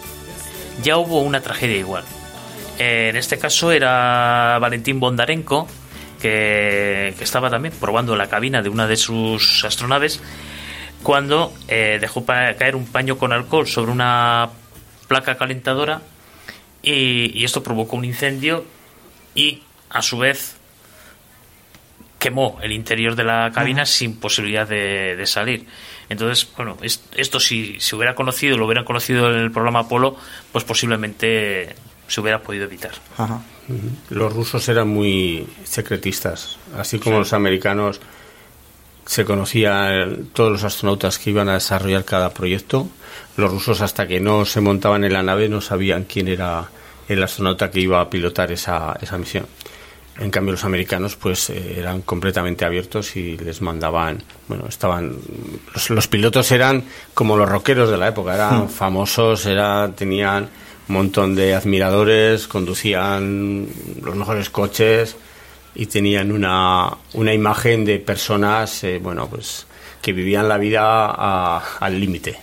ya 0.82 0.96
hubo 0.96 1.20
una 1.20 1.40
tragedia 1.40 1.76
igual. 1.76 2.04
Eh, 2.78 3.08
en 3.10 3.16
este 3.16 3.38
caso 3.38 3.72
era 3.72 4.58
Valentín 4.60 5.00
Bondarenko, 5.00 5.66
que, 6.20 7.14
que 7.16 7.24
estaba 7.24 7.50
también 7.50 7.74
probando 7.78 8.16
la 8.16 8.28
cabina 8.28 8.62
de 8.62 8.68
una 8.68 8.86
de 8.86 8.96
sus 8.96 9.64
astronaves 9.64 10.20
cuando 11.02 11.52
eh, 11.68 11.98
dejó 12.00 12.24
caer 12.26 12.76
un 12.76 12.86
paño 12.86 13.16
con 13.16 13.32
alcohol 13.32 13.66
sobre 13.66 13.90
una 13.90 14.50
placa 15.08 15.36
calentadora 15.36 16.02
y 16.82 17.44
esto 17.44 17.62
provocó 17.62 17.96
un 17.96 18.04
incendio 18.04 18.64
y 19.34 19.62
a 19.90 20.02
su 20.02 20.18
vez 20.18 20.59
quemó 22.20 22.58
el 22.62 22.70
interior 22.70 23.16
de 23.16 23.24
la 23.24 23.50
cabina 23.52 23.84
sin 23.86 24.14
posibilidad 24.20 24.68
de, 24.68 25.16
de 25.16 25.26
salir. 25.26 25.66
Entonces, 26.08 26.48
bueno, 26.56 26.76
es- 26.82 27.02
esto 27.16 27.40
si 27.40 27.80
se 27.80 27.96
hubiera 27.96 28.14
conocido, 28.14 28.56
lo 28.56 28.66
hubieran 28.66 28.84
conocido 28.84 29.28
en 29.32 29.40
el 29.40 29.50
programa 29.50 29.80
Apolo, 29.80 30.16
pues 30.52 30.62
posiblemente 30.64 31.74
se 32.06 32.20
hubiera 32.20 32.40
podido 32.42 32.64
evitar. 32.64 32.92
Ajá. 33.18 33.40
los 34.10 34.32
rusos 34.32 34.68
eran 34.68 34.88
muy 34.88 35.46
secretistas, 35.64 36.58
así 36.76 36.98
como 36.98 37.18
los 37.20 37.32
americanos 37.32 38.00
se 39.06 39.24
conocían 39.24 40.26
todos 40.32 40.52
los 40.52 40.64
astronautas 40.64 41.18
que 41.18 41.30
iban 41.30 41.48
a 41.48 41.54
desarrollar 41.54 42.04
cada 42.04 42.30
proyecto. 42.34 42.88
Los 43.36 43.50
rusos 43.50 43.80
hasta 43.80 44.06
que 44.06 44.20
no 44.20 44.44
se 44.44 44.60
montaban 44.60 45.04
en 45.04 45.12
la 45.12 45.22
nave 45.22 45.48
no 45.48 45.60
sabían 45.60 46.04
quién 46.04 46.28
era 46.28 46.68
el 47.08 47.22
astronauta 47.22 47.70
que 47.70 47.80
iba 47.80 48.00
a 48.00 48.10
pilotar 48.10 48.52
esa, 48.52 48.96
esa 49.00 49.18
misión. 49.18 49.46
En 50.18 50.30
cambio 50.30 50.52
los 50.52 50.64
americanos 50.64 51.16
pues 51.16 51.48
eh, 51.50 51.76
eran 51.78 52.02
completamente 52.02 52.64
abiertos 52.66 53.16
y 53.16 53.38
les 53.38 53.62
mandaban, 53.62 54.22
bueno, 54.48 54.64
estaban 54.68 55.16
los, 55.72 55.88
los 55.90 56.08
pilotos 56.08 56.50
eran 56.52 56.84
como 57.14 57.36
los 57.38 57.48
rockeros 57.48 57.90
de 57.90 57.96
la 57.96 58.08
época, 58.08 58.34
eran 58.34 58.68
famosos, 58.68 59.46
era, 59.46 59.90
tenían 59.96 60.48
un 60.88 60.94
montón 60.94 61.34
de 61.34 61.54
admiradores, 61.54 62.48
conducían 62.48 63.66
los 64.02 64.14
mejores 64.16 64.50
coches 64.50 65.16
y 65.74 65.86
tenían 65.86 66.32
una, 66.32 66.90
una 67.14 67.32
imagen 67.32 67.84
de 67.84 67.98
personas, 68.00 68.84
eh, 68.84 68.98
bueno, 69.02 69.26
pues 69.28 69.66
que 70.02 70.12
vivían 70.12 70.48
la 70.48 70.58
vida 70.58 70.82
a- 70.82 71.62
al 71.80 71.98
límite. 72.00 72.36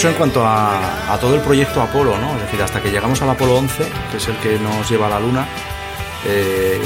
Eso 0.00 0.08
en 0.08 0.14
cuanto 0.14 0.42
a, 0.42 1.12
a 1.12 1.18
todo 1.18 1.34
el 1.34 1.42
proyecto 1.42 1.82
Apolo, 1.82 2.16
¿no? 2.16 2.34
Es 2.36 2.44
decir, 2.44 2.62
hasta 2.62 2.80
que 2.80 2.90
llegamos 2.90 3.20
al 3.20 3.28
Apolo 3.28 3.56
11, 3.56 3.86
que 4.10 4.16
es 4.16 4.28
el 4.28 4.36
que 4.38 4.58
nos 4.58 4.88
lleva 4.88 5.08
a 5.08 5.10
la 5.10 5.20
Luna, 5.20 5.46
eh, 6.24 6.80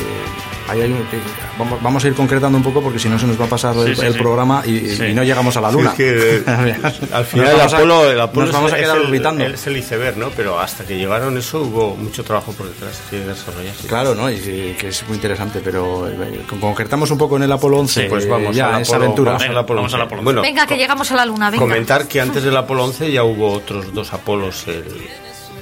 ahí 0.68 0.80
hay 0.82 0.92
un- 0.92 1.04
que- 1.06 1.18
vamos, 1.58 1.82
vamos 1.82 2.04
a 2.04 2.08
ir 2.08 2.14
concretando 2.14 2.56
un 2.58 2.64
poco 2.64 2.80
porque 2.82 2.98
si 2.98 3.08
no 3.08 3.18
se 3.18 3.26
nos 3.26 3.40
va 3.40 3.44
a 3.44 3.48
pasar 3.48 3.76
el, 3.76 3.94
Sí, 3.94 4.00
sí, 4.00 4.06
el 4.06 4.12
sí. 4.14 4.18
programa 4.18 4.62
y, 4.66 4.88
Sí. 4.90 5.04
y 5.06 5.14
no 5.14 5.22
llegamos 5.22 5.56
a 5.56 5.60
la 5.60 5.70
luna. 5.70 5.90
Es 5.90 5.96
que, 5.96 6.36
eh, 6.46 6.76
al 7.12 7.24
final 7.24 7.48
el 7.54 7.60
a- 7.60 7.64
Apolo, 7.64 8.10
el 8.10 8.20
Apolo 8.20 8.46
nos 8.46 8.54
vamos 8.54 8.72
a 8.72 8.76
es 8.78 8.82
quedar 8.82 8.96
el, 8.98 9.04
orbitando. 9.06 9.44
Es 9.44 9.66
el 9.66 9.76
iceberg, 9.76 10.16
¿no? 10.16 10.30
Pero 10.30 10.58
hasta 10.58 10.84
que 10.84 10.96
llegaron 10.96 11.36
eso 11.38 11.60
hubo 11.62 11.96
mucho 11.96 12.24
trabajo 12.24 12.52
por 12.52 12.66
detrás 12.68 13.00
que 13.10 13.18
desarrollarse. 13.20 13.86
Claro, 13.88 14.14
¿no? 14.14 14.30
Y 14.30 14.36
que 14.38 14.76
que 14.78 14.88
es 14.88 15.04
muy 15.08 15.16
interesante, 15.16 15.60
pero 15.62 16.08
eh, 16.08 16.40
con- 16.48 16.60
concretamos 16.60 17.10
un 17.10 17.18
poco 17.18 17.36
en 17.36 17.44
el 17.44 17.52
Apolo 17.52 17.78
11, 17.78 18.02
Sí, 18.02 18.06
Pues 18.08 18.24
eh, 18.24 18.28
vamos 18.28 18.54
ya 18.56 18.74
al 18.76 18.82
esa 18.82 18.92
Apolo, 18.92 19.04
aventura. 19.04 19.30
Vamos 19.32 19.42
al 19.42 19.48
Venga, 19.48 19.60
Apolo 19.60 19.76
vamos 19.80 19.94
al 19.94 20.00
11. 20.00 20.06
Apolo. 20.06 20.22
Bueno, 20.24 20.42
Venga, 20.42 20.66
que 20.66 20.76
llegamos 20.76 21.10
a 21.12 21.16
la 21.16 21.26
luna, 21.26 21.50
venga. 21.50 21.62
Comentar 21.64 22.08
que 22.08 22.20
antes 22.20 22.42
del 22.42 22.56
Apolo 22.56 22.84
11 22.84 23.12
ya 23.12 23.22
hubo 23.24 23.52
otros 23.52 23.92
dos 23.94 24.12
Apolos, 24.12 24.66
el 24.68 24.84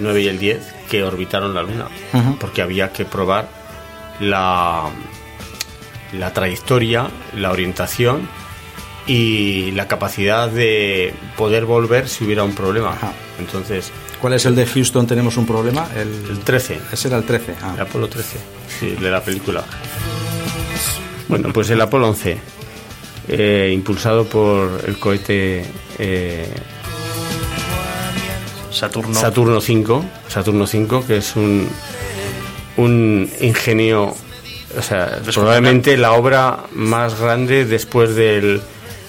9 0.00 0.22
y 0.22 0.28
el 0.28 0.38
10, 0.38 0.62
que 0.90 1.02
orbitaron 1.04 1.54
la 1.54 1.62
Luna, 1.62 1.86
Ujú. 2.12 2.36
porque 2.38 2.62
había 2.62 2.92
que 2.92 3.04
probar 3.04 3.48
la, 4.22 4.88
la 6.12 6.32
trayectoria, 6.32 7.08
la 7.36 7.50
orientación 7.50 8.28
y 9.06 9.72
la 9.72 9.88
capacidad 9.88 10.48
de 10.48 11.12
poder 11.36 11.64
volver 11.66 12.08
si 12.08 12.24
hubiera 12.24 12.44
un 12.44 12.54
problema. 12.54 12.92
Ajá. 12.92 13.12
Entonces, 13.38 13.92
¿Cuál 14.22 14.34
es 14.34 14.46
el 14.46 14.54
de 14.54 14.64
Houston? 14.66 15.04
¿Tenemos 15.04 15.36
un 15.36 15.44
problema? 15.44 15.88
el 15.96 16.08
El, 16.30 16.38
13, 16.44 16.78
ese 16.92 17.08
era 17.08 17.16
el 17.16 17.24
13. 17.24 17.56
ah. 17.60 17.72
el 17.74 17.80
Apolo 17.80 18.08
13, 18.08 18.38
sí, 18.78 18.90
de 18.90 19.10
la 19.10 19.20
película. 19.20 19.64
Bueno, 21.26 21.52
pues 21.52 21.70
el 21.70 21.80
Apolo 21.80 22.08
11, 22.10 22.38
eh, 23.26 23.70
impulsado 23.74 24.24
por 24.24 24.84
el 24.86 24.96
cohete 25.00 25.64
eh, 25.98 26.46
Saturno. 28.70 29.12
Saturno 29.12 29.60
5, 29.60 30.04
Saturno 30.28 30.68
5, 30.68 31.04
que 31.04 31.16
es 31.16 31.34
un, 31.34 31.68
un 32.76 33.30
ingenio, 33.40 34.14
o 34.76 34.82
sea, 34.82 35.20
probablemente 35.32 35.96
la 35.96 36.12
obra 36.12 36.64
más 36.72 37.20
grande 37.20 37.64
después 37.64 38.14
del, 38.14 38.60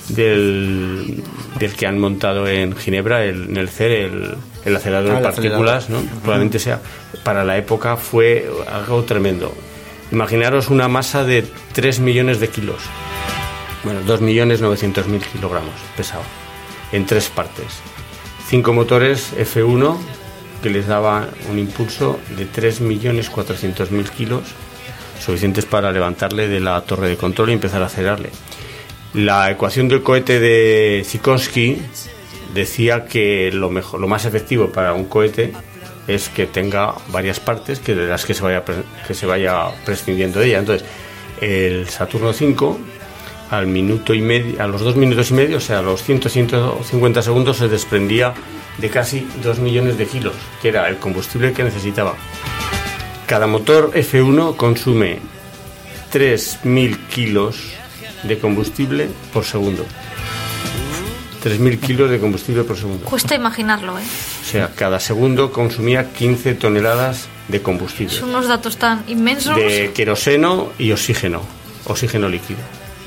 del, 0.09 1.23
del 1.59 1.73
que 1.73 1.87
han 1.87 1.99
montado 1.99 2.47
en 2.47 2.75
Ginebra, 2.75 3.23
el, 3.23 3.49
en 3.49 3.57
el 3.57 3.69
CER, 3.69 3.91
el, 3.91 4.35
el 4.65 4.75
acelerador 4.75 5.11
Ah, 5.11 5.17
de 5.17 5.23
partículas, 5.23 5.83
acelerador. 5.83 6.13
¿no? 6.13 6.21
probablemente 6.21 6.59
sea, 6.59 6.81
para 7.23 7.43
la 7.43 7.57
época 7.57 7.97
fue 7.97 8.49
algo 8.71 9.03
tremendo. 9.03 9.53
Imaginaros 10.11 10.69
una 10.69 10.87
masa 10.87 11.23
de 11.23 11.43
3 11.73 11.99
millones 11.99 12.39
de 12.39 12.49
kilos, 12.49 12.81
bueno, 13.83 14.01
2.900.000 14.01 15.21
kilogramos 15.31 15.73
pesado, 15.97 16.23
en 16.91 17.05
tres 17.05 17.29
partes 17.29 17.81
cinco 18.53 18.71
motores 18.71 19.33
F1 19.35 19.97
que 20.63 20.69
les 20.69 20.87
daba 20.87 21.27
un 21.51 21.59
impulso 21.59 22.19
de 22.37 22.47
3.400.000 22.47 24.09
kilos, 24.09 24.43
suficientes 25.19 25.65
para 25.65 25.91
levantarle 25.91 26.47
de 26.47 26.61
la 26.61 26.81
torre 26.81 27.09
de 27.09 27.17
control 27.17 27.49
y 27.49 27.53
empezar 27.53 27.83
a 27.83 27.87
acelerarle. 27.87 28.29
La 29.13 29.51
ecuación 29.51 29.89
del 29.89 30.01
cohete 30.01 30.39
de 30.39 31.03
Sikorsky 31.05 31.77
decía 32.53 33.05
que 33.05 33.51
lo 33.51 33.69
mejor, 33.69 33.99
lo 33.99 34.07
más 34.07 34.25
efectivo 34.25 34.71
para 34.71 34.93
un 34.93 35.05
cohete 35.05 35.51
es 36.07 36.29
que 36.29 36.47
tenga 36.47 36.95
varias 37.09 37.39
partes 37.39 37.79
que 37.79 37.93
de 37.93 38.07
las 38.07 38.25
que 38.25 38.33
se 38.33 38.43
vaya 38.43 38.63
que 39.05 39.13
se 39.13 39.25
vaya 39.25 39.67
prescindiendo 39.85 40.39
de 40.39 40.47
ella. 40.47 40.59
Entonces, 40.59 40.87
el 41.41 41.89
Saturno 41.89 42.33
5 42.33 42.79
al 43.51 43.67
minuto 43.67 44.13
y 44.13 44.21
medio, 44.21 44.61
a 44.63 44.67
los 44.67 44.81
dos 44.81 44.95
minutos 44.95 45.29
y 45.31 45.33
medio, 45.35 45.57
o 45.57 45.61
sea, 45.61 45.79
a 45.79 45.81
los 45.81 46.01
100, 46.03 46.29
150 46.29 47.21
segundos 47.21 47.57
se 47.57 47.67
desprendía 47.67 48.33
de 48.77 48.89
casi 48.89 49.27
2 49.43 49.59
millones 49.59 49.97
de 49.97 50.05
kilos, 50.05 50.35
que 50.61 50.69
era 50.69 50.87
el 50.89 50.97
combustible 50.97 51.53
que 51.53 51.63
necesitaba. 51.63 52.15
Cada 53.27 53.47
motor 53.47 53.91
F1 53.93 54.55
consume 54.55 55.19
3.000 56.11 57.07
kilos 57.07 57.73
de 58.23 58.37
combustible 58.37 59.09
por 59.31 59.45
segundo. 59.45 59.85
3.000 61.43 61.79
kilos 61.79 62.09
de 62.09 62.19
combustible 62.19 62.63
por 62.63 62.77
segundo. 62.77 63.05
Cuesta 63.05 63.35
imaginarlo, 63.35 63.99
¿eh? 63.99 64.03
O 64.41 64.45
sea, 64.45 64.71
cada 64.75 64.99
segundo 64.99 65.51
consumía 65.51 66.13
15 66.13 66.55
toneladas 66.55 67.27
de 67.47 67.61
combustible. 67.61 68.13
Son 68.13 68.29
unos 68.29 68.47
datos 68.47 68.77
tan 68.77 69.03
inmensos. 69.07 69.55
De 69.55 69.91
queroseno 69.93 70.69
y 70.77 70.91
oxígeno, 70.91 71.41
oxígeno 71.85 72.29
líquido. 72.29 72.59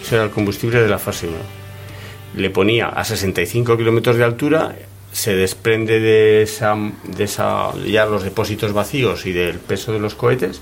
Ese 0.03 0.17
era 0.17 0.25
el 0.25 0.31
combustible 0.31 0.81
de 0.81 0.89
la 0.89 0.99
fase 0.99 1.29
1. 1.29 1.37
Le 2.37 2.51
ponía 2.51 2.89
a 2.89 3.05
65 3.05 3.77
kilómetros 3.77 4.17
de 4.17 4.25
altura, 4.25 4.77
se 5.13 5.35
desprende 5.35 6.01
de 6.01 6.43
esa, 6.43 6.77
de 7.05 7.25
esa, 7.25 7.73
ya 7.87 8.07
los 8.07 8.23
depósitos 8.23 8.73
vacíos 8.73 9.27
y 9.27 9.33
del 9.33 9.59
peso 9.59 9.93
de 9.93 9.99
los 9.99 10.15
cohetes 10.15 10.61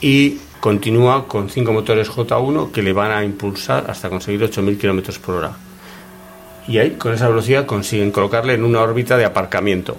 y 0.00 0.38
continúa 0.60 1.26
con 1.26 1.48
cinco 1.48 1.72
motores 1.72 2.10
J1 2.10 2.72
que 2.72 2.82
le 2.82 2.92
van 2.92 3.10
a 3.10 3.24
impulsar 3.24 3.90
hasta 3.90 4.10
conseguir 4.10 4.42
8.000 4.42 4.78
kilómetros 4.78 5.18
por 5.18 5.36
hora. 5.36 5.52
Y 6.68 6.78
ahí, 6.78 6.92
con 6.92 7.14
esa 7.14 7.28
velocidad, 7.28 7.66
consiguen 7.66 8.12
colocarle 8.12 8.54
en 8.54 8.64
una 8.64 8.80
órbita 8.80 9.16
de 9.16 9.24
aparcamiento. 9.24 9.96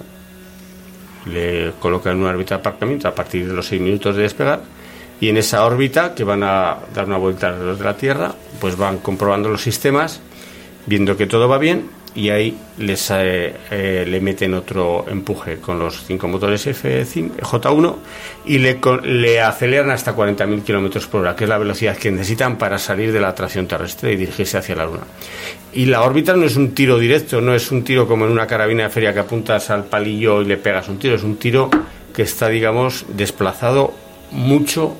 Le 1.25 1.71
colocan 1.79 2.13
en 2.13 2.21
una 2.21 2.29
órbita 2.29 2.55
de 2.55 2.61
aparcamiento 2.61 3.07
a 3.07 3.15
partir 3.15 3.47
de 3.47 3.53
los 3.53 3.65
6 3.65 3.81
minutos 3.81 4.15
de 4.15 4.23
despegar 4.23 4.61
y 5.19 5.29
en 5.29 5.37
esa 5.37 5.63
órbita, 5.65 6.15
que 6.15 6.23
van 6.23 6.41
a 6.43 6.77
dar 6.93 7.05
una 7.05 7.17
vuelta 7.17 7.49
alrededor 7.49 7.77
de 7.77 7.83
la 7.83 7.95
Tierra, 7.95 8.35
pues 8.59 8.75
van 8.75 8.97
comprobando 8.97 9.49
los 9.49 9.61
sistemas, 9.61 10.19
viendo 10.87 11.15
que 11.15 11.27
todo 11.27 11.47
va 11.47 11.59
bien 11.59 12.00
y 12.13 12.29
ahí 12.29 12.57
les 12.77 13.09
eh, 13.11 13.53
eh, 13.71 14.05
le 14.07 14.19
meten 14.19 14.53
otro 14.53 15.05
empuje 15.07 15.57
con 15.57 15.79
los 15.79 16.03
cinco 16.05 16.27
motores 16.27 16.67
F5, 16.67 17.37
J1 17.37 17.95
y 18.45 18.57
le, 18.57 18.79
le 19.03 19.41
aceleran 19.41 19.91
hasta 19.91 20.15
40.000 20.15 20.63
kilómetros 20.63 21.07
por 21.07 21.21
hora, 21.21 21.35
que 21.35 21.45
es 21.45 21.49
la 21.49 21.57
velocidad 21.57 21.95
que 21.95 22.11
necesitan 22.11 22.57
para 22.57 22.77
salir 22.77 23.13
de 23.13 23.21
la 23.21 23.29
atracción 23.29 23.67
terrestre 23.67 24.11
y 24.11 24.17
dirigirse 24.17 24.57
hacia 24.57 24.75
la 24.75 24.85
Luna. 24.85 25.03
Y 25.73 25.85
la 25.85 26.01
órbita 26.01 26.35
no 26.35 26.45
es 26.45 26.57
un 26.57 26.73
tiro 26.73 26.97
directo, 26.97 27.39
no 27.39 27.55
es 27.55 27.71
un 27.71 27.83
tiro 27.83 28.07
como 28.07 28.25
en 28.25 28.31
una 28.31 28.45
carabina 28.45 28.83
de 28.83 28.89
feria 28.89 29.13
que 29.13 29.19
apuntas 29.19 29.69
al 29.69 29.85
palillo 29.85 30.41
y 30.41 30.45
le 30.45 30.57
pegas 30.57 30.89
un 30.89 30.99
tiro, 30.99 31.15
es 31.15 31.23
un 31.23 31.37
tiro 31.37 31.69
que 32.13 32.23
está, 32.23 32.49
digamos, 32.49 33.05
desplazado 33.07 33.93
mucho 34.31 34.97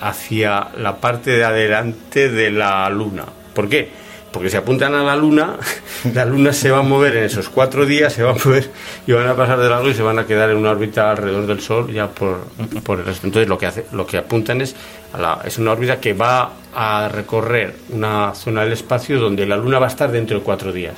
hacia 0.00 0.68
la 0.76 1.00
parte 1.00 1.32
de 1.32 1.44
adelante 1.44 2.28
de 2.28 2.52
la 2.52 2.88
Luna. 2.90 3.24
¿Por 3.54 3.68
qué? 3.68 4.07
Porque 4.32 4.50
si 4.50 4.56
apuntan 4.56 4.94
a 4.94 5.02
la 5.02 5.16
Luna, 5.16 5.56
la 6.14 6.24
Luna 6.24 6.52
se 6.52 6.70
va 6.70 6.78
a 6.78 6.82
mover 6.82 7.16
en 7.16 7.24
esos 7.24 7.48
cuatro 7.48 7.86
días, 7.86 8.12
se 8.12 8.22
va 8.22 8.32
a 8.32 8.34
mover 8.34 8.70
y 9.06 9.12
van 9.12 9.26
a 9.26 9.34
pasar 9.34 9.58
de 9.58 9.68
largo 9.68 9.88
y 9.88 9.94
se 9.94 10.02
van 10.02 10.18
a 10.18 10.26
quedar 10.26 10.50
en 10.50 10.58
una 10.58 10.70
órbita 10.70 11.10
alrededor 11.10 11.46
del 11.46 11.60
Sol 11.60 11.92
ya 11.92 12.08
por, 12.08 12.40
por 12.82 12.98
el 12.98 13.06
resto. 13.06 13.26
Entonces 13.26 13.48
lo 13.48 13.56
que 13.56 13.66
hace, 13.66 13.86
lo 13.92 14.06
que 14.06 14.18
apuntan 14.18 14.60
es 14.60 14.76
a 15.12 15.18
la, 15.18 15.40
es 15.44 15.58
una 15.58 15.72
órbita 15.72 15.98
que 15.98 16.12
va 16.12 16.52
a 16.74 17.08
recorrer 17.08 17.74
una 17.90 18.34
zona 18.34 18.62
del 18.62 18.72
espacio 18.72 19.18
donde 19.18 19.46
la 19.46 19.56
Luna 19.56 19.78
va 19.78 19.86
a 19.86 19.90
estar 19.90 20.10
dentro 20.10 20.38
de 20.38 20.44
cuatro 20.44 20.72
días. 20.72 20.96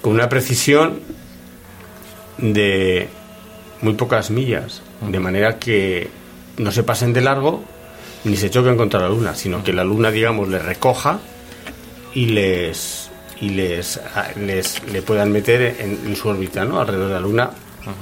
Con 0.00 0.14
una 0.14 0.28
precisión 0.28 1.00
de 2.38 3.08
muy 3.82 3.94
pocas 3.94 4.30
millas, 4.30 4.82
de 5.00 5.20
manera 5.20 5.58
que 5.58 6.08
no 6.56 6.72
se 6.72 6.82
pasen 6.82 7.12
de 7.12 7.20
largo 7.20 7.64
ni 8.24 8.36
se 8.36 8.50
choquen 8.50 8.76
contra 8.76 9.00
la 9.00 9.08
luna, 9.08 9.34
sino 9.34 9.64
que 9.64 9.72
la 9.72 9.84
luna, 9.84 10.10
digamos, 10.10 10.48
les 10.48 10.64
recoja 10.64 11.18
y 12.14 12.26
les 12.26 13.08
y 13.40 13.48
les, 13.50 14.00
les 14.36 14.82
le 14.92 15.02
puedan 15.02 15.32
meter 15.32 15.76
en, 15.80 15.98
en 16.06 16.16
su 16.16 16.28
órbita, 16.28 16.64
¿no? 16.64 16.80
Alrededor 16.80 17.08
de 17.08 17.14
la 17.14 17.20
luna, 17.20 17.50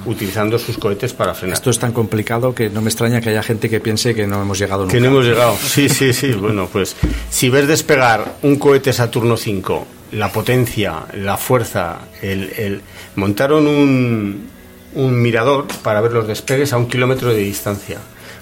utilizando 0.05 0.59
sus 0.59 0.77
cohetes 0.77 1.13
para 1.13 1.33
frenar. 1.33 1.55
Esto 1.55 1.71
es 1.71 1.79
tan 1.79 1.91
complicado 1.93 2.53
que 2.53 2.69
no 2.69 2.81
me 2.81 2.89
extraña 2.89 3.21
que 3.21 3.29
haya 3.31 3.41
gente 3.41 3.67
que 3.69 3.79
piense 3.79 4.13
que 4.13 4.27
no 4.27 4.39
hemos 4.41 4.59
llegado 4.59 4.83
nunca. 4.83 4.93
Que 4.93 5.01
no 5.01 5.07
hemos 5.07 5.25
llegado. 5.25 5.55
Sí, 5.57 5.89
sí, 5.89 6.13
sí. 6.13 6.33
Bueno, 6.33 6.67
pues 6.71 6.95
si 7.31 7.49
ves 7.49 7.67
despegar 7.67 8.35
un 8.43 8.57
cohete 8.57 8.93
Saturno 8.93 9.35
5, 9.35 9.87
la 10.11 10.31
potencia, 10.31 11.05
la 11.15 11.37
fuerza, 11.37 12.01
el, 12.21 12.51
el- 12.57 12.81
montaron 13.15 13.65
un, 13.65 14.47
un 14.93 15.21
mirador 15.21 15.65
para 15.81 16.01
ver 16.01 16.11
los 16.13 16.27
despegues 16.27 16.71
a 16.73 16.77
un 16.77 16.87
kilómetro 16.87 17.29
de 17.29 17.37
distancia. 17.39 17.97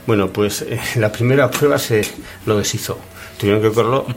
Bueno, 0.05 0.29
pues 0.33 0.63
eh, 0.63 0.79
la 0.95 1.11
primera 1.11 1.49
prueba 1.49 1.77
se 1.79 2.01
lo 2.45 2.57
deshizo. 2.57 2.97
Tuvieron 3.39 3.61
que 3.61 3.71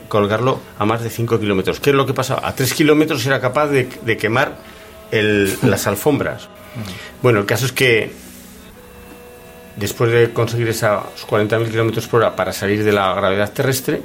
colgarlo, 0.09 0.59
a 0.77 0.85
más 0.85 1.01
de 1.01 1.09
5 1.09 1.39
kilómetros. 1.39 1.79
¿Qué 1.79 1.91
es 1.91 1.95
lo 1.95 2.05
que 2.05 2.13
pasaba? 2.13 2.45
A 2.47 2.53
3 2.53 2.73
kilómetros 2.73 3.25
era 3.25 3.39
capaz 3.39 3.67
de, 3.67 3.87
quemar 4.17 4.57
el- 5.11 5.57
las 5.63 5.87
alfombras. 5.87 6.49
Bueno, 7.21 7.39
el 7.39 7.45
caso 7.45 7.65
es 7.65 7.71
que 7.71 8.11
después 9.75 10.11
de 10.11 10.31
conseguir 10.33 10.67
esos 10.69 11.01
40.000 11.27 11.69
kilómetros 11.69 12.07
por 12.07 12.21
hora 12.21 12.35
para 12.35 12.51
salir 12.53 12.83
de 12.83 12.91
la 12.91 13.13
gravedad 13.13 13.51
terrestre, 13.51 14.01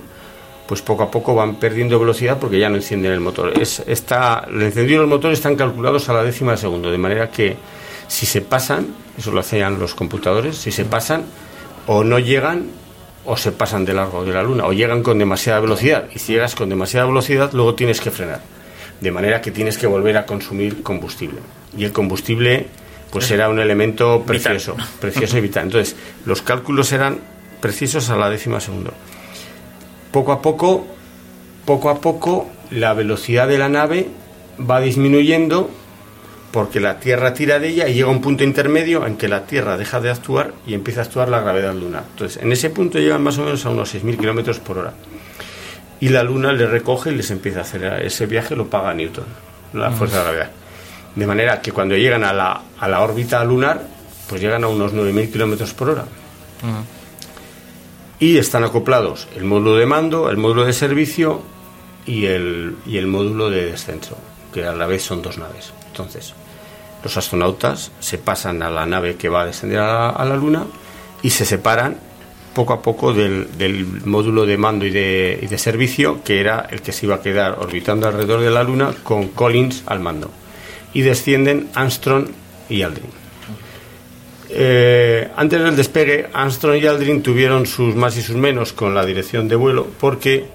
pues 0.67 0.83
poco 0.83 1.03
a 1.03 1.11
poco 1.11 1.35
van 1.35 1.57
perdiendo 1.57 1.99
velocidad 1.99 2.39
porque 2.39 2.59
ya 2.59 2.69
no 2.69 2.77
encienden 2.77 3.13
el 3.13 3.21
motor. 3.21 3.59
Es, 3.61 3.83
está, 3.87 4.47
el 4.51 4.63
encendido 4.63 5.01
de 5.01 5.07
los 5.09 5.17
motores 5.17 5.39
están 5.39 5.57
calculados 5.57 6.09
a 6.09 6.13
la 6.13 6.23
décima 6.23 6.53
de 6.53 6.59
segundo, 6.59 6.91
de 6.91 6.99
manera 6.99 7.31
que 7.31 7.57
si 8.07 8.25
se 8.27 8.41
pasan, 8.43 8.87
eso 9.19 9.31
lo 9.33 9.41
hacían 9.41 9.79
los 9.79 9.95
computadores, 9.95 10.57
si 10.57 10.71
se 10.71 10.85
pasan 10.85 11.25
o 11.87 12.05
no 12.05 12.19
llegan 12.19 12.67
o 13.29 13.37
se 13.37 13.53
pasan 13.53 13.85
de 13.85 13.93
largo 13.93 14.25
de 14.25 14.33
la 14.33 14.43
luna 14.43 14.65
o 14.65 14.73
llegan 14.73 15.03
con 15.03 15.19
demasiada 15.19 15.61
velocidad 15.61 16.07
y 16.15 16.19
si 16.19 16.33
llegas 16.33 16.55
con 16.55 16.69
demasiada 16.71 17.07
velocidad 17.07 17.53
luego 17.53 17.75
tienes 17.75 18.01
que 18.01 18.11
frenar 18.11 18.41
de 19.01 19.11
manera 19.11 19.43
que 19.43 19.51
tienes 19.51 19.77
que 19.77 19.87
volver 19.87 20.17
a 20.17 20.25
consumir 20.25 20.83
combustible 20.83 21.41
y 21.77 21.85
el 21.85 21.93
combustible 21.93 22.67
pues 23.11 23.31
era 23.31 23.51
un 23.51 23.59
elemento 23.59 24.23
precioso 24.27 24.77
precioso 25.01 25.39
y 25.39 25.43
vital. 25.43 25.65
Entonces 25.65 25.97
los 26.25 26.43
cálculos 26.43 26.93
eran 26.93 27.19
precisos 27.61 28.11
a 28.11 28.17
la 28.17 28.31
décima 28.31 28.61
segundo. 28.61 28.93
Poco 30.11 30.33
a 30.33 30.41
poco, 30.41 30.87
poco 31.65 31.91
a 31.91 32.01
poco, 32.01 32.49
la 32.71 32.95
velocidad 32.95 33.47
de 33.47 33.59
la 33.59 33.69
nave 33.69 34.09
va 34.59 34.81
disminuyendo 34.81 35.71
porque 36.51 36.81
la 36.81 36.99
Tierra 36.99 37.35
tira 37.35 37.59
de 37.59 37.69
ella 37.69 37.89
y 37.89 37.95
llega 37.95 38.09
a 38.09 38.11
un 38.11 38.21
punto 38.21 38.43
intermedio 38.43 39.07
en 39.07 39.17
que 39.17 39.29
la 39.29 39.45
Tierra 39.45 39.77
deja 39.77 40.01
de 40.01 40.11
actuar 40.11 40.55
y 40.67 40.75
empieza 40.75 41.01
a 41.01 41.05
actuar 41.05 41.29
la 41.29 41.41
gravedad 41.41 41.75
lunar. 41.75 42.05
Entonces, 42.11 42.43
en 42.43 42.51
ese 42.53 42.71
punto 42.71 42.99
llegan 42.99 43.23
más 43.23 43.39
o 43.39 43.45
menos 43.45 43.65
a 43.67 43.71
unos 43.71 43.95
6.000 43.95 44.19
kilómetros 44.19 44.59
por 44.59 44.79
hora. 44.79 44.95
Y 46.01 46.09
la 46.09 46.23
Luna 46.23 46.53
les 46.53 46.71
recoge 46.71 47.11
y 47.11 47.17
les 47.17 47.31
empieza 47.31 47.61
a 47.61 47.63
acelerar. 47.63 48.03
Ese 48.03 48.27
viaje 48.27 48.57
lo 48.57 48.69
paga 48.69 48.95
Newton, 48.95 49.25
la 49.75 49.91
fuerza 49.91 50.19
de 50.19 50.25
la 50.25 50.31
gravedad. 50.31 50.51
De 51.15 51.27
manera 51.27 51.61
que 51.61 51.73
cuando 51.73 51.97
llegan 51.97 52.25
a 52.25 52.33
la, 52.33 52.63
a 52.79 52.89
la 52.89 53.01
órbita 53.01 53.43
lunar, 53.45 53.83
pues 54.29 54.41
llegan 54.41 54.65
a 54.65 54.69
unos 54.69 54.95
9.000 54.95 55.33
kilómetros 55.33 55.75
por 55.75 55.91
hora. 55.91 56.05
Y 58.21 58.39
están 58.39 58.65
acoplados 58.65 59.29
el 59.37 59.45
módulo 59.45 59.77
de 59.77 59.87
mando, 59.87 60.31
el 60.31 60.37
módulo 60.37 60.65
de 60.65 60.73
servicio 60.73 61.43
y 62.07 62.27
el, 62.27 62.77
y 62.87 62.97
el 62.97 63.07
módulo 63.07 63.51
de 63.51 63.67
descenso, 63.67 64.17
que 64.53 64.65
a 64.65 64.73
la 64.73 64.87
vez 64.87 65.03
son 65.03 65.23
dos 65.23 65.39
naves. 65.39 65.73
Entonces, 65.99 66.33
los 67.03 67.17
astronautas 67.17 67.91
se 67.99 68.19
pasan 68.19 68.63
a 68.63 68.71
la 68.71 68.87
nave 68.87 69.17
que 69.17 69.29
va 69.29 69.43
a 69.43 69.47
descender 69.47 69.79
a 69.81 70.25
la, 70.25 70.37
Luna 70.37 70.65
y 71.23 71.31
se 71.31 71.45
separan 71.45 71.97
poco 72.55 72.73
a 72.73 72.83
poco 72.83 73.13
del, 73.13 73.59
del 73.59 73.85
módulo 74.05 74.47
de 74.47 74.57
mando 74.57 74.87
y 74.87 74.91
de, 74.91 75.39
y 75.43 75.47
de 75.47 75.59
servicio, 75.59 76.23
que 76.23 76.41
era 76.41 76.67
el 76.71 76.83
que 76.83 76.93
se 76.93 77.07
iba 77.07 77.17
a 77.17 77.21
quedar 77.21 77.59
orbitando 77.59 78.07
alrededor 78.07 78.41
de 78.41 78.51
la 78.51 78.63
Luna 78.63 78.95
con 79.03 79.29
Collins 79.29 79.83
al 79.87 80.01
mando. 80.01 80.31
Y 80.93 81.03
descienden 81.03 81.69
Armstrong 81.75 82.29
y 82.69 82.83
Aldrin. 82.83 83.11
Eh, 84.51 85.29
antes 85.37 85.61
del 85.61 85.77
despegue, 85.77 86.29
Armstrong 86.33 86.77
y 86.77 86.87
Aldrin 86.87 87.23
tuvieron 87.23 87.67
sus 87.67 87.95
más 87.95 88.17
y 88.17 88.23
sus 88.23 88.37
menos 88.37 88.73
con 88.73 88.95
la 88.95 89.05
dirección 89.05 89.49
de 89.49 89.57
vuelo, 89.57 89.87
porque 90.01 90.47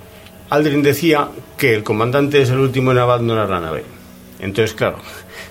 Aldrin 0.49 0.81
decía 0.81 1.27
que 1.57 1.75
el 1.75 1.83
comandante 1.83 2.41
es 2.41 2.49
el 2.49 2.59
último 2.59 2.91
en 2.91 2.97
abandonar 2.97 3.49
la 3.49 3.59
nave. 3.59 3.83
Entonces, 4.39 4.75
claro, 4.75 4.97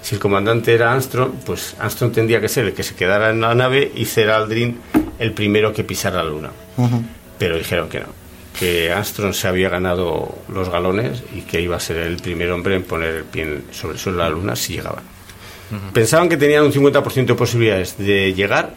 si 0.03 0.16
el 0.16 0.20
comandante 0.20 0.74
era 0.74 0.92
Armstrong, 0.92 1.32
pues 1.46 1.76
Armstrong 1.78 2.12
tendría 2.12 2.40
que 2.40 2.48
ser 2.48 2.66
el 2.66 2.74
que 2.74 2.82
se 2.82 2.94
quedara 2.94 3.30
en 3.30 3.40
la 3.40 3.55
nave 3.55 3.90
y 3.94 4.05
ser 4.05 4.30
Aldrin 4.30 4.78
el 5.18 5.32
primero 5.32 5.72
que 5.72 5.84
pisara 5.84 6.22
la 6.22 6.28
luna. 6.28 6.50
Pero 7.38 7.57
dijeron 7.57 7.88
que 7.88 8.00
no, 8.00 8.07
que 8.59 8.92
Armstrong 8.92 9.32
se 9.32 9.46
había 9.46 9.68
ganado 9.68 10.38
los 10.53 10.68
galones 10.68 11.22
y 11.34 11.42
que 11.42 11.61
iba 11.61 11.76
a 11.76 11.80
ser 11.80 11.98
el 11.98 12.16
primer 12.16 12.50
hombre 12.50 12.74
en 12.74 12.82
poner 12.82 13.14
el 13.14 13.24
pie 13.24 13.62
sobre 13.70 13.94
el 13.94 14.00
suelo 14.00 14.18
de 14.18 14.24
la 14.24 14.30
luna 14.30 14.57
si 14.57 14.74
llegaban. 14.74 15.05
Pensaban 15.94 16.28
que 16.28 16.36
tenían 16.36 16.64
un 16.64 16.72
50% 16.72 17.26
de 17.26 17.34
posibilidades 17.34 17.96
de 17.96 18.34
llegar 18.34 18.74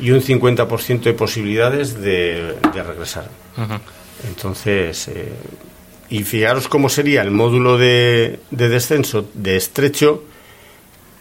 y 0.00 0.12
un 0.12 0.22
50% 0.22 1.02
de 1.02 1.12
posibilidades 1.12 2.00
de, 2.00 2.54
de 2.72 2.82
regresar. 2.82 3.28
Entonces, 4.26 5.08
eh, 5.08 5.32
y 6.08 6.22
fijaros 6.22 6.68
cómo 6.68 6.88
sería 6.88 7.22
el 7.22 7.30
módulo 7.30 7.76
de, 7.76 8.40
de 8.50 8.68
descenso 8.68 9.28
de 9.34 9.56
estrecho 9.56 10.24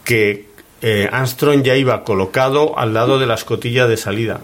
que 0.10 0.48
eh, 0.82 1.08
Armstrong 1.12 1.62
ya 1.62 1.76
iba 1.76 2.04
colocado 2.04 2.80
al 2.80 2.96
lado 2.96 3.20
de 3.20 3.28
la 3.28 3.36
escotilla 3.36 3.86
de 3.86 3.96
salida. 3.96 4.42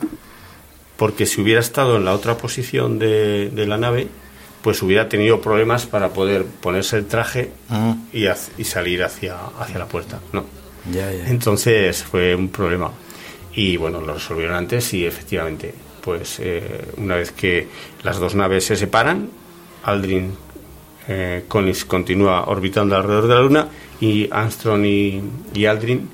Porque 0.95 1.25
si 1.25 1.41
hubiera 1.41 1.59
estado 1.59 1.97
en 1.97 2.05
la 2.05 2.13
otra 2.13 2.37
posición 2.37 2.99
de, 2.99 3.49
de 3.49 3.65
la 3.65 3.75
nave, 3.75 4.07
pues 4.61 4.83
hubiera 4.83 5.09
tenido 5.09 5.41
problemas 5.41 5.87
para 5.87 6.09
poder 6.09 6.45
ponerse 6.45 6.97
el 6.97 7.07
traje 7.07 7.49
Ah, 7.71 7.95
y, 8.13 8.27
salir 8.63 9.03
hacia, 9.03 9.37
hacia 9.59 9.79
la 9.79 9.87
puerta. 9.87 10.19
No. 10.33 10.45
ya, 10.93 11.11
ya. 11.11 11.27
Entonces 11.29 12.03
fue 12.03 12.35
un 12.35 12.49
problema. 12.49 12.91
Y 13.55 13.77
bueno, 13.77 13.99
lo 14.01 14.13
resolvieron 14.13 14.55
antes 14.55 14.93
y 14.93 15.03
efectivamente, 15.03 15.73
pues 16.01 16.37
eh, 16.41 16.89
una 16.97 17.15
vez 17.15 17.31
que 17.31 17.67
las 18.03 18.19
dos 18.19 18.35
naves 18.35 18.65
se 18.65 18.75
separan, 18.75 19.31
Aldrin 19.83 20.31
eh, 21.07 21.43
continúa 21.87 22.45
orbitando 22.47 22.95
alrededor 22.95 23.27
de 23.27 23.35
la 23.35 23.41
Luna 23.41 23.67
y 24.01 24.27
Armstrong 24.31 24.85
y, 24.85 25.21
y 25.53 25.65
Aldrin 25.65 26.09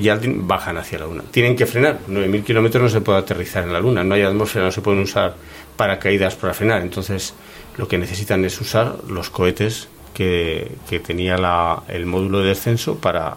y 0.00 0.08
Aldrin 0.08 0.46
bajan 0.48 0.78
hacia 0.78 0.98
la 1.00 1.06
Luna. 1.06 1.22
Tienen 1.30 1.54
que 1.54 1.66
frenar. 1.66 1.98
9.000 2.08 2.42
kilómetros 2.44 2.82
no 2.84 2.88
se 2.88 3.00
puede 3.00 3.18
aterrizar 3.18 3.64
en 3.64 3.72
la 3.72 3.80
Luna. 3.80 4.02
No 4.02 4.14
hay 4.14 4.22
atmósfera, 4.22 4.64
no 4.66 4.72
se 4.72 4.80
pueden 4.80 5.00
usar 5.02 5.34
paracaídas 5.76 6.34
para 6.36 6.54
frenar. 6.54 6.80
Entonces, 6.82 7.34
lo 7.76 7.86
que 7.86 7.98
necesitan 7.98 8.44
es 8.44 8.58
usar 8.60 8.96
los 9.08 9.30
cohetes 9.30 9.88
que, 10.14 10.72
tenía 11.06 11.36
la- 11.36 11.82
el 11.88 12.06
módulo 12.06 12.40
de 12.40 12.48
descenso 12.48 12.96
para 12.96 13.36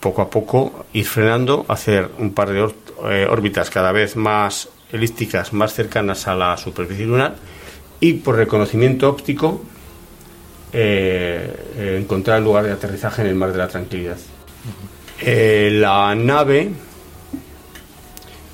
poco 0.00 0.22
a 0.22 0.28
poco 0.30 0.86
ir 0.92 1.06
frenando, 1.06 1.64
hacer 1.68 2.10
un 2.18 2.32
par 2.34 2.50
de 2.50 2.68
eh, 3.10 3.26
órbitas 3.30 3.70
cada 3.70 3.92
vez 3.92 4.16
más 4.16 4.68
elípticas, 4.92 5.52
más 5.52 5.72
cercanas 5.72 6.26
a 6.26 6.34
la 6.34 6.56
superficie 6.56 7.06
lunar 7.06 7.36
y 8.00 8.14
por 8.14 8.36
reconocimiento 8.36 9.08
óptico 9.08 9.62
eh, 10.72 11.72
eh, 11.76 11.98
encontrar 12.00 12.38
el 12.38 12.44
lugar 12.44 12.64
de 12.64 12.72
aterrizaje 12.72 13.22
en 13.22 13.28
el 13.28 13.34
mar 13.34 13.52
de 13.52 13.58
la 13.58 13.68
tranquilidad. 13.68 14.16
Eh, 15.20 15.70
la 15.74 16.14
nave 16.14 16.70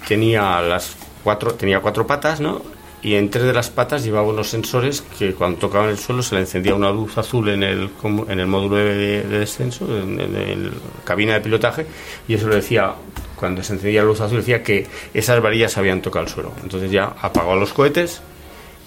tenía 0.08 0.60
las 0.62 0.96
cuatro 1.22 1.54
tenía 1.54 1.80
cuatro 1.80 2.06
patas, 2.06 2.40
¿no? 2.40 2.62
Y 3.02 3.14
en 3.14 3.30
tres 3.30 3.44
de 3.44 3.52
las 3.52 3.70
patas 3.70 4.02
llevaba 4.02 4.26
unos 4.26 4.48
sensores 4.48 5.02
que 5.18 5.34
cuando 5.34 5.58
tocaban 5.58 5.90
el 5.90 5.98
suelo 5.98 6.22
se 6.22 6.34
le 6.34 6.40
encendía 6.40 6.74
una 6.74 6.90
luz 6.90 7.16
azul 7.18 7.48
en 7.50 7.62
el 7.62 7.90
en 8.28 8.40
el 8.40 8.46
módulo 8.46 8.76
de, 8.76 9.22
de 9.22 9.38
descenso, 9.38 9.84
en, 9.96 10.18
en 10.18 10.64
la 10.64 10.72
cabina 11.04 11.34
de 11.34 11.40
pilotaje, 11.40 11.86
y 12.26 12.34
eso 12.34 12.48
le 12.48 12.56
decía 12.56 12.94
cuando 13.36 13.62
se 13.62 13.74
encendía 13.74 14.00
la 14.00 14.08
luz 14.08 14.20
azul 14.22 14.38
decía 14.38 14.62
que 14.62 14.86
esas 15.14 15.40
varillas 15.40 15.76
habían 15.76 16.02
tocado 16.02 16.24
el 16.24 16.32
suelo. 16.32 16.52
Entonces 16.62 16.90
ya 16.90 17.14
apagó 17.20 17.54
los 17.54 17.72
cohetes 17.72 18.22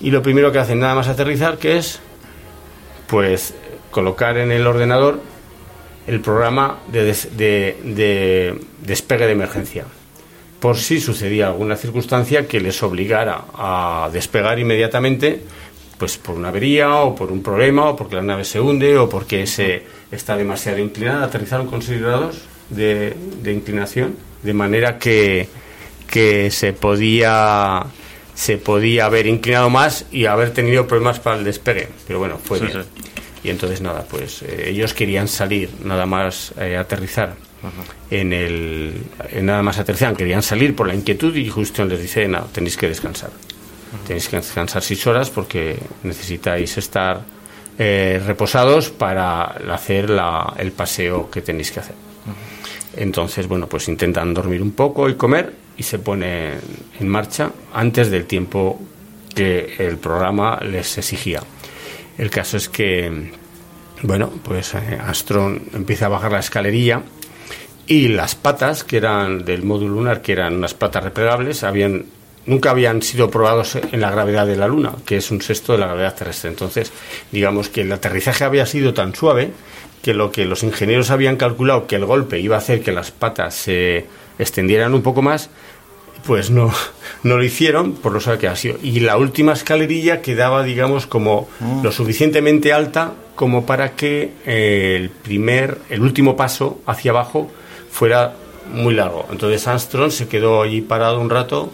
y 0.01 0.11
lo 0.11 0.21
primero 0.21 0.51
que 0.51 0.59
hacen 0.59 0.79
nada 0.79 0.95
más 0.95 1.07
aterrizar 1.07 1.57
que 1.57 1.77
es 1.77 1.99
pues 3.07 3.53
colocar 3.91 4.37
en 4.37 4.51
el 4.51 4.65
ordenador 4.67 5.19
el 6.07 6.21
programa 6.21 6.79
de, 6.91 7.03
des- 7.03 7.37
de- 7.37 7.77
de 7.83 8.59
despegue 8.81 9.25
de 9.25 9.31
emergencia 9.33 9.85
por 10.59 10.77
si 10.77 10.99
sucedía 10.99 11.47
alguna 11.47 11.75
circunstancia 11.75 12.47
que 12.47 12.59
les 12.59 12.81
obligara 12.83 13.45
a 13.53 14.09
despegar 14.11 14.59
inmediatamente 14.59 15.41
pues 15.97 16.17
por 16.17 16.35
una 16.35 16.49
avería 16.49 16.95
o 16.95 17.13
por 17.15 17.31
un 17.31 17.43
problema 17.43 17.85
o 17.89 17.95
porque 17.95 18.15
la 18.15 18.21
nave 18.21 18.45
se 18.45 18.59
hunde 18.59 18.97
o 18.97 19.09
porque 19.09 19.45
se 19.47 19.83
está 20.11 20.37
demasiado 20.37 20.77
inclinada 20.79 21.25
aterrizaron 21.25 21.67
con 21.67 21.81
6 21.81 22.01
grados 22.01 22.41
de, 22.69 23.15
de 23.41 23.51
inclinación 23.53 24.15
de 24.43 24.53
manera 24.53 24.97
que, 24.97 25.49
que 26.09 26.51
se 26.51 26.71
podía 26.73 27.83
se 28.39 28.57
podía 28.57 29.03
haber 29.05 29.27
inclinado 29.27 29.69
más 29.69 30.05
y 30.13 30.25
haber 30.25 30.51
tenido 30.53 30.87
problemas 30.87 31.19
para 31.19 31.35
el 31.37 31.43
despegue. 31.43 31.89
Pero 32.07 32.19
bueno 32.19 32.37
fue 32.41 32.59
Sí, 32.59 32.65
bien. 32.67 32.83
sí. 32.83 32.89
y 33.43 33.49
entonces 33.49 33.81
nada 33.81 34.05
pues 34.09 34.41
eh, 34.43 34.69
ellos 34.69 34.93
querían 34.93 35.27
salir 35.27 35.69
nada 35.83 36.05
más 36.05 36.53
eh, 36.57 36.77
aterrizar. 36.77 37.35
En 38.09 38.31
el 38.31 38.93
en 39.33 39.45
nada 39.45 39.61
más 39.61 39.77
aterrizar 39.79 40.15
querían 40.15 40.41
salir 40.41 40.73
por 40.73 40.87
la 40.87 40.95
inquietud 40.95 41.35
y 41.35 41.49
Houston 41.49 41.89
les 41.89 42.01
dice 42.01 42.25
no 42.29 42.43
tenéis 42.45 42.77
que 42.77 42.87
descansar. 42.87 43.31
Tenéis 44.07 44.29
que 44.29 44.37
descansar 44.37 44.81
seis 44.81 45.05
horas 45.07 45.29
porque 45.29 45.77
necesitáis 46.03 46.77
estar 46.77 47.21
eh, 47.77 48.21
reposados 48.25 48.89
para 48.89 49.43
hacer 49.73 50.09
la- 50.09 50.53
el 50.57 50.71
paseo 50.71 51.29
que 51.29 51.41
tenéis 51.41 51.71
que 51.71 51.79
hacer 51.81 51.95
entonces, 52.97 53.47
bueno, 53.47 53.67
pues 53.67 53.87
intentan 53.87 54.33
dormir 54.33 54.61
un 54.61 54.71
poco 54.71 55.07
y 55.09 55.15
comer 55.15 55.53
y 55.79 55.83
se 55.83 55.97
ponen 55.97 56.59
en 56.99 57.07
marcha 57.07 57.51
antes 57.73 58.11
del 58.11 58.25
tiempo 58.25 58.79
que 59.33 59.75
el 59.79 59.97
programa 59.97 60.59
les 60.61 60.97
exigía. 60.97 61.41
El 62.17 62.29
caso 62.29 62.57
es 62.57 62.67
que, 62.67 63.31
bueno, 64.03 64.29
pues 64.43 64.75
eh, 64.75 64.99
Armstrong 65.01 65.61
empieza 65.73 66.07
a 66.07 66.09
bajar 66.09 66.33
la 66.33 66.39
escalerilla 66.39 67.01
y 67.87 68.09
las 68.09 68.35
patas, 68.35 68.83
que 68.83 68.97
eran 68.97 69.45
del 69.45 69.63
módulo 69.63 69.95
lunar, 69.95 70.21
que 70.21 70.33
eran 70.33 70.57
unas 70.57 70.73
patas 70.73 71.01
replegables, 71.05 71.63
habían 71.63 72.05
nunca 72.49 72.71
habían 72.71 73.01
sido 73.01 73.29
probados 73.29 73.75
en 73.75 74.01
la 74.01 74.09
gravedad 74.09 74.47
de 74.47 74.57
la 74.57 74.67
Luna, 74.67 74.93
que 75.05 75.17
es 75.17 75.31
un 75.31 75.41
sexto 75.41 75.73
de 75.73 75.79
la 75.79 75.85
gravedad 75.85 76.15
terrestre. 76.15 76.49
Entonces, 76.49 76.91
digamos 77.31 77.69
que 77.69 77.81
el 77.81 77.91
aterrizaje 77.91 78.43
había 78.43 78.65
sido 78.65 78.93
tan 78.93 79.15
suave 79.15 79.51
que 80.01 80.13
lo 80.13 80.31
que 80.31 80.45
los 80.45 80.63
ingenieros 80.63 81.11
habían 81.11 81.37
calculado 81.37 81.85
que 81.87 81.95
el 81.95 82.05
golpe 82.05 82.39
iba 82.39 82.55
a 82.55 82.59
hacer 82.59 82.81
que 82.81 82.91
las 82.91 83.11
patas 83.11 83.53
se 83.53 84.07
extendieran 84.39 84.93
un 84.93 85.03
poco 85.03 85.21
más, 85.21 85.49
pues 86.25 86.49
no, 86.49 86.73
no 87.23 87.37
lo 87.37 87.43
hicieron 87.43 87.93
por 87.93 88.13
lo 88.13 88.39
que 88.39 88.47
ha 88.47 88.55
sido. 88.55 88.77
Y 88.81 89.01
la 89.01 89.17
última 89.17 89.53
escalerilla 89.53 90.21
quedaba, 90.21 90.63
digamos, 90.63 91.05
como 91.05 91.47
lo 91.83 91.91
suficientemente 91.91 92.73
alta 92.73 93.13
como 93.35 93.65
para 93.65 93.91
que 93.91 94.33
eh, 94.45 94.97
el 94.99 95.09
primer, 95.11 95.77
el 95.89 96.01
último 96.01 96.35
paso 96.35 96.81
hacia 96.85 97.11
abajo 97.11 97.49
fuera 97.91 98.33
muy 98.73 98.93
largo. 98.93 99.27
Entonces 99.31 99.65
Armstrong 99.67 100.11
se 100.11 100.27
quedó 100.27 100.61
allí 100.61 100.81
parado 100.81 101.19
un 101.19 101.29
rato 101.29 101.71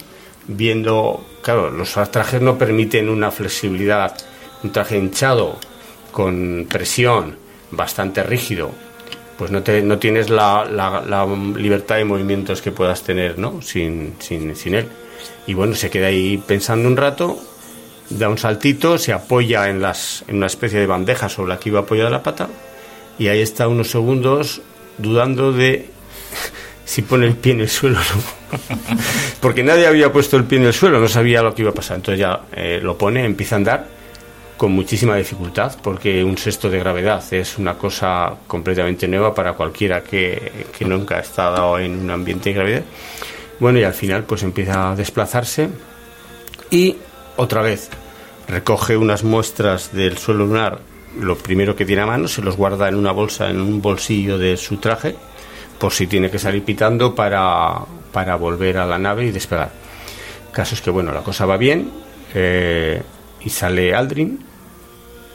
viendo, 0.48 1.26
claro, 1.42 1.72
los 1.72 1.94
trajes 2.12 2.42
no 2.42 2.58
permiten 2.58 3.10
una 3.10 3.32
flexibilidad, 3.32 4.16
un 4.64 4.72
traje 4.72 4.98
hinchado 4.98 5.58
con 6.12 6.68
presión 6.70 7.38
bastante 7.72 8.24
rígido 8.24 8.72
pues 9.38 9.52
no, 9.52 9.62
te, 9.64 9.82
no 9.82 10.00
tienes 10.00 10.30
la, 10.30 10.64
la- 10.64 11.26
libertad 11.58 11.98
de 11.98 12.06
movimientos 12.06 12.62
que 12.62 12.72
puedas 12.72 13.04
tener 13.04 13.38
¿no? 13.38 13.62
sin, 13.62 14.14
sin, 14.20 14.56
sin 14.56 14.76
él. 14.76 14.88
Y 15.46 15.54
bueno, 15.54 15.76
se 15.76 15.90
queda 15.90 16.08
ahí 16.08 16.38
pensando 16.38 16.88
un 16.88 16.96
rato, 16.96 17.38
da 18.10 18.30
un 18.30 18.38
saltito, 18.38 18.98
se 18.98 19.12
apoya 19.12 19.68
en, 19.70 19.82
las, 19.82 20.24
en 20.30 20.38
una 20.38 20.46
especie 20.46 20.80
de 20.80 20.88
bandeja 20.88 21.28
sobre 21.28 21.50
la 21.50 21.60
que 21.60 21.68
iba 21.68 21.82
apoyada 21.82 22.10
la 22.10 22.24
pata 22.24 22.48
y 23.20 23.28
ahí 23.28 23.42
está 23.42 23.68
unos 23.68 23.90
segundos 23.92 24.62
dudando 24.98 25.52
de 25.52 25.90
si 26.86 27.02
pone 27.02 27.26
el 27.26 27.36
pie 27.36 27.54
en 27.54 27.62
el 27.62 27.70
suelo. 27.70 28.00
Porque 29.42 29.64
nadie 29.64 29.88
había 29.88 30.12
puesto 30.12 30.38
el 30.38 30.46
pie 30.46 30.60
en 30.60 30.66
el 30.66 30.74
suelo, 30.74 31.00
no 31.00 31.08
sabía 31.08 31.42
lo 31.42 31.54
que 31.54 31.64
iba 31.64 31.72
a 31.72 31.74
pasar. 31.74 31.98
Entonces 31.98 32.20
ya 32.20 32.42
eh, 32.54 32.80
lo 32.82 32.98
pone, 32.98 33.26
empieza 33.26 33.56
a 33.56 33.58
andar 33.58 33.88
con 34.58 34.72
muchísima 34.72 35.18
dificultad, 35.18 35.76
porque 35.84 36.24
un 36.24 36.38
sexto 36.38 36.70
de 36.70 36.80
gravedad 36.80 37.22
es 37.34 37.58
una 37.58 37.74
cosa 37.74 38.34
completamente 38.48 39.06
nueva 39.06 39.36
para 39.36 39.52
cualquiera 39.52 40.02
que, 40.02 40.66
que 40.78 40.86
nunca 40.86 41.18
ha 41.18 41.20
estado 41.20 41.78
en 41.78 42.00
un 42.00 42.10
ambiente 42.10 42.52
de 42.52 42.56
gravedad. 42.56 42.84
Bueno, 43.60 43.80
y 43.80 43.84
al 43.84 43.94
final 43.94 44.24
pues 44.24 44.44
empieza 44.44 44.92
a 44.92 44.96
desplazarse 44.96 45.70
y 46.72 46.96
otra 47.36 47.62
vez 47.62 47.90
recoge 48.48 48.98
unas 48.98 49.24
muestras 49.24 49.94
del 49.94 50.18
suelo 50.18 50.46
lunar, 50.46 50.80
lo 51.20 51.38
primero 51.38 51.76
que 51.76 51.86
tiene 51.86 52.04
a 52.04 52.06
mano, 52.06 52.28
se 52.28 52.42
los 52.42 52.56
guarda 52.58 52.88
en 52.88 52.96
una 52.96 53.12
bolsa, 53.12 53.50
en 53.50 53.60
un 53.60 53.82
bolsillo 53.82 54.38
de 54.38 54.58
su 54.58 54.78
traje, 54.78 55.16
por 55.78 55.94
si 55.94 56.08
tiene 56.08 56.30
que 56.30 56.40
salir 56.40 56.64
pitando 56.64 57.14
para, 57.14 57.80
para 58.12 58.36
volver 58.36 58.78
a 58.78 58.86
la 58.86 58.98
nave 58.98 59.26
y 59.26 59.32
despegar. 59.32 59.72
Caso 60.52 60.76
es 60.76 60.82
que, 60.82 60.90
bueno, 60.90 61.12
la 61.12 61.22
cosa 61.22 61.46
va 61.46 61.58
bien 61.58 61.92
eh, 62.34 63.02
y 63.44 63.50
sale 63.50 63.94
Aldrin. 63.94 64.40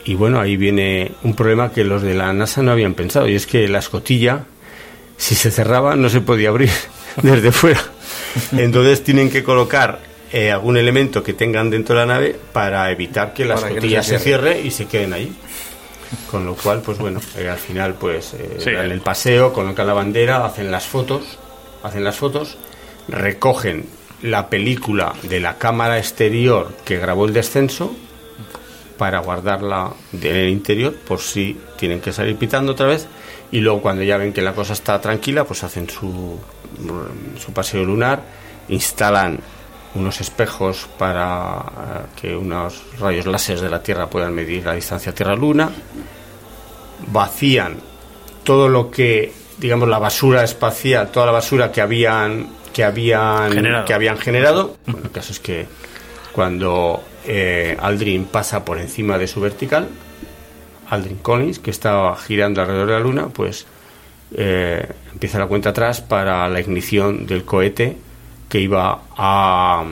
Y 0.04 0.14
bueno, 0.14 0.40
ahí 0.40 0.56
viene 0.56 1.12
un 1.22 1.34
problema 1.34 1.72
que 1.72 1.84
los 1.84 2.02
de 2.02 2.14
la 2.14 2.32
NASA 2.32 2.62
no 2.62 2.72
habían 2.72 2.94
pensado, 2.94 3.28
y 3.28 3.34
es 3.34 3.46
que 3.46 3.68
la 3.68 3.80
escotilla, 3.80 4.46
si 5.18 5.34
se 5.34 5.50
cerraba, 5.50 5.94
no 5.94 6.08
se 6.08 6.22
podía 6.22 6.48
abrir 6.48 6.70
desde 7.22 7.52
fuera. 7.52 7.82
Entonces 8.52 9.04
tienen 9.04 9.30
que 9.30 9.44
colocar 9.44 10.00
eh, 10.32 10.50
algún 10.50 10.76
elemento 10.76 11.22
que 11.22 11.34
tengan 11.34 11.70
dentro 11.70 11.94
de 11.94 12.06
la 12.06 12.14
nave 12.14 12.36
para 12.52 12.90
evitar 12.90 13.34
que 13.34 13.44
la 13.44 13.56
Para 13.56 13.68
que 13.68 13.74
no 13.74 13.78
escotilla 13.78 14.02
se 14.02 14.18
se 14.18 14.24
cierre 14.24 14.60
y 14.60 14.70
se 14.70 14.86
queden 14.86 15.12
ahí. 15.12 15.32
Con 16.30 16.44
lo 16.44 16.54
cual, 16.54 16.80
pues 16.82 16.98
bueno, 16.98 17.20
eh, 17.36 17.48
al 17.48 17.58
final, 17.58 17.94
pues 17.94 18.34
eh, 18.34 18.56
Sí. 18.58 18.70
en 18.70 18.90
el 18.90 19.00
paseo 19.00 19.52
colocan 19.52 19.86
la 19.86 19.92
bandera, 19.94 20.44
hacen 20.44 20.70
las 20.70 20.86
fotos, 20.86 21.38
hacen 21.82 22.02
las 22.04 22.16
fotos, 22.16 22.56
recogen 23.08 23.86
la 24.22 24.48
película 24.48 25.14
de 25.22 25.40
la 25.40 25.56
cámara 25.56 25.98
exterior 25.98 26.72
que 26.84 26.98
grabó 26.98 27.26
el 27.26 27.32
descenso 27.32 27.94
para 28.98 29.20
guardarla 29.20 29.92
en 30.12 30.36
el 30.36 30.48
interior 30.50 30.94
por 30.94 31.20
si 31.20 31.56
tienen 31.78 32.00
que 32.00 32.12
salir 32.12 32.36
pitando 32.36 32.72
otra 32.72 32.86
vez 32.86 33.06
y 33.50 33.60
luego 33.60 33.80
cuando 33.80 34.02
ya 34.02 34.18
ven 34.18 34.32
que 34.34 34.42
la 34.42 34.52
cosa 34.52 34.74
está 34.74 35.00
tranquila 35.00 35.44
pues 35.44 35.64
hacen 35.64 35.88
su, 35.88 36.38
su 37.38 37.52
paseo 37.54 37.82
lunar 37.82 38.20
instalan 38.68 39.38
unos 39.94 40.20
espejos 40.20 40.88
para 40.98 41.58
eh, 41.58 42.20
que 42.20 42.36
unos 42.36 42.82
rayos 42.98 43.26
láser 43.26 43.60
de 43.60 43.68
la 43.68 43.82
Tierra 43.82 44.08
puedan 44.08 44.34
medir 44.34 44.64
la 44.64 44.74
distancia 44.74 45.14
Tierra-Luna 45.14 45.70
vacían 47.08 47.76
todo 48.44 48.68
lo 48.68 48.90
que 48.90 49.32
digamos 49.58 49.88
la 49.88 49.98
basura 49.98 50.44
espacial 50.44 51.10
toda 51.10 51.26
la 51.26 51.32
basura 51.32 51.72
que 51.72 51.80
habían 51.80 52.48
que 52.72 52.84
habían 52.84 53.52
Generado. 53.52 53.84
que 53.84 53.94
habían 53.94 54.18
generado 54.18 54.76
bueno 54.86 55.06
el 55.06 55.10
caso 55.10 55.32
es 55.32 55.40
que 55.40 55.66
cuando 56.32 57.02
eh, 57.26 57.76
Aldrin 57.80 58.26
pasa 58.26 58.64
por 58.64 58.78
encima 58.78 59.18
de 59.18 59.26
su 59.26 59.40
vertical 59.40 59.88
Aldrin 60.88 61.18
Collins 61.18 61.58
que 61.58 61.70
estaba 61.70 62.16
girando 62.16 62.60
alrededor 62.60 62.86
de 62.86 62.92
la 62.92 63.00
luna 63.00 63.28
pues 63.28 63.66
eh, 64.32 64.86
empieza 65.12 65.40
la 65.40 65.46
cuenta 65.46 65.70
atrás 65.70 66.00
para 66.00 66.48
la 66.48 66.60
ignición 66.60 67.26
del 67.26 67.44
cohete 67.44 67.96
que 68.50 68.60
iba 68.60 69.04
a, 69.16 69.84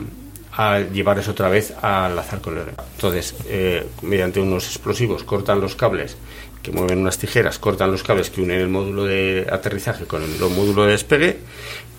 a 0.53 0.81
llevarles 0.81 1.29
otra 1.29 1.49
vez 1.49 1.73
al 1.81 2.19
azar 2.19 2.41
con 2.41 2.59
el 2.59 2.65
Entonces, 2.97 3.35
eh, 3.47 3.87
mediante 4.03 4.41
unos 4.41 4.67
explosivos 4.67 5.23
cortan 5.23 5.61
los 5.61 5.77
cables 5.77 6.17
que 6.63 6.73
mueven 6.73 6.99
unas 6.99 7.17
tijeras, 7.17 7.61
cortan 7.61 7.93
los 7.93 8.03
cables 8.03 8.29
que 8.29 8.43
unen 8.43 8.61
el 8.61 8.69
módulo 8.69 9.05
de 9.05 9.47
aterrizaje 9.51 10.05
con 10.05 10.23
el, 10.25 10.31
módulo 10.51 10.85
de 10.85 10.91
despegue 10.91 11.39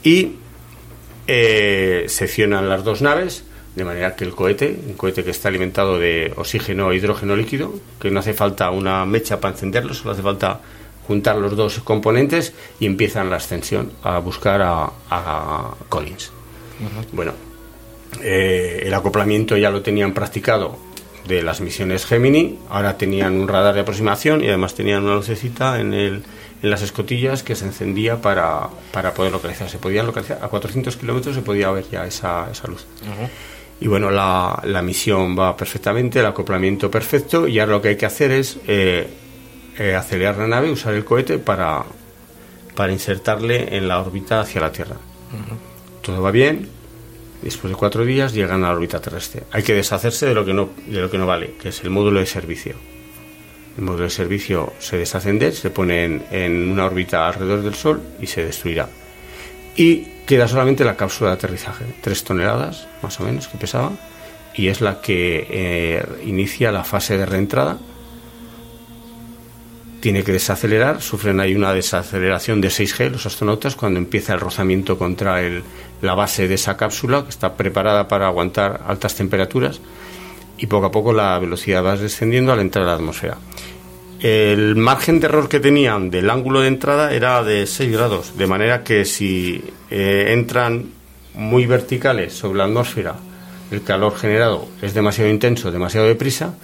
y 0.03 0.33
eh, 1.25 2.05
seccionan 2.09 2.67
las 2.67 2.83
dos 2.83 3.01
naves 3.01 3.45
de 3.75 3.85
manera 3.85 4.17
que 4.17 4.25
el 4.25 4.35
cohete, 4.35 4.77
un 4.87 4.95
cohete 4.95 5.23
que 5.23 5.31
está 5.31 5.47
alimentado 5.47 5.97
de 5.97 6.33
oxígeno 6.35 6.91
e 6.91 6.97
hidrógeno 6.97 7.37
líquido, 7.37 7.79
que 8.01 8.11
no 8.11 8.19
hace 8.19 8.33
falta 8.33 8.71
una 8.71 9.05
mecha 9.05 9.39
para 9.39 9.53
encenderlo, 9.53 9.93
solo 9.93 10.11
hace 10.11 10.21
falta 10.21 10.59
juntar 11.07 11.37
los 11.37 11.55
dos 11.55 11.79
componentes 11.79 12.51
y 12.81 12.87
empiezan 12.87 13.29
la 13.29 13.37
ascensión 13.37 13.93
a 14.03 14.19
buscar 14.19 14.61
a 14.61 15.75
Collins. 15.87 16.38
Bueno, 17.11 17.33
eh, 18.21 18.83
el 18.85 18.93
acoplamiento 18.93 19.57
ya 19.57 19.69
lo 19.69 19.81
tenían 19.81 20.13
practicado 20.13 20.77
de 21.27 21.43
las 21.43 21.61
misiones 21.61 22.05
Gemini, 22.05 22.57
ahora 22.69 22.97
tenían 22.97 23.39
un 23.39 23.47
radar 23.47 23.75
de 23.75 23.81
aproximación 23.81 24.43
y 24.43 24.47
además 24.47 24.73
tenían 24.73 25.03
una 25.03 25.15
lucecita 25.15 25.79
en, 25.79 25.93
el, 25.93 26.23
en 26.63 26.69
las 26.69 26.81
escotillas 26.81 27.43
que 27.43 27.55
se 27.55 27.65
encendía 27.65 28.19
para, 28.21 28.67
para 28.91 29.13
poder 29.13 29.31
localizar. 29.31 29.69
Se 29.69 29.77
podían 29.77 30.07
localizar 30.07 30.39
a 30.41 30.47
400 30.47 30.97
kilómetros, 30.97 31.35
se 31.35 31.41
podía 31.41 31.69
ver 31.71 31.85
ya 31.91 32.05
esa, 32.05 32.49
esa 32.51 32.67
luz. 32.67 32.85
Y 33.79 33.87
bueno, 33.87 34.09
la, 34.09 34.59
la 34.65 34.81
misión 34.81 35.37
va 35.37 35.55
perfectamente, 35.55 36.19
el 36.19 36.25
acoplamiento 36.25 36.89
perfecto, 36.89 37.47
y 37.47 37.59
ahora 37.59 37.73
lo 37.73 37.81
que 37.81 37.89
hay 37.89 37.95
que 37.95 38.05
hacer 38.05 38.31
es 38.31 38.57
eh, 38.67 39.07
eh, 39.77 39.95
acelerar 39.95 40.37
la 40.37 40.47
nave, 40.47 40.71
usar 40.71 40.93
el 40.95 41.05
cohete 41.05 41.37
para, 41.37 41.83
para 42.75 42.91
insertarle 42.91 43.77
en 43.77 43.87
la 43.87 43.99
órbita 43.99 44.41
hacia 44.41 44.59
la 44.61 44.71
Tierra. 44.71 44.97
Todo 46.01 46.21
va 46.21 46.31
bien, 46.31 46.67
después 47.41 47.71
de 47.71 47.77
cuatro 47.77 48.05
días 48.05 48.33
llegan 48.33 48.63
a 48.63 48.67
la 48.67 48.73
órbita 48.73 48.99
terrestre. 48.99 49.43
Hay 49.51 49.63
que 49.63 49.73
deshacerse 49.73 50.25
de 50.25 50.33
lo 50.33 50.45
que 50.45 50.53
no, 50.53 50.69
de 50.87 51.01
lo 51.01 51.09
que 51.09 51.17
no 51.17 51.25
vale, 51.25 51.53
que 51.61 51.69
es 51.69 51.83
el 51.83 51.89
módulo 51.89 52.19
de 52.19 52.25
servicio. 52.25 52.75
El 53.77 53.83
módulo 53.83 54.05
de 54.05 54.09
servicio 54.09 54.73
se 54.79 54.97
deshace 54.97 55.29
en 55.29 55.53
se 55.53 55.69
pone 55.69 56.05
en, 56.05 56.23
en 56.31 56.71
una 56.71 56.85
órbita 56.85 57.27
alrededor 57.27 57.61
del 57.61 57.75
Sol 57.75 58.01
y 58.19 58.27
se 58.27 58.43
destruirá. 58.43 58.89
Y 59.75 60.07
queda 60.25 60.47
solamente 60.47 60.83
la 60.83 60.97
cápsula 60.97 61.31
de 61.31 61.37
aterrizaje, 61.37 61.85
tres 62.01 62.23
toneladas 62.23 62.87
más 63.01 63.19
o 63.19 63.23
menos 63.23 63.47
que 63.47 63.57
pesaba, 63.57 63.91
y 64.53 64.67
es 64.67 64.81
la 64.81 65.01
que 65.01 65.47
eh, 65.49 66.05
inicia 66.25 66.71
la 66.71 66.83
fase 66.83 67.17
de 67.17 67.25
reentrada. 67.25 67.77
Tiene 69.99 70.23
que 70.23 70.31
desacelerar, 70.31 71.01
sufren 71.01 71.39
ahí 71.39 71.55
una 71.55 71.73
desaceleración 71.73 72.61
de 72.61 72.69
6G 72.69 73.11
los 73.11 73.25
astronautas 73.25 73.75
cuando 73.75 73.99
empieza 73.99 74.33
el 74.33 74.39
rozamiento 74.39 74.97
contra 74.97 75.41
la 76.01 76.15
base 76.15 76.47
de 76.47 76.55
esa 76.55 76.77
cápsula, 76.77 77.23
que 77.23 77.29
está 77.29 77.55
preparada 77.55 78.07
para 78.07 78.27
aguantar 78.27 78.81
altas 78.87 79.15
temperaturas, 79.15 79.81
y 80.57 80.67
poco 80.67 80.87
a 80.87 80.91
poco 80.91 81.11
la 81.11 81.37
velocidad 81.39 81.83
va 81.83 81.97
descendiendo 81.97 82.53
al 82.53 82.59
entrar 82.59 82.85
a 82.85 82.89
la 82.89 82.95
atmósfera. 82.95 83.37
El 84.21 84.75
margen 84.75 85.19
de 85.19 85.27
error 85.27 85.47
que 85.47 85.61
tenían 85.61 86.09
del 86.09 86.29
ángulo 86.29 86.61
de 86.61 86.67
entrada 86.67 87.13
era 87.13 87.41
de 87.43 87.65
6 87.65 87.91
grados, 87.91 88.37
de 88.37 88.47
manera 88.47 88.83
que 88.83 89.05
si 89.05 89.63
eh, 89.89 90.27
entran 90.29 90.91
muy 91.35 91.65
verticales 91.65 92.33
sobre 92.33 92.57
la 92.57 92.65
atmósfera, 92.65 93.15
el 93.71 93.83
calor 93.83 94.17
generado 94.17 94.67
es 94.81 94.93
demasiado 94.93 95.29
intenso, 95.29 95.71
demasiado 95.71 96.07
deprisa, 96.07 96.55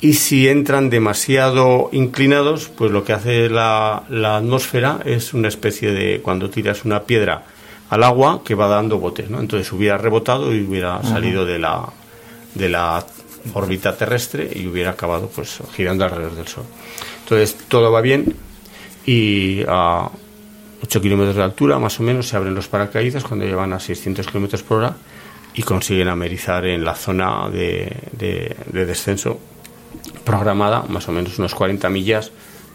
y 0.00 0.14
si 0.14 0.48
entran 0.48 0.90
demasiado 0.90 1.88
inclinados, 1.92 2.68
pues 2.68 2.90
lo 2.92 3.04
que 3.04 3.12
hace 3.12 3.48
la, 3.48 4.04
la 4.08 4.36
atmósfera 4.36 5.00
es 5.04 5.34
una 5.34 5.48
especie 5.48 5.90
de 5.92 6.20
cuando 6.20 6.50
tiras 6.50 6.84
una 6.84 7.02
piedra 7.02 7.44
al 7.90 8.04
agua 8.04 8.42
que 8.44 8.54
va 8.54 8.68
dando 8.68 8.98
botes, 8.98 9.28
¿no? 9.30 9.40
Entonces 9.40 9.72
hubiera 9.72 9.98
rebotado 9.98 10.54
y 10.54 10.60
hubiera 10.62 11.02
salido 11.02 11.44
de 11.44 11.58
la 11.58 11.86
de 12.54 12.68
la 12.68 13.04
órbita 13.54 13.96
terrestre 13.96 14.50
y 14.54 14.66
hubiera 14.66 14.90
acabado 14.90 15.30
pues 15.34 15.58
girando 15.74 16.04
alrededor 16.04 16.34
del 16.34 16.48
Sol. 16.48 16.64
Entonces 17.22 17.56
todo 17.68 17.90
va 17.92 18.00
bien 18.00 18.34
y 19.06 19.62
a 19.66 20.08
8 20.82 21.00
kilómetros 21.00 21.36
de 21.36 21.42
altura 21.42 21.78
más 21.78 21.98
o 21.98 22.02
menos 22.02 22.28
se 22.28 22.36
abren 22.36 22.54
los 22.54 22.68
paracaídas 22.68 23.24
cuando 23.24 23.46
llevan 23.46 23.72
a 23.72 23.80
600 23.80 24.26
kilómetros 24.26 24.62
por 24.62 24.78
hora 24.78 24.96
y 25.54 25.62
consiguen 25.62 26.08
amerizar 26.08 26.66
en 26.66 26.84
la 26.84 26.94
zona 26.94 27.48
de, 27.48 27.90
de- 28.12 28.54
de 28.66 28.86
descenso 28.86 29.40
programada 30.24 30.84
más 30.88 31.08
o 31.08 31.12
menos 31.12 31.38
unos 31.38 31.54
40 31.54 31.88
millas 31.90 32.32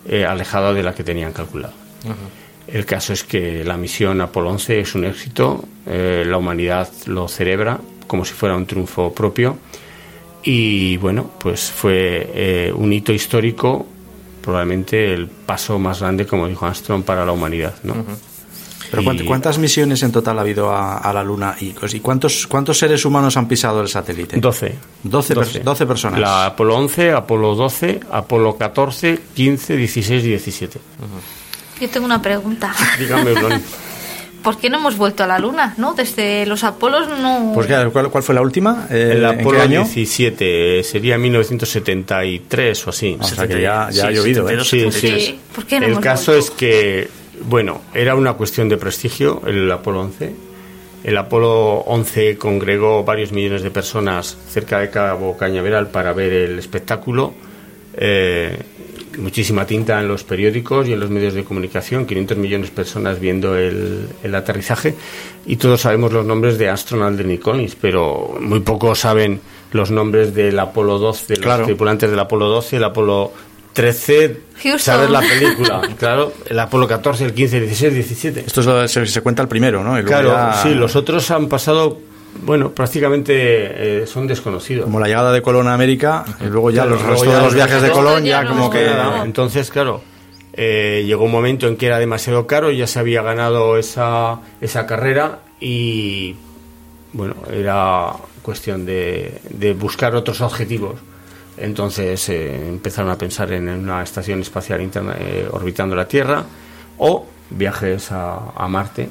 eh, 0.08 0.26
alejada 0.26 0.74
de 0.74 0.84
la 0.84 0.94
que 0.94 1.04
tenían 1.04 1.34
calculado. 1.34 1.74
El 2.68 2.86
caso 2.86 3.14
es 3.14 3.24
que 3.24 3.64
la 3.64 3.78
misión 3.78 4.22
Apolo 4.22 4.50
11 4.50 4.80
es 4.80 4.96
un 4.96 5.06
éxito, 5.06 5.64
eh, 5.86 6.24
la 6.26 6.38
humanidad 6.38 6.90
lo 7.06 7.28
celebra 7.28 7.80
como 8.08 8.26
si 8.26 8.34
fuera 8.34 8.56
un 8.56 8.66
triunfo 8.66 9.14
propio 9.14 9.58
y 10.44 10.98
bueno, 10.98 11.32
pues 11.40 11.72
fue 11.72 12.30
eh, 12.34 12.74
un 12.76 12.92
hito 12.92 13.14
histórico, 13.14 13.86
probablemente 14.42 15.14
el 15.14 15.28
paso 15.28 15.80
más 15.80 16.02
grande, 16.02 16.26
como 16.28 16.48
dijo 16.48 16.66
Armstrong, 16.66 17.04
para 17.04 17.26
la 17.26 17.32
humanidad. 17.32 17.76
¿no? 17.84 17.96
Pero 18.94 19.02
Y- 19.02 19.06
¿cuánt- 19.08 19.26
¿cuántas 19.26 19.58
misiones 19.58 20.04
en 20.04 20.12
total 20.12 20.38
ha 20.38 20.42
habido 20.42 20.70
a, 20.72 21.00
a 21.00 21.12
la 21.12 21.24
Luna? 21.24 21.56
¿Y, 21.60 21.74
y 21.94 22.00
cuántos, 22.00 22.46
cuántos 22.46 22.78
seres 22.78 23.04
humanos 23.06 23.36
han 23.38 23.48
pisado 23.48 23.82
el 23.82 23.88
satélite? 23.88 24.38
12. 24.40 24.76
12, 25.02 25.36
pers- 25.36 25.64
12 25.64 25.86
personas. 25.88 26.20
La 26.20 26.46
Apolo 26.46 26.76
11, 26.78 27.12
Apolo 27.12 27.56
12, 27.56 28.00
Apolo 28.12 28.56
14, 28.56 29.20
15, 29.34 29.76
16 29.78 30.24
y 30.24 30.28
17. 30.28 30.80
Yo 31.82 31.90
tengo 31.90 32.06
una 32.06 32.22
pregunta. 32.22 32.72
Dígame. 33.00 33.34
¿Por 34.44 34.58
qué 34.58 34.70
no 34.70 34.78
hemos 34.78 34.98
vuelto 34.98 35.24
a 35.24 35.28
la 35.28 35.40
Luna? 35.40 35.74
¿No? 35.78 35.94
Desde 35.94 36.46
los 36.46 36.66
Apolos 36.66 37.08
no... 37.08 37.52
Pues, 37.56 37.66
¿qué- 37.66 37.90
¿cuál, 37.94 38.10
cuál 38.10 38.24
fue 38.24 38.36
la 38.36 38.42
última? 38.42 38.88
Eh, 38.92 39.14
El 39.16 39.24
¿en 39.24 39.36
qué 39.38 39.42
Apolo 39.42 39.62
año? 39.62 39.84
17 39.86 40.84
sería 40.84 41.18
1973 41.18 42.88
o 42.88 42.90
así. 42.90 43.18
O 43.20 43.24
sea 43.24 43.48
que 43.48 43.62
ya, 43.62 43.90
ya 43.90 44.08
ha 44.08 44.10
Sí, 44.10 44.16
llovido, 44.16 44.50
¿eh? 44.50 44.64
72, 44.64 44.68
Sí, 44.68 44.84
¿Por 44.84 44.94
sí. 44.94 45.08
qué? 45.08 45.40
¿Por 45.56 45.66
qué 45.66 45.80
no 45.80 45.86
el 45.86 45.92
hemos 45.94 46.04
caso 46.04 46.32
vuelto? 46.34 46.46
es 46.48 46.52
que, 46.52 47.10
bueno, 47.42 47.82
era 47.94 48.16
una 48.16 48.34
cuestión 48.34 48.70
de 48.70 48.78
prestigio 48.78 49.42
el 49.46 49.72
Apolo 49.72 50.02
11. 50.02 50.34
El 51.04 51.18
Apolo 51.18 51.80
11 51.86 52.38
congregó 52.38 53.04
varios 53.04 53.32
millones 53.32 53.62
de 53.62 53.72
personas 53.72 54.38
cerca 54.50 54.80
de 54.80 54.90
Cabo 54.90 55.36
Cañaveral 55.38 55.88
para 55.88 56.14
ver 56.14 56.32
el 56.32 56.60
espectáculo. 56.60 57.34
Eh, 57.96 58.58
muchísima 59.20 59.66
tinta 59.68 60.00
en 60.00 60.08
los 60.08 60.24
periódicos 60.24 60.88
y 60.88 60.94
en 60.94 61.00
los 61.00 61.10
medios 61.12 61.34
de 61.36 61.44
comunicación, 61.44 62.06
500 62.08 62.38
millones 62.38 62.70
de 62.70 62.76
personas 62.76 63.20
viendo 63.20 63.56
el, 63.56 64.08
el 64.24 64.34
aterrizaje 64.34 64.96
y 65.46 65.58
todos 65.58 65.82
sabemos 65.82 66.12
los 66.14 66.26
nombres 66.26 66.58
de 66.58 66.68
Armstrong, 66.70 67.04
Aldrin 67.04 67.30
y 67.32 67.38
Collins, 67.38 67.76
pero 67.80 68.36
muy 68.40 68.62
pocos 68.62 68.98
saben 69.00 69.40
los 69.72 69.92
nombres 69.92 70.34
del 70.34 70.58
Apolo 70.58 70.98
12, 70.98 71.28
de 71.34 71.36
los 71.38 71.46
Claro. 71.46 71.66
tripulantes 71.66 72.10
del 72.10 72.20
Apolo 72.20 72.48
12, 72.48 72.78
el 72.78 72.84
Apolo 72.86 73.32
13, 73.74 74.40
Houston. 74.64 74.80
saber 74.80 75.10
la 75.10 75.20
película, 75.22 75.82
claro, 76.00 76.32
el 76.48 76.60
Apolo 76.60 76.88
14, 76.88 77.26
el 77.26 77.34
15, 77.34 77.58
el 77.58 77.64
16, 77.66 77.90
el 77.90 77.94
17. 77.96 78.40
Esto 78.46 78.62
es 78.62 78.66
lo- 78.68 78.88
se, 78.88 79.06
se 79.08 79.22
cuenta 79.22 79.42
el 79.42 79.48
primero, 79.48 79.84
¿no? 79.84 80.02
Claro, 80.06 80.30
ya- 80.30 80.54
sí, 80.62 80.74
los 80.76 80.96
otros 80.96 81.30
han 81.32 81.48
pasado, 81.50 81.98
bueno, 82.44 82.72
prácticamente 82.72 83.34
eh, 84.04 84.08
son 84.08 84.28
desconocidos. 84.28 84.86
Como 84.86 85.00
la 85.00 85.08
llegada 85.08 85.32
de 85.34 85.42
Colón 85.42 85.68
a 85.68 85.74
América, 85.74 86.24
y 86.40 86.46
luego 86.46 86.70
ya 86.72 86.84
Claro, 86.84 86.92
los 86.92 87.00
luego 87.02 87.14
restos 87.14 87.30
ya 87.34 87.38
de 87.40 87.44
los 87.46 87.54
viajes 87.56 87.82
de 87.82 87.90
Colón 87.92 88.24
ya 88.24 88.30
ya 88.30 88.44
no- 88.44 88.50
como 88.50 88.70
que... 88.70 88.86
Nada. 88.86 89.24
Entonces, 89.26 89.70
claro, 89.70 90.02
eh, 90.54 91.04
llegó 91.08 91.24
un 91.26 91.32
momento 91.32 91.68
en 91.68 91.76
que 91.76 91.88
era 91.88 91.98
demasiado 92.00 92.46
caro, 92.46 92.70
ya 92.72 92.86
se 92.86 93.00
había 93.00 93.22
ganado 93.24 93.78
esa, 93.78 94.40
esa 94.62 94.86
carrera 94.86 95.40
y, 95.60 96.36
bueno, 97.14 97.36
era 97.52 98.12
cuestión 98.44 98.86
de, 98.86 99.40
de 99.50 99.74
buscar 99.74 100.16
otros 100.16 100.42
objetivos. 100.42 101.00
Entonces 101.64 102.28
eh, 102.30 102.68
empezaron 102.68 103.10
a 103.12 103.18
pensar 103.18 103.52
en 103.54 103.68
una 103.70 104.04
estación 104.04 104.42
espacial 104.42 104.82
interna 104.82 105.16
eh, 105.20 105.48
orbitando 105.50 105.96
la 105.96 106.08
Tierra 106.08 106.44
o 106.98 107.26
viajes 107.50 108.12
a, 108.12 108.52
a 108.56 108.68
Marte 108.68 109.10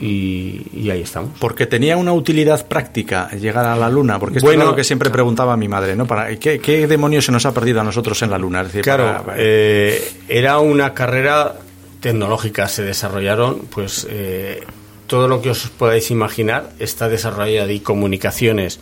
y, 0.00 0.66
y 0.74 0.90
ahí 0.90 1.00
estamos. 1.00 1.30
Porque 1.40 1.66
tenía 1.66 1.96
una 1.96 2.12
utilidad 2.12 2.66
práctica 2.66 3.30
llegar 3.30 3.64
a 3.64 3.74
la 3.74 3.88
Luna, 3.88 4.18
porque 4.18 4.36
esto 4.38 4.46
Bueno, 4.46 4.64
es 4.64 4.68
lo 4.70 4.76
que 4.76 4.84
siempre 4.84 5.08
preguntaba 5.08 5.56
mi 5.56 5.66
madre, 5.66 5.96
¿no? 5.96 6.06
Para, 6.06 6.36
¿qué, 6.36 6.58
¿Qué 6.58 6.86
demonios 6.86 7.24
se 7.24 7.32
nos 7.32 7.46
ha 7.46 7.52
perdido 7.54 7.80
a 7.80 7.84
nosotros 7.84 8.20
en 8.22 8.30
la 8.30 8.38
Luna? 8.38 8.60
Es 8.60 8.66
decir, 8.68 8.82
Claro, 8.82 9.24
para- 9.24 9.36
eh, 9.38 10.12
era 10.28 10.58
una 10.58 10.92
carrera 10.92 11.54
tecnológica, 12.00 12.68
se 12.68 12.82
desarrollaron, 12.82 13.60
pues 13.70 14.06
eh, 14.10 14.62
todo 15.06 15.26
lo 15.26 15.40
que 15.40 15.50
os 15.50 15.68
podáis 15.70 16.10
imaginar 16.10 16.70
está 16.78 17.08
desarrollado 17.08 17.70
y 17.70 17.80
comunicaciones, 17.80 18.80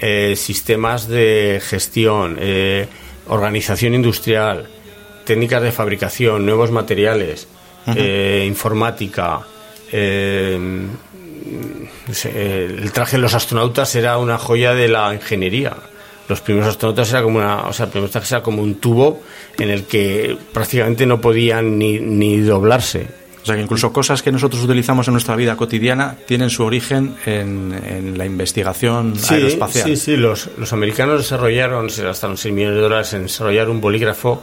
eh, 0.00 0.34
sistemas 0.36 1.08
de 1.08 1.60
gestión, 1.62 2.36
eh, 2.40 2.86
organización 3.28 3.94
industrial, 3.94 4.68
técnicas 5.24 5.62
de 5.62 5.72
fabricación, 5.72 6.44
nuevos 6.44 6.70
materiales, 6.70 7.48
eh, 7.94 8.44
informática. 8.46 9.40
eh, 9.92 10.58
no 12.06 12.14
sé, 12.14 12.64
el 12.64 12.92
traje 12.92 13.16
de 13.16 13.22
los 13.22 13.34
astronautas 13.34 13.94
era 13.94 14.18
una 14.18 14.38
joya 14.38 14.74
de 14.74 14.88
la 14.88 15.14
ingeniería. 15.14 15.74
Los 16.28 16.40
primeros 16.40 16.68
astronautas 16.70 17.10
era 17.10 17.22
como 17.22 17.38
una, 17.38 17.66
o 17.66 17.72
sea, 17.72 17.86
el 17.86 17.92
primer 17.92 18.10
traje 18.10 18.34
era 18.34 18.42
como 18.42 18.62
un 18.62 18.76
tubo 18.76 19.22
en 19.58 19.70
el 19.70 19.84
que 19.84 20.36
prácticamente 20.52 21.06
no 21.06 21.20
podían 21.20 21.78
ni, 21.78 21.98
ni 21.98 22.38
doblarse. 22.38 23.23
O 23.44 23.46
sea, 23.46 23.56
que 23.56 23.60
incluso 23.62 23.92
cosas 23.92 24.22
que 24.22 24.32
nosotros 24.32 24.64
utilizamos 24.64 25.06
en 25.06 25.12
nuestra 25.12 25.36
vida 25.36 25.54
cotidiana 25.54 26.16
tienen 26.26 26.48
su 26.48 26.64
origen 26.64 27.14
en, 27.26 27.78
en 27.86 28.16
la 28.16 28.24
investigación 28.24 29.16
Sí, 29.18 29.34
aeroespacial. 29.34 29.84
sí, 29.84 29.96
sí, 29.96 30.16
los, 30.16 30.48
los 30.56 30.72
americanos 30.72 31.18
desarrollaron, 31.18 31.90
se 31.90 32.02
gastaron 32.04 32.38
6 32.38 32.54
millones 32.54 32.76
de 32.76 32.82
dólares 32.82 33.12
en 33.12 33.24
desarrollar 33.24 33.68
un 33.68 33.82
bolígrafo 33.82 34.42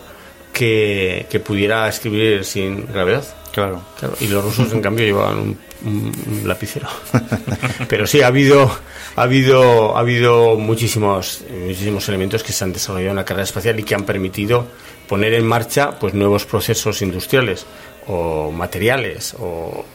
que, 0.54 1.26
que 1.32 1.40
pudiera 1.40 1.88
escribir 1.90 2.46
sin 2.46 2.86
gravedad. 2.86 3.24
Claro. 3.52 3.82
Claro, 4.00 4.16
y 4.22 4.28
los 4.28 4.44
rusos, 4.44 4.72
en 4.72 4.82
cambio, 4.82 5.04
llevaban 5.06 5.38
un, 5.40 5.58
un- 5.86 6.12
un 6.42 6.48
lapicero. 6.48 6.88
Pero 7.90 8.06
sí, 8.08 8.22
ha 8.22 8.28
habido, 8.28 8.72
ha 9.16 9.22
habido, 9.24 9.98
ha 9.98 10.00
habido 10.00 10.56
muchísimos, 10.58 11.44
muchísimos 11.66 12.08
elementos 12.08 12.44
que 12.44 12.54
se 12.54 12.64
han 12.64 12.72
desarrollado 12.72 13.10
en 13.12 13.16
la 13.18 13.26
carrera 13.26 13.44
espacial 13.44 13.80
y 13.80 13.84
que 13.84 13.96
han 13.96 14.04
permitido 14.04 14.68
poner 15.08 15.34
en 15.34 15.46
marcha 15.46 16.00
pues 16.00 16.14
nuevos 16.14 16.46
procesos 16.46 17.02
industriales 17.02 17.66
o 18.12 18.52
materiales 18.52 19.36
o 19.40 19.86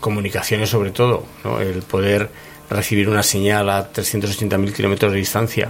comunicaciones 0.00 0.68
sobre 0.68 0.90
todo, 0.90 1.24
¿no? 1.44 1.60
el 1.60 1.82
poder 1.82 2.28
recibir 2.68 3.08
una 3.08 3.22
señal 3.22 3.70
a 3.70 3.92
380.000 3.92 4.72
kilómetros 4.72 5.12
de 5.12 5.18
distancia 5.18 5.68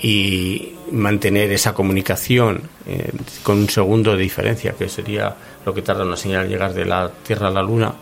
y 0.00 0.74
mantener 0.90 1.52
esa 1.52 1.72
comunicación 1.74 2.62
eh, 2.86 3.10
con 3.42 3.58
un 3.58 3.68
segundo 3.68 4.16
de 4.16 4.22
diferencia, 4.22 4.72
que 4.72 4.88
sería 4.88 5.34
lo 5.64 5.72
que 5.72 5.82
tarda 5.82 6.04
una 6.04 6.16
señal 6.16 6.44
en 6.44 6.50
llegar 6.50 6.74
de 6.74 6.84
la 6.84 7.10
Tierra 7.24 7.48
a 7.48 7.50
la 7.50 7.62
Luna, 7.62 7.94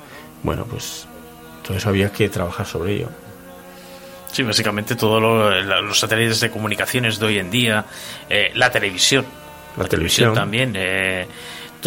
bueno, 0.42 0.64
pues 0.64 1.06
todo 1.62 1.76
eso 1.76 1.88
había 1.90 2.10
que 2.10 2.28
trabajar 2.28 2.66
sobre 2.66 2.94
ello. 2.94 3.08
Sí, 4.32 4.42
básicamente 4.42 4.96
todos 4.96 5.20
los 5.20 5.98
satélites 5.98 6.40
de 6.40 6.50
comunicaciones 6.50 7.18
de 7.18 7.26
hoy 7.26 7.38
en 7.38 7.50
día, 7.50 7.84
eh, 8.28 8.50
la 8.54 8.70
televisión, 8.70 9.24
La 9.76 9.84
televisión. 9.84 10.34
también, 10.34 10.72
eh, 10.76 11.26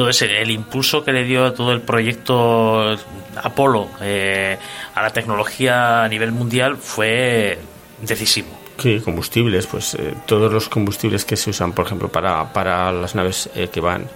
ese, 0.10 0.42
el 0.42 0.52
impulso 0.52 1.04
que 1.04 1.12
le 1.12 1.24
dio 1.24 1.54
todo 1.54 1.72
el 1.72 1.82
proyecto 1.82 2.96
Apolo 3.36 3.90
eh, 4.02 4.58
a 4.96 5.02
la 5.02 5.10
tecnología 5.12 6.04
a 6.04 6.10
nivel 6.10 6.32
mundial 6.32 6.78
fue 6.78 7.58
decisivo. 8.02 8.48
Sí, 8.78 9.00
combustibles, 9.00 9.68
pues 9.68 9.94
eh, 9.96 10.16
todos 10.26 10.52
los 10.52 10.68
combustibles 10.68 11.26
que 11.26 11.38
se 11.38 11.52
usan, 11.52 11.74
por 11.74 11.86
ejemplo, 11.86 12.10
para, 12.10 12.52
para 12.52 12.92
las 12.92 13.14
naves 13.14 13.50
eh, 13.56 13.70
que 13.72 13.80
van 13.80 14.08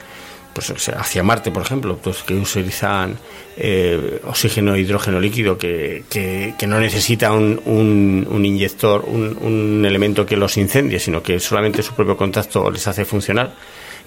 pues, 0.52 0.90
hacia 0.90 1.22
Marte, 1.22 1.52
por 1.52 1.62
ejemplo, 1.62 1.98
pues 1.98 2.24
que 2.24 2.34
utilizan 2.34 3.18
eh, 3.56 4.20
oxígeno 4.26 4.74
e 4.74 4.80
hidrógeno 4.80 5.20
líquido, 5.20 5.60
que, 5.60 6.06
que, 6.10 6.56
que 6.58 6.68
no 6.68 6.80
necesita 6.80 7.32
un, 7.32 7.62
un, 7.66 8.28
un 8.30 8.46
inyector, 8.46 9.06
un, 9.06 9.38
un 9.40 9.86
elemento 9.86 10.26
que 10.26 10.36
los 10.36 10.58
incendie, 10.58 11.00
sino 11.00 11.22
que 11.22 11.40
solamente 11.40 11.84
su 11.84 11.94
propio 11.94 12.18
contacto 12.18 12.72
les 12.72 12.88
hace 12.88 13.06
funcionar 13.06 13.54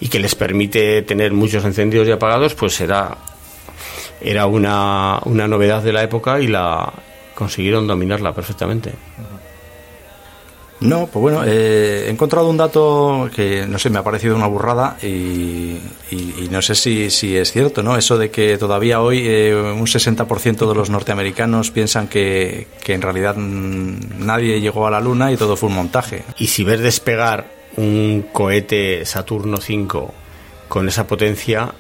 y 0.01 0.09
que 0.09 0.19
les 0.19 0.35
permite 0.35 1.03
tener 1.03 1.33
muchos 1.33 1.65
encendidos 1.65 2.09
y 2.09 2.11
apagados, 2.13 2.55
pues 2.55 2.81
era, 2.81 3.17
era 4.21 4.47
una, 4.47 5.21
una 5.25 5.47
novedad 5.47 5.83
de 5.83 5.93
la 5.93 6.03
época 6.03 6.41
y 6.41 6.47
la 6.47 6.93
consiguieron 7.35 7.87
dominarla 7.87 8.33
perfectamente. 8.35 8.93
No, 10.81 11.07
pues 11.09 11.21
bueno, 11.21 11.43
eh, 11.45 12.05
he 12.07 12.11
encontrado 12.11 12.49
un 12.49 12.57
dato 12.57 13.29
que, 13.37 13.67
no 13.67 13.79
sé, 13.79 13.91
me 13.91 13.99
ha 13.99 14.03
parecido 14.03 14.35
una 14.35 14.47
burrada 14.47 14.97
y, 15.03 15.07
y- 15.07 16.35
y 16.41 16.49
no 16.51 16.63
sé 16.63 16.75
si, 16.75 17.11
si 17.11 17.37
es 17.37 17.53
cierto, 17.53 17.83
¿no? 17.83 17.99
Eso 17.99 18.17
de 18.17 18.31
que 18.31 18.57
todavía 18.57 19.03
hoy 19.03 19.23
eh, 19.27 19.55
un 19.55 19.85
60% 19.87 20.67
de 20.67 20.75
los 20.75 20.89
norteamericanos 20.89 21.71
piensan 21.71 22.09
que, 22.09 22.67
que 22.83 22.95
en 22.95 23.03
realidad 23.03 23.37
mm, 23.37 24.25
nadie 24.25 24.59
llegó 24.63 24.87
a 24.87 24.91
la 24.91 25.01
Luna 25.01 25.31
y 25.31 25.37
todo 25.37 25.55
fue 25.55 25.69
un 25.69 25.75
montaje. 25.75 26.25
Y 26.39 26.47
si 26.47 26.65
ves 26.65 26.81
despegar 26.81 27.60
un 27.81 28.29
cohete 28.33 29.05
Saturno 29.05 29.59
5 29.59 30.15
con 30.69 30.89
esa 30.89 31.07
potencia, 31.07 31.73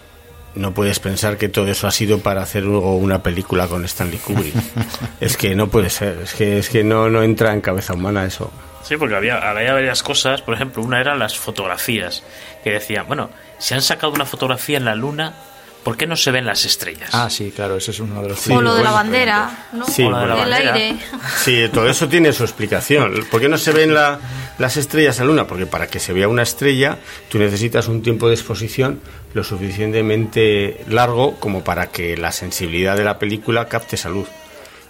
no 0.55 0.75
puedes 0.75 0.99
pensar 0.99 1.37
que 1.37 1.49
todo 1.49 1.69
eso 1.69 1.87
ha 1.87 1.91
sido 1.93 2.19
para 2.19 2.43
hacer 2.43 2.65
luego 2.65 2.97
una 2.97 3.23
película 3.23 3.69
con 3.69 3.85
Stanley 3.85 4.19
Kubrick. 4.19 4.55
es 5.21 5.37
que 5.37 5.55
no 5.55 5.69
puede 5.69 5.91
ser, 5.91 6.19
es 6.23 6.35
que, 6.35 6.59
es 6.59 6.69
que 6.69 6.83
no, 6.83 7.09
no 7.09 7.23
entra 7.23 7.53
en 7.53 7.61
cabeza 7.61 7.95
humana 7.95 8.25
eso. 8.25 8.51
Sí, 8.83 8.97
porque 8.97 9.15
había, 9.15 9.37
había 9.49 9.75
varias 9.75 10.03
cosas. 10.03 10.43
Por 10.43 10.55
ejemplo, 10.55 10.83
una 10.83 11.01
eran 11.01 11.19
las 11.19 11.39
fotografías. 11.39 12.25
Que 12.65 12.73
decían, 12.73 13.07
bueno, 13.07 13.31
si 13.59 13.75
han 13.75 13.83
sacado 13.83 14.13
una 14.13 14.27
fotografía 14.27 14.79
en 14.79 14.87
la 14.87 14.95
luna, 14.95 15.35
¿por 15.85 15.97
qué 15.97 16.07
no 16.07 16.17
se 16.17 16.31
ven 16.31 16.47
las 16.47 16.65
estrellas? 16.65 17.11
Ah, 17.13 17.29
sí, 17.31 17.53
claro, 17.55 17.77
ese 17.77 17.91
es 17.93 18.01
uno 18.01 18.23
de 18.23 18.29
los... 18.31 18.49
o 18.49 18.61
lo 18.61 18.75
de 18.75 18.83
la 18.85 18.91
bandera, 18.91 19.69
¿no? 19.73 19.87
Sí, 19.87 20.03
O 20.05 20.11
lo 20.11 20.19
de 20.21 20.27
la 20.27 20.43
el 20.43 20.53
aire. 20.53 20.97
Sí, 21.43 21.69
todo 21.73 21.89
eso 21.89 22.09
tiene 22.09 22.33
su 22.33 22.43
explicación. 22.45 23.27
¿Por 23.31 23.41
qué 23.41 23.49
no 23.49 23.59
se 23.59 23.73
ven 23.73 23.95
la- 23.95 24.19
las 24.59 24.77
estrellas 24.77 25.19
en 25.19 25.27
la 25.27 25.33
Luna? 25.33 25.47
Porque 25.47 25.67
para 25.67 25.87
que 25.87 25.99
se 26.01 26.13
vea 26.13 26.29
una 26.29 26.43
estrella, 26.43 26.99
tú 27.29 27.39
necesitas 27.39 27.89
un 27.89 28.03
tiempo 28.03 28.29
de 28.29 28.35
exposición 28.35 29.01
lo 29.35 29.43
suficientemente 29.45 30.81
largo 30.89 31.37
como 31.37 31.63
para 31.65 31.87
que 31.91 32.17
la 32.17 32.33
sensibilidad 32.33 32.97
de 32.97 33.05
la 33.05 33.19
película 33.19 33.69
capte 33.69 33.97
esa 33.97 34.09
luz. 34.09 34.29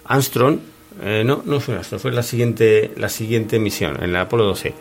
Armstrong, 0.05 0.59
eh, 1.03 1.23
no, 1.25 1.41
no 1.45 1.59
fue 1.59 1.75
Armstrong, 1.75 2.01
fue 2.01 2.11
la 2.11 2.23
siguiente, 2.23 2.91
la 2.97 3.09
siguiente 3.09 3.59
misión, 3.59 3.97
en 3.97 4.09
el 4.09 4.15
Apolo 4.15 4.43
12. 4.45 4.73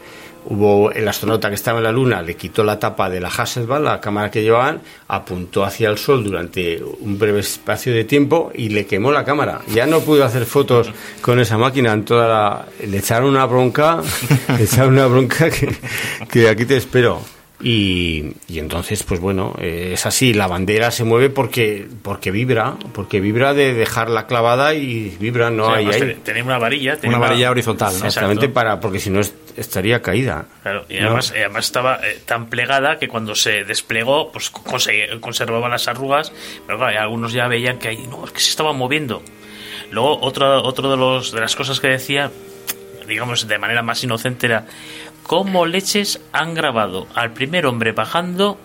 Hubo 0.51 0.91
el 0.91 1.07
astronauta 1.07 1.49
que 1.49 1.55
estaba 1.55 1.79
en 1.79 1.85
la 1.85 1.93
Luna, 1.93 2.23
le 2.23 2.35
quitó 2.35 2.65
la 2.65 2.77
tapa 2.79 3.09
de 3.09 3.21
la 3.21 3.29
Hasselblad, 3.29 3.81
la 3.83 4.01
cámara 4.01 4.31
que 4.33 4.43
llevaban, 4.43 4.81
apuntó 5.07 5.65
hacia 5.65 5.89
el 5.89 5.97
Sol 5.97 6.25
durante 6.25 6.83
un 6.83 7.19
breve 7.21 7.39
espacio 7.39 7.95
de 7.95 8.03
tiempo 8.03 8.51
y 8.55 8.69
le 8.71 8.85
quemó 8.85 9.13
la 9.13 9.25
cámara. 9.25 9.61
Ya 9.73 9.87
no 9.87 10.01
pudo 10.01 10.25
hacer 10.25 10.45
fotos 10.47 10.91
con 11.23 11.39
esa 11.39 11.57
máquina. 11.57 11.93
En 11.93 12.05
toda 12.05 12.27
la... 12.29 12.67
Le 12.85 12.99
echaron 12.99 13.29
una 13.31 13.47
bronca, 13.47 14.01
le 14.59 14.65
echaron 14.65 14.95
una 14.95 15.07
bronca 15.07 15.49
que, 15.51 15.69
que 16.29 16.49
aquí 16.49 16.65
te 16.65 16.77
espero. 16.77 17.23
Y, 17.63 18.33
y 18.49 18.59
entonces, 18.59 19.03
pues 19.03 19.21
bueno, 19.21 19.55
eh, 19.61 19.91
es 19.93 20.07
así, 20.07 20.33
la 20.33 20.47
bandera 20.47 20.91
se 20.91 21.05
mueve 21.05 21.29
porque 21.29 21.87
porque 22.01 22.31
vibra, 22.31 22.77
porque 22.95 23.21
vibra 23.21 23.53
de 23.53 23.75
dejarla 23.75 24.27
clavada 24.27 24.73
y 24.75 25.15
vibra, 25.21 25.51
no 25.51 25.67
hay 25.69 25.85
además 25.85 25.95
ahí. 25.97 26.01
ten- 26.15 26.21
tenía 26.23 26.43
una 26.45 26.57
varilla. 26.59 26.97
Una 27.05 27.19
varilla 27.19 27.51
horizontal, 27.51 27.93
¿no? 28.01 28.07
Exactamente 28.07 28.49
para, 28.49 28.81
porque 28.81 28.99
si 28.99 29.11
no 29.11 29.21
es- 29.21 29.35
estaría 29.57 30.03
caída. 30.03 30.47
Claro, 30.63 30.85
y 30.89 30.95
¿no? 30.99 31.07
además, 31.07 31.31
además 31.35 31.65
estaba 31.67 32.01
eh, 32.07 32.21
tan 32.27 32.49
plegada 32.49 32.99
que 32.99 33.09
cuando 33.09 33.35
se 33.35 33.65
desplegó, 33.65 34.31
pues 34.33 34.53
conse- 34.53 35.19
conservaba 35.21 35.69
las 35.69 35.89
arrugas, 35.89 36.33
pero 36.67 36.79
claro, 36.79 37.01
algunos 37.01 37.33
ya 37.33 37.49
veían 37.49 37.79
que 37.79 37.89
ahí, 37.89 38.07
no, 38.07 38.25
es 38.25 38.31
que 38.33 38.41
se 38.41 38.51
estaba 38.51 38.73
moviendo. 38.73 39.23
Luego, 39.91 40.19
otro, 40.21 40.63
otro 40.63 40.91
de, 40.91 40.97
los, 40.97 41.33
de 41.33 41.41
las 41.41 41.57
cosas 41.57 41.81
que 41.81 41.89
decía, 41.89 42.31
digamos 43.09 43.49
de 43.49 43.59
manera 43.59 43.83
más 43.83 44.03
inocente, 44.05 44.47
era 44.47 44.67
cómo 45.25 45.67
leches 45.67 46.21
han 46.33 46.55
grabado 46.55 47.07
al 47.15 47.33
primer 47.33 47.67
hombre 47.67 47.93
bajando 47.93 48.59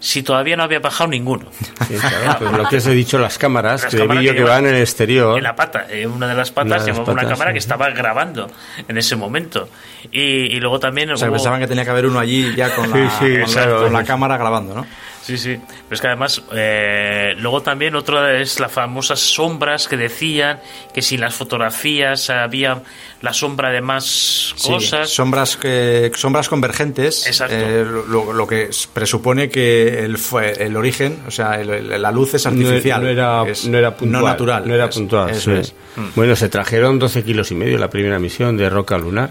si 0.00 0.22
todavía 0.22 0.56
no 0.56 0.62
había 0.64 0.80
bajado 0.80 1.08
ninguno. 1.10 1.46
Sí, 1.86 1.94
claro, 1.94 2.38
pues 2.40 2.52
lo 2.52 2.68
que 2.68 2.76
os 2.78 2.86
he 2.88 2.90
dicho, 2.90 3.16
las 3.16 3.38
cámaras 3.38 3.82
Las 3.82 3.90
que 3.92 3.96
de 3.98 4.02
cámaras 4.02 4.20
vídeo 4.22 4.32
que 4.32 4.38
que 4.38 4.44
van 4.44 4.66
en 4.66 4.74
el 4.74 4.80
exterior. 4.80 5.36
En 5.38 5.44
la 5.44 5.54
pata, 5.54 5.86
en 5.88 6.10
una 6.10 6.26
de 6.26 6.34
las 6.34 6.50
Una 6.50 6.54
patas 6.64 6.84
llevaba 6.84 7.04
una 7.12 7.22
patas, 7.22 7.30
cámara 7.30 7.50
sí, 7.50 7.54
que 7.54 7.58
estaba 7.60 7.90
grabando 7.90 8.50
en 8.88 8.98
ese 8.98 9.14
momento. 9.14 9.68
Y, 10.10 10.20
y 10.20 10.58
luego 10.58 10.80
también... 10.80 11.10
O 11.12 11.16
sea, 11.16 11.28
hubo- 11.28 11.34
pensaban 11.34 11.60
que 11.60 11.68
tenía 11.68 11.84
que 11.84 11.90
haber 11.90 12.06
uno 12.06 12.18
allí 12.18 12.52
ya 12.56 12.74
con 12.74 12.90
la, 12.90 12.96
Sí, 13.10 13.16
sí, 13.20 13.32
con 13.34 13.40
la- 13.42 13.46
claro. 13.46 13.82
con 13.84 13.92
la 13.92 14.02
cámara 14.04 14.36
grabando, 14.36 14.74
¿no? 14.74 14.86
Sí, 15.26 15.36
sí. 15.38 15.56
Pero 15.58 15.94
es 15.94 16.00
que 16.00 16.06
además, 16.06 16.40
eh, 16.52 17.34
luego 17.38 17.60
también 17.60 17.96
otra 17.96 18.38
es 18.40 18.60
las 18.60 18.70
famosas 18.70 19.18
sombras 19.18 19.88
que 19.88 19.96
decían 19.96 20.60
que 20.94 21.02
si 21.02 21.16
las 21.16 21.34
fotografías 21.34 22.30
había 22.30 22.82
la 23.22 23.32
sombra 23.32 23.70
de 23.70 23.80
más 23.80 24.54
Sí, 24.56 24.70
cosas. 24.70 25.08
sombras 25.10 25.56
que 25.56 26.12
sombras 26.14 26.48
convergentes 26.48 27.26
Exacto. 27.26 27.56
eh, 27.58 27.84
lo, 28.08 28.32
lo 28.32 28.46
que 28.46 28.70
presupone 28.92 29.48
que 29.50 30.04
el, 30.04 30.16
fue- 30.18 30.62
el 30.62 30.76
origen 30.76 31.18
o 31.26 31.30
sea 31.32 31.60
el- 31.60 31.70
el- 31.70 32.00
la 32.02 32.12
luz 32.12 32.34
es 32.34 32.44
No, 32.44 32.52
artificial 32.52 33.02
no 33.02 33.08
era, 33.08 33.42
es 33.48 33.66
no 33.66 33.78
era 33.78 33.96
puntual. 33.96 34.22
no 34.22 34.28
natural 34.28 34.68
No 34.68 34.74
era 34.74 34.88
puntual. 34.90 35.30
eso 35.30 35.50
sí. 35.54 35.58
es. 35.58 35.74
Bueno, 36.14 36.36
se 36.36 36.48
trajeron 36.48 36.98
12 37.00 37.24
kilos 37.24 37.50
y 37.50 37.56
medio 37.56 37.78
la 37.78 37.90
primera 37.90 38.18
misión 38.20 38.56
de 38.56 38.68
roca 38.70 38.96
lunar. 38.96 39.30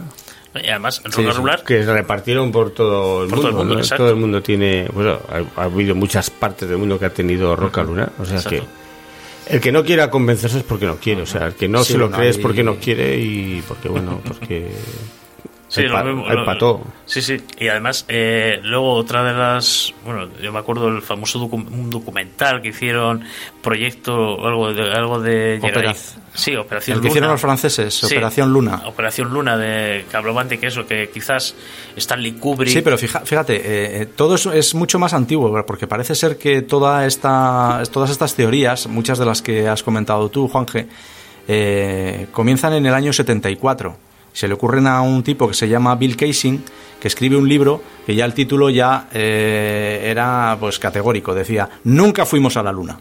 Y 0.64 0.70
además, 0.70 1.02
en 1.06 1.12
Sí, 1.12 1.22
roca 1.22 1.34
sí, 1.34 1.38
lunar, 1.40 1.64
que 1.64 1.84
se 1.84 1.94
repartieron 1.94 2.52
por 2.52 2.72
todo 2.72 3.24
el 3.24 3.30
Por 3.30 3.38
mundo. 3.40 3.42
todo 3.42 3.50
el 3.50 3.56
mundo, 3.58 3.74
¿no? 3.76 3.80
exacto. 3.82 4.04
Todo 4.04 4.10
el 4.12 4.20
mundo 4.20 4.42
tiene. 4.42 4.88
Bueno, 4.94 5.20
ha, 5.30 5.62
ha 5.62 5.64
habido 5.66 5.96
muchas 5.96 6.30
partes 6.30 6.70
del 6.70 6.78
mundo 6.78 6.98
que 7.00 7.06
ha 7.06 7.14
tenido 7.14 7.56
roca 7.56 7.84
lunar. 7.84 8.12
O 8.20 8.26
sea 8.26 8.38
Exacto. 8.38 8.66
que. 9.48 9.54
El 9.56 9.62
que 9.62 9.72
no 9.72 9.84
quiera 9.84 10.10
convencerse 10.10 10.58
es 10.58 10.64
porque 10.64 10.86
no 10.88 10.96
quiere. 10.96 11.22
O 11.22 11.26
sea, 11.28 11.48
el 11.48 11.54
que 11.54 11.68
no 11.68 11.84
Sí, 11.84 11.94
se 11.94 12.00
lo 12.00 12.06
bueno, 12.06 12.18
cree 12.18 12.30
es 12.30 12.38
porque 12.40 12.64
no 12.64 12.78
quiere 12.78 13.18
y 13.20 13.64
porque, 13.68 13.90
bueno, 13.90 14.22
porque. 14.28 14.72
Sí, 15.76 15.82
hay 15.82 15.88
lo 15.88 15.94
pa- 15.94 16.04
mismo- 16.04 16.26
hay 16.28 16.36
lo- 16.38 16.46
pa' 16.46 16.58
todo. 16.58 16.82
Sí, 17.06 17.22
sí. 17.22 17.38
Y 17.60 17.68
además, 17.68 18.06
eh, 18.08 18.60
luego 18.64 18.94
otra 18.94 19.24
de 19.24 19.34
las. 19.34 19.94
Bueno, 20.04 20.28
yo 20.42 20.52
me 20.52 20.60
acuerdo 20.60 20.92
del 20.92 21.02
famoso 21.02 21.40
docu- 21.40 21.68
un 21.72 21.90
documental 21.90 22.62
que 22.62 22.70
hicieron, 22.70 23.24
proyecto, 23.62 24.46
algo 24.46 24.74
de. 24.74 24.92
Algo 24.94 25.20
de 25.22 25.60
Opera-. 25.62 25.94
Sí, 26.34 26.56
Operación 26.56 26.98
el 26.98 27.02
que 27.02 27.08
hicieron 27.08 27.28
Luna. 27.28 27.34
los 27.36 27.42
franceses 27.42 27.94
Sí, 27.94 28.06
Operación 28.08 28.52
Luna 28.52 28.82
Operación 28.88 29.34
Luna, 29.34 29.56
de, 29.58 30.04
que 30.12 30.18
hablaban 30.18 30.50
de 30.50 30.60
que 30.60 30.68
eso, 30.68 30.86
que 30.86 31.10
quizás 31.10 31.56
Stanley 31.96 32.34
Kubrick. 32.34 32.74
Sí, 32.74 32.82
pero 32.82 32.98
fija- 32.98 33.22
fíjate, 33.22 33.56
eh, 33.56 34.02
eh, 34.02 34.06
todo 34.06 34.36
eso 34.36 34.52
es 34.52 34.76
mucho 34.76 35.00
más 35.00 35.14
antiguo, 35.14 35.64
porque 35.66 35.88
parece 35.88 36.14
ser 36.14 36.38
que 36.38 36.62
toda 36.62 37.06
esta, 37.06 37.82
todas 37.92 38.10
estas 38.10 38.36
teorías, 38.36 38.88
muchas 38.88 39.18
de 39.18 39.26
las 39.26 39.42
que 39.42 39.68
has 39.70 39.82
comentado 39.82 40.28
tú, 40.30 40.50
Juanje, 40.50 40.88
eh, 41.48 42.28
comienzan 42.34 42.74
en 42.74 42.86
el 42.86 42.94
año 42.94 43.14
74. 43.14 43.98
Se 44.36 44.50
le 44.50 44.54
ocurren 44.54 44.86
a 44.86 45.02
un 45.02 45.24
tipo 45.24 45.48
que 45.48 45.54
se 45.54 45.70
llama 45.70 45.96
Bill 45.96 46.18
Casing, 46.18 46.58
que 47.00 47.08
escribe 47.08 47.38
un 47.38 47.48
libro 47.48 47.82
que 48.06 48.14
ya 48.14 48.26
el 48.26 48.34
título 48.34 48.70
ya 48.70 49.08
eh, 49.14 50.02
era 50.04 50.58
pues 50.60 50.78
categórico, 50.78 51.34
decía, 51.34 51.70
nunca 51.86 52.26
fuimos 52.26 52.58
a 52.58 52.64
la 52.64 52.74
luna. 52.74 53.00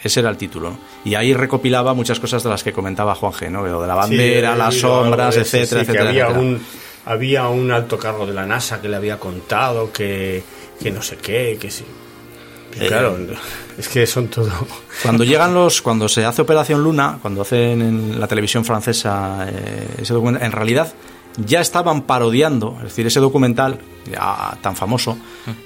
Ese 0.00 0.20
era 0.20 0.30
el 0.30 0.36
título. 0.36 0.70
¿no? 0.70 0.78
Y 1.04 1.16
ahí 1.16 1.34
recopilaba 1.34 1.94
muchas 1.94 2.20
cosas 2.20 2.44
de 2.44 2.50
las 2.50 2.62
que 2.62 2.72
comentaba 2.72 3.16
Juanje, 3.16 3.50
¿no? 3.50 3.66
Lo 3.66 3.82
de 3.82 3.88
la 3.88 3.96
bandera, 3.96 4.52
Sí, 4.52 4.58
las 4.58 4.74
sombras, 4.76 5.36
eso, 5.36 5.56
etcétera, 5.56 5.84
sí, 5.84 5.90
etcétera. 5.90 6.08
había, 6.10 6.24
etcétera. 6.26 6.40
Un, 6.46 6.60
había 7.06 7.48
un 7.48 7.70
alto 7.72 7.98
cargo 7.98 8.24
de 8.24 8.32
la 8.32 8.46
NASA 8.46 8.80
que 8.80 8.88
le 8.88 8.94
había 8.96 9.18
contado 9.18 9.92
que, 9.92 10.44
que 10.80 10.92
no 10.92 11.02
sé 11.02 11.16
qué, 11.16 11.58
que 11.60 11.72
sí. 11.72 11.84
Eh, 12.80 12.86
Claro, 12.88 13.16
es 13.78 13.88
que 13.88 14.06
son 14.06 14.28
todo. 14.28 14.50
Cuando 15.02 15.24
llegan 15.24 15.54
los, 15.54 15.82
cuando 15.82 16.08
se 16.08 16.24
hace 16.24 16.42
Operación 16.42 16.82
Luna, 16.82 17.18
cuando 17.20 17.42
hacen 17.42 17.80
en 17.82 18.20
la 18.20 18.26
televisión 18.26 18.64
francesa 18.64 19.46
eh, 19.48 19.86
ese 20.02 20.14
documental, 20.14 20.46
en 20.46 20.52
realidad 20.52 20.92
ya 21.38 21.62
estaban 21.62 22.02
parodiando, 22.02 22.74
es 22.78 22.84
decir, 22.90 23.06
ese 23.06 23.18
documental 23.18 23.78
ya 24.10 24.58
tan 24.60 24.76
famoso, 24.76 25.16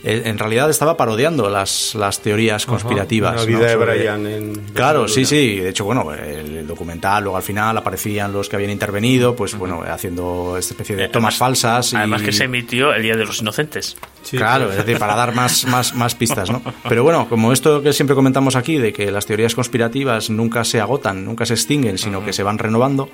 eh, 0.04 0.22
en 0.26 0.38
realidad 0.38 0.70
estaba 0.70 0.96
parodiando 0.96 1.50
las, 1.50 1.96
las 1.96 2.20
teorías 2.20 2.66
conspirativas. 2.66 3.34
La 3.34 3.40
¿no? 3.40 3.46
vida 3.46 3.66
de 3.66 3.72
sobre- 3.74 3.98
Brian 3.98 4.26
en. 4.28 4.54
Claro, 4.72 5.08
sí, 5.08 5.24
sí. 5.24 5.56
De 5.56 5.70
hecho, 5.70 5.84
bueno, 5.84 6.12
el, 6.14 6.58
el 6.58 6.66
documental, 6.68 7.24
luego 7.24 7.36
al 7.36 7.42
final 7.42 7.76
aparecían 7.76 8.32
los 8.32 8.48
que 8.48 8.54
habían 8.54 8.70
intervenido, 8.70 9.34
pues 9.34 9.56
bueno, 9.58 9.82
haciendo 9.88 10.56
esta 10.56 10.74
especie 10.74 10.94
de 10.94 11.08
tomas 11.08 11.36
falsas. 11.36 11.92
Y, 11.92 11.96
Además 11.96 12.22
que 12.22 12.32
se 12.32 12.44
emitió 12.44 12.92
el 12.94 13.02
Día 13.02 13.16
de 13.16 13.24
los 13.24 13.40
Inocentes. 13.40 13.96
Sí, 14.26 14.36
claro, 14.36 14.70
es 14.70 14.76
decir, 14.78 14.98
para 14.98 15.14
dar 15.14 15.34
más, 15.34 15.66
más, 15.66 15.94
más 15.94 16.16
pistas, 16.16 16.50
¿no? 16.50 16.60
Pero 16.88 17.04
bueno, 17.04 17.28
como 17.28 17.52
esto 17.52 17.80
que 17.80 17.92
siempre 17.92 18.16
comentamos 18.16 18.56
aquí, 18.56 18.76
de 18.76 18.92
que 18.92 19.10
las 19.12 19.24
teorías 19.24 19.54
conspirativas 19.54 20.30
nunca 20.30 20.64
se 20.64 20.80
agotan, 20.80 21.24
nunca 21.24 21.46
se 21.46 21.54
extinguen, 21.54 21.96
sino 21.96 22.24
que 22.24 22.32
se 22.32 22.42
van 22.42 22.58
renovando, 22.58 23.08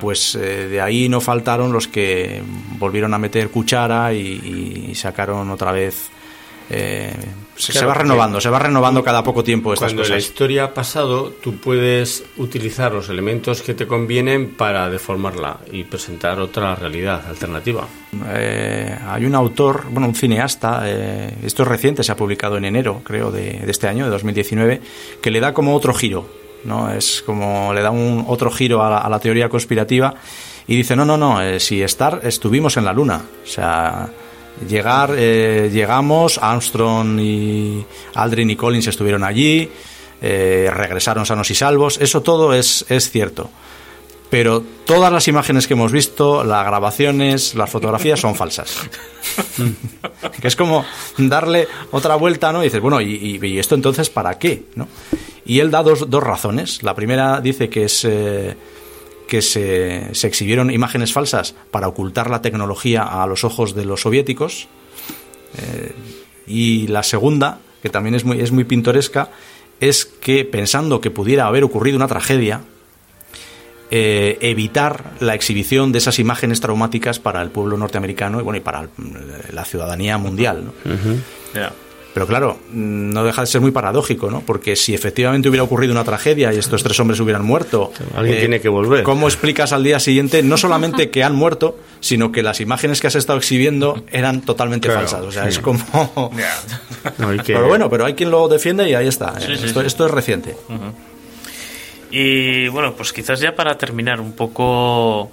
pues 0.00 0.34
eh, 0.34 0.68
de 0.68 0.80
ahí 0.80 1.08
no 1.08 1.22
faltaron 1.22 1.72
los 1.72 1.88
que 1.88 2.42
volvieron 2.78 3.14
a 3.14 3.18
meter 3.18 3.48
cuchara 3.48 4.12
y, 4.12 4.88
y 4.90 4.94
sacaron 4.94 5.50
otra 5.50 5.72
vez... 5.72 6.10
eh, 6.70 7.12
se, 7.56 7.66
se 7.66 7.72
Claro, 7.72 7.88
va 7.88 7.94
porque 7.94 8.02
renovando, 8.04 8.40
se 8.40 8.50
va 8.50 8.58
renovando 8.58 9.02
cada 9.02 9.22
poco 9.24 9.42
tiempo 9.42 9.72
estas 9.72 9.88
Cuando 9.88 10.02
la 10.02 10.08
cosas. 10.08 10.22
historia 10.24 10.64
ha 10.64 10.74
pasado, 10.74 11.30
tú 11.42 11.56
puedes 11.56 12.24
utilizar 12.36 12.92
los 12.92 13.08
elementos 13.08 13.62
que 13.62 13.74
te 13.74 13.86
convienen 13.86 14.50
para 14.54 14.88
deformarla 14.88 15.58
y 15.72 15.84
presentar 15.84 16.38
otra 16.40 16.74
realidad 16.74 17.26
alternativa. 17.28 17.86
Eh, 18.28 18.96
hay 19.06 19.24
un 19.24 19.34
autor, 19.34 19.84
bueno, 19.90 20.06
un 20.08 20.14
cineasta, 20.14 20.82
eh, 20.84 21.34
esto 21.42 21.62
es 21.62 21.68
reciente, 21.68 22.02
se 22.04 22.12
ha 22.12 22.16
publicado 22.16 22.56
en 22.56 22.64
enero, 22.64 23.00
creo, 23.04 23.30
de, 23.32 23.60
de 23.60 23.70
este 23.70 23.88
año, 23.88 24.04
de 24.04 24.10
2019, 24.10 24.80
que 25.20 25.30
le 25.30 25.40
da 25.40 25.52
como 25.52 25.74
otro 25.74 25.92
giro, 25.94 26.28
¿no? 26.64 26.92
Es 26.92 27.22
como 27.24 27.72
le 27.74 27.82
da 27.82 27.90
un 27.90 28.24
otro 28.28 28.50
giro 28.50 28.82
a 28.84 28.90
la, 28.90 28.98
a 28.98 29.08
la 29.08 29.18
teoría 29.18 29.48
conspirativa 29.48 30.14
y 30.66 30.76
dice, 30.76 30.94
no, 30.94 31.04
no, 31.04 31.16
no, 31.16 31.40
eh, 31.42 31.60
si 31.60 31.82
estar, 31.82 32.20
estuvimos 32.22 32.76
en 32.76 32.84
la 32.84 32.92
Luna, 32.92 33.22
o 33.42 33.46
sea, 33.46 34.08
llegar, 34.68 35.14
eh, 35.16 35.70
llegamos, 35.72 36.38
Armstrong 36.38 37.18
y 37.20 37.84
Aldrin 38.14 38.50
y 38.50 38.56
Collins 38.56 38.86
estuvieron 38.88 39.24
allí, 39.24 39.70
eh, 40.20 40.70
regresaron 40.72 41.24
sanos 41.26 41.50
y 41.50 41.54
salvos, 41.54 41.98
eso 42.00 42.22
todo 42.22 42.52
es, 42.54 42.84
es 42.88 43.10
cierto. 43.10 43.50
Pero 44.30 44.62
todas 44.84 45.10
las 45.10 45.26
imágenes 45.26 45.66
que 45.66 45.72
hemos 45.72 45.90
visto, 45.90 46.44
las 46.44 46.66
grabaciones, 46.66 47.54
las 47.54 47.70
fotografías 47.70 48.20
son 48.20 48.34
falsas. 48.34 48.76
es 50.42 50.54
como 50.56 50.84
darle 51.16 51.66
otra 51.92 52.16
vuelta, 52.16 52.52
¿no? 52.52 52.60
Y 52.60 52.64
dices, 52.66 52.80
bueno, 52.82 53.00
¿y, 53.00 53.14
y- 53.42 53.46
y 53.46 53.58
esto 53.58 53.74
entonces 53.74 54.10
para 54.10 54.38
qué? 54.38 54.64
¿no? 54.74 54.86
Y 55.46 55.60
él 55.60 55.70
da 55.70 55.82
dos, 55.82 56.10
dos 56.10 56.22
razones. 56.22 56.82
La 56.82 56.94
primera 56.94 57.40
dice 57.40 57.70
que 57.70 57.84
es 57.84 58.04
eh, 58.04 58.54
que 59.28 59.42
se, 59.42 60.08
se 60.14 60.26
exhibieron 60.26 60.70
imágenes 60.72 61.12
falsas 61.12 61.54
para 61.70 61.86
ocultar 61.86 62.28
la 62.30 62.42
tecnología 62.42 63.02
a 63.04 63.24
los 63.28 63.44
ojos 63.44 63.74
de 63.76 63.84
los 63.84 64.00
soviéticos. 64.00 64.66
Eh, 65.58 65.92
y 66.46 66.88
la 66.88 67.02
segunda, 67.04 67.58
que 67.82 67.90
también 67.90 68.14
es 68.16 68.24
muy, 68.24 68.40
es 68.40 68.50
muy 68.50 68.64
pintoresca, 68.64 69.30
es 69.80 70.04
que 70.06 70.44
pensando 70.44 71.00
que 71.00 71.10
pudiera 71.12 71.46
haber 71.46 71.62
ocurrido 71.62 71.96
una 71.96 72.08
tragedia, 72.08 72.62
eh, 73.90 74.36
evitar 74.40 75.12
la 75.20 75.34
exhibición 75.34 75.92
de 75.92 75.98
esas 75.98 76.18
imágenes 76.18 76.60
traumáticas 76.60 77.18
para 77.18 77.40
el 77.40 77.50
pueblo 77.50 77.76
norteamericano 77.78 78.40
y 78.40 78.42
bueno 78.42 78.58
y 78.58 78.60
para 78.60 78.80
el- 78.82 78.88
la 79.54 79.64
ciudadanía 79.64 80.18
mundial. 80.18 80.72
Pero 82.18 82.26
claro, 82.26 82.58
no 82.72 83.22
deja 83.22 83.42
de 83.42 83.46
ser 83.46 83.60
muy 83.60 83.70
paradójico, 83.70 84.28
¿no? 84.28 84.40
Porque 84.40 84.74
si 84.74 84.92
efectivamente 84.92 85.48
hubiera 85.48 85.62
ocurrido 85.62 85.92
una 85.92 86.02
tragedia 86.02 86.52
y 86.52 86.58
estos 86.58 86.82
tres 86.82 86.98
hombres 86.98 87.20
hubieran 87.20 87.44
muerto, 87.44 87.92
eh, 88.00 88.04
Alguien 88.16 88.38
tiene 88.40 88.60
que 88.60 88.68
volver. 88.68 89.04
¿Cómo 89.04 89.28
explicas 89.28 89.72
al 89.72 89.84
día 89.84 90.00
siguiente 90.00 90.42
no 90.42 90.56
solamente 90.56 91.10
que 91.10 91.22
han 91.22 91.36
muerto, 91.36 91.78
sino 92.00 92.32
que 92.32 92.42
las 92.42 92.60
imágenes 92.60 93.00
que 93.00 93.06
has 93.06 93.14
estado 93.14 93.38
exhibiendo 93.38 94.02
eran 94.10 94.40
totalmente 94.40 94.88
Claro, 94.88 95.02
falsas? 95.06 95.20
O 95.26 95.30
sea, 95.30 95.44
sí. 95.44 95.50
es 95.50 95.58
como. 95.60 95.78
No, 97.18 97.32
y 97.32 97.36
que- 97.38 97.52
Pero 97.54 97.68
bueno, 97.68 97.88
pero 97.88 98.04
hay 98.04 98.14
quien 98.14 98.32
lo 98.32 98.48
defiende 98.48 98.90
y 98.90 98.94
ahí 98.94 99.06
está. 99.06 99.38
Sí, 99.38 99.46
sí, 99.56 99.66
esto, 99.66 99.80
sí. 99.82 99.86
esto 99.86 100.04
es 100.06 100.10
reciente. 100.10 100.56
Y 102.10 102.66
bueno, 102.66 102.94
pues 102.94 103.12
quizás 103.12 103.38
ya 103.38 103.54
para 103.54 103.78
terminar 103.78 104.20
un 104.20 104.32
poco, 104.32 105.30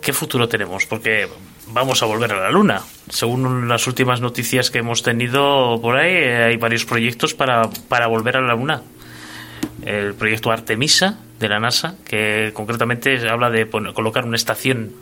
¿qué 0.00 0.12
futuro 0.12 0.48
tenemos? 0.48 0.86
Porque 0.86 1.26
vamos 1.72 2.02
a 2.02 2.06
volver 2.06 2.32
a 2.32 2.40
la 2.40 2.50
Luna. 2.50 2.82
Según 3.08 3.68
las 3.68 3.86
últimas 3.86 4.20
noticias 4.20 4.70
que 4.70 4.78
hemos 4.78 5.02
tenido 5.02 5.78
por 5.80 5.96
ahí, 5.96 6.12
eh, 6.12 6.44
hay 6.44 6.56
varios 6.56 6.84
proyectos 6.84 7.34
para, 7.34 7.68
para 7.88 8.06
volver 8.06 8.36
a 8.36 8.40
la 8.40 8.54
Luna. 8.54 8.82
El 9.84 10.14
proyecto 10.14 10.50
Artemisa 10.50 11.18
de 11.38 11.48
la 11.48 11.60
NASA, 11.60 11.94
que 12.04 12.50
concretamente 12.52 13.28
habla 13.28 13.48
de 13.50 13.64
poner- 13.66 13.92
colocar 13.94 14.24
una 14.24 14.36
estación 14.36 14.92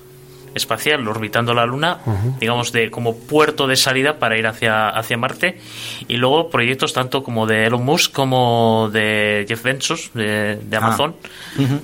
espacial 0.55 1.07
orbitando 1.07 1.53
la 1.53 1.67
Luna, 1.67 1.99
digamos, 2.41 2.73
de 2.73 2.91
como 2.91 3.19
puerto 3.19 3.67
de 3.67 3.77
salida 3.77 4.19
para 4.19 4.39
ir 4.39 4.47
hacia, 4.47 4.89
hacia 4.89 5.19
Marte. 5.19 5.61
Y 6.09 6.17
luego 6.17 6.49
proyectos 6.49 6.95
tanto 6.95 7.23
como 7.23 7.47
de 7.47 7.67
Elon 7.67 7.85
Musk 7.85 8.13
como 8.13 8.89
de 8.91 9.45
Jeff 9.49 9.63
Bezos, 9.63 10.11
de, 10.15 10.57
de 10.57 10.77
Amazon, 10.77 11.17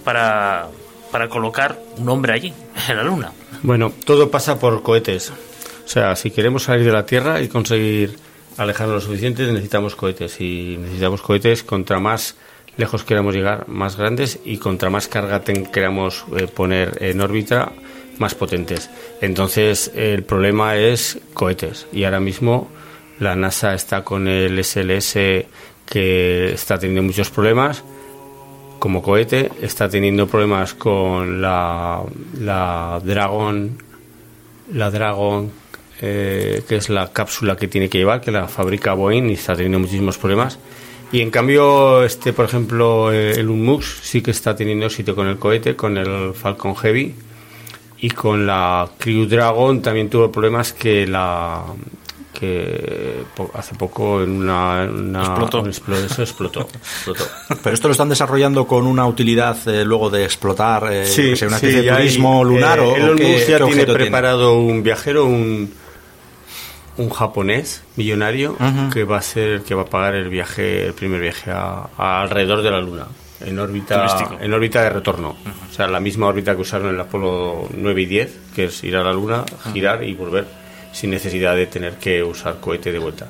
para, 0.04 0.68
para 1.12 1.28
colocar 1.28 1.78
un 1.98 2.08
hombre 2.08 2.32
allí, 2.32 2.52
en 2.88 2.96
la 2.96 3.04
Luna. 3.04 3.32
Bueno, 3.62 3.92
todo 4.04 4.30
pasa 4.30 4.58
por 4.58 4.82
cohetes. 4.82 5.30
O 5.84 5.88
sea, 5.88 6.16
si 6.16 6.30
queremos 6.32 6.64
salir 6.64 6.86
de 6.86 6.92
la 6.92 7.06
Tierra 7.06 7.40
y 7.40 7.48
conseguir 7.48 8.16
alejarnos 8.56 8.94
lo 8.96 9.00
suficiente, 9.00 9.46
necesitamos 9.46 9.94
cohetes. 9.94 10.40
Y 10.40 10.76
necesitamos 10.80 11.22
cohetes 11.22 11.62
contra 11.62 12.00
más 12.00 12.36
lejos 12.78 13.04
queramos 13.04 13.34
llegar, 13.34 13.68
más 13.68 13.96
grandes 13.96 14.38
y 14.46 14.56
contra 14.56 14.88
más 14.88 15.06
carga 15.06 15.40
ten- 15.40 15.66
queramos 15.66 16.24
eh, 16.36 16.46
poner 16.46 16.96
en 17.02 17.20
órbita, 17.20 17.70
más 18.18 18.34
potentes. 18.34 18.88
Entonces, 19.20 19.92
el 19.94 20.22
problema 20.24 20.76
es 20.76 21.18
cohetes. 21.34 21.86
Y 21.92 22.04
ahora 22.04 22.20
mismo 22.20 22.70
la 23.20 23.36
NASA 23.36 23.74
está 23.74 24.02
con 24.04 24.26
el 24.26 24.58
SLS 24.64 25.12
que 25.84 26.52
está 26.54 26.78
teniendo 26.78 27.02
muchos 27.02 27.28
problemas 27.28 27.84
como 28.82 29.00
cohete, 29.00 29.48
está 29.60 29.88
teniendo 29.88 30.26
problemas 30.26 30.74
con 30.74 31.40
la, 31.40 32.02
la 32.40 33.00
Dragon, 33.04 33.78
la 34.72 34.90
Dragon, 34.90 35.52
eh, 36.00 36.64
que 36.66 36.74
es 36.74 36.88
la 36.88 37.12
cápsula 37.12 37.54
que 37.54 37.68
tiene 37.68 37.88
que 37.88 37.98
llevar, 37.98 38.20
que 38.20 38.32
la 38.32 38.48
fabrica 38.48 38.94
Boeing 38.94 39.30
y 39.30 39.34
está 39.34 39.54
teniendo 39.54 39.78
muchísimos 39.78 40.18
problemas. 40.18 40.58
Y 41.12 41.20
en 41.20 41.30
cambio, 41.30 42.02
este, 42.02 42.32
por 42.32 42.46
ejemplo, 42.46 43.12
eh, 43.12 43.34
el 43.38 43.50
Unmux 43.50 44.00
sí 44.02 44.20
que 44.20 44.32
está 44.32 44.56
teniendo 44.56 44.86
éxito 44.86 45.14
con 45.14 45.28
el 45.28 45.38
cohete, 45.38 45.76
con 45.76 45.96
el 45.96 46.34
Falcon 46.34 46.74
Heavy. 46.74 47.14
Y 47.98 48.10
con 48.10 48.48
la 48.48 48.90
Crew 48.98 49.26
Dragon 49.26 49.80
también 49.80 50.10
tuvo 50.10 50.32
problemas 50.32 50.72
que 50.72 51.06
la 51.06 51.62
que 52.32 53.24
po- 53.36 53.50
hace 53.54 53.74
poco 53.74 54.22
en 54.22 54.30
una, 54.30 54.84
Explotó. 55.20 55.60
un 55.62 55.70
explo- 55.70 55.96
eso 56.04 56.22
explotó, 56.22 56.60
explotó. 56.74 57.24
Pero 57.62 57.74
esto 57.74 57.88
lo 57.88 57.92
están 57.92 58.08
desarrollando 58.08 58.66
con 58.66 58.86
una 58.86 59.06
utilidad 59.06 59.56
eh, 59.68 59.84
luego 59.84 60.08
de 60.10 60.24
explotar, 60.24 60.88
eh, 60.92 61.06
sea 61.06 61.46
una 61.48 61.56
especie 61.56 61.82
de 61.82 61.90
hay, 61.90 61.96
turismo 62.08 62.42
lunar 62.44 62.78
eh, 62.78 62.82
o, 62.82 62.96
Elon 62.96 63.16
qué, 63.18 63.32
Musk 63.34 63.48
ya 63.48 63.58
qué 63.58 63.64
tiene 63.66 63.86
preparado 63.86 64.58
un 64.58 64.82
viajero, 64.82 65.26
un, 65.26 65.72
un 66.96 67.10
japonés 67.10 67.82
millonario 67.96 68.56
que 68.92 69.04
va 69.04 69.18
a 69.18 69.22
ser 69.22 69.62
que 69.62 69.74
va 69.74 69.82
a 69.82 69.86
pagar 69.86 70.14
el 70.14 70.28
viaje, 70.28 70.86
el 70.86 70.94
primer 70.94 71.20
viaje 71.20 71.50
a, 71.50 71.88
a 71.96 72.22
alrededor 72.22 72.62
de 72.62 72.70
la 72.70 72.80
Luna, 72.80 73.06
en 73.40 73.58
órbita, 73.58 74.06
Turístico. 74.06 74.38
en 74.42 74.52
órbita 74.52 74.82
de 74.82 74.90
retorno. 74.90 75.36
O 75.70 75.74
sea, 75.74 75.86
la 75.86 76.00
misma 76.00 76.26
órbita 76.26 76.54
que 76.54 76.62
usaron 76.62 76.88
en 76.88 76.94
el 76.94 77.00
Apolo 77.00 77.68
9 77.76 78.02
y 78.02 78.06
10, 78.06 78.38
que 78.54 78.64
es 78.64 78.84
ir 78.84 78.96
a 78.96 79.02
la 79.02 79.12
Luna, 79.12 79.44
girar 79.72 80.02
y 80.04 80.14
volver 80.14 80.61
sin 80.92 81.10
necesidad 81.10 81.56
de 81.56 81.66
tener 81.66 81.94
que 81.94 82.22
usar 82.22 82.60
cohete 82.60 82.92
de 82.92 82.98
vuelta. 82.98 83.28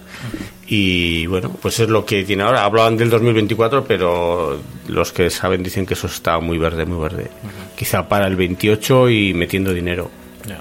Y 0.66 1.26
bueno, 1.26 1.50
pues 1.60 1.78
es 1.80 1.88
lo 1.88 2.04
que 2.04 2.24
tiene 2.24 2.42
ahora. 2.42 2.64
Hablaban 2.64 2.96
del 2.96 3.08
2024, 3.08 3.84
pero 3.84 4.60
los 4.88 5.12
que 5.12 5.30
saben 5.30 5.62
dicen 5.62 5.86
que 5.86 5.94
eso 5.94 6.08
está 6.08 6.40
muy 6.40 6.58
verde, 6.58 6.84
muy 6.84 7.00
verde. 7.00 7.30
Quizá 7.76 8.08
para 8.08 8.26
el 8.26 8.36
28 8.36 9.10
y 9.10 9.34
metiendo 9.34 9.72
dinero. 9.72 10.10
Ya. 10.46 10.60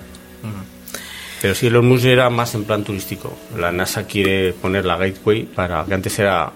Pero 1.41 1.55
sí, 1.55 1.67
Elon 1.67 1.87
Musk 1.87 2.05
era 2.05 2.29
más 2.29 2.53
en 2.53 2.65
plan 2.65 2.83
turístico. 2.83 3.35
La 3.57 3.71
NASA 3.71 4.05
quiere 4.05 4.53
poner 4.53 4.85
la 4.85 4.97
Gateway 4.97 5.43
para 5.45 5.83
que 5.85 5.93
antes 5.93 6.19
era 6.19 6.51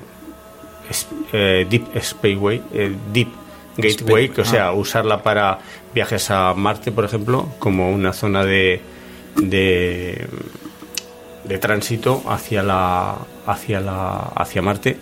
eh, 1.34 1.66
Deep 1.68 1.86
Spaceway, 2.02 2.62
eh, 2.74 2.96
Deep 3.12 3.30
Gateway, 3.78 4.30
que, 4.30 4.42
o 4.42 4.46
sea, 4.46 4.72
usarla 4.74 5.24
para 5.24 5.60
viajes 5.94 6.30
a 6.30 6.54
Marte, 6.54 6.92
por 6.92 7.04
ejemplo, 7.04 7.50
como 7.60 7.92
una 7.92 8.14
zona 8.14 8.46
de 8.46 8.80
de, 9.36 10.28
de 11.44 11.58
tránsito 11.58 12.24
hacia 12.28 12.64
la 12.64 13.16
hacia 13.46 13.80
la 13.80 14.18
hacia 14.36 14.62
Marte. 14.62 14.98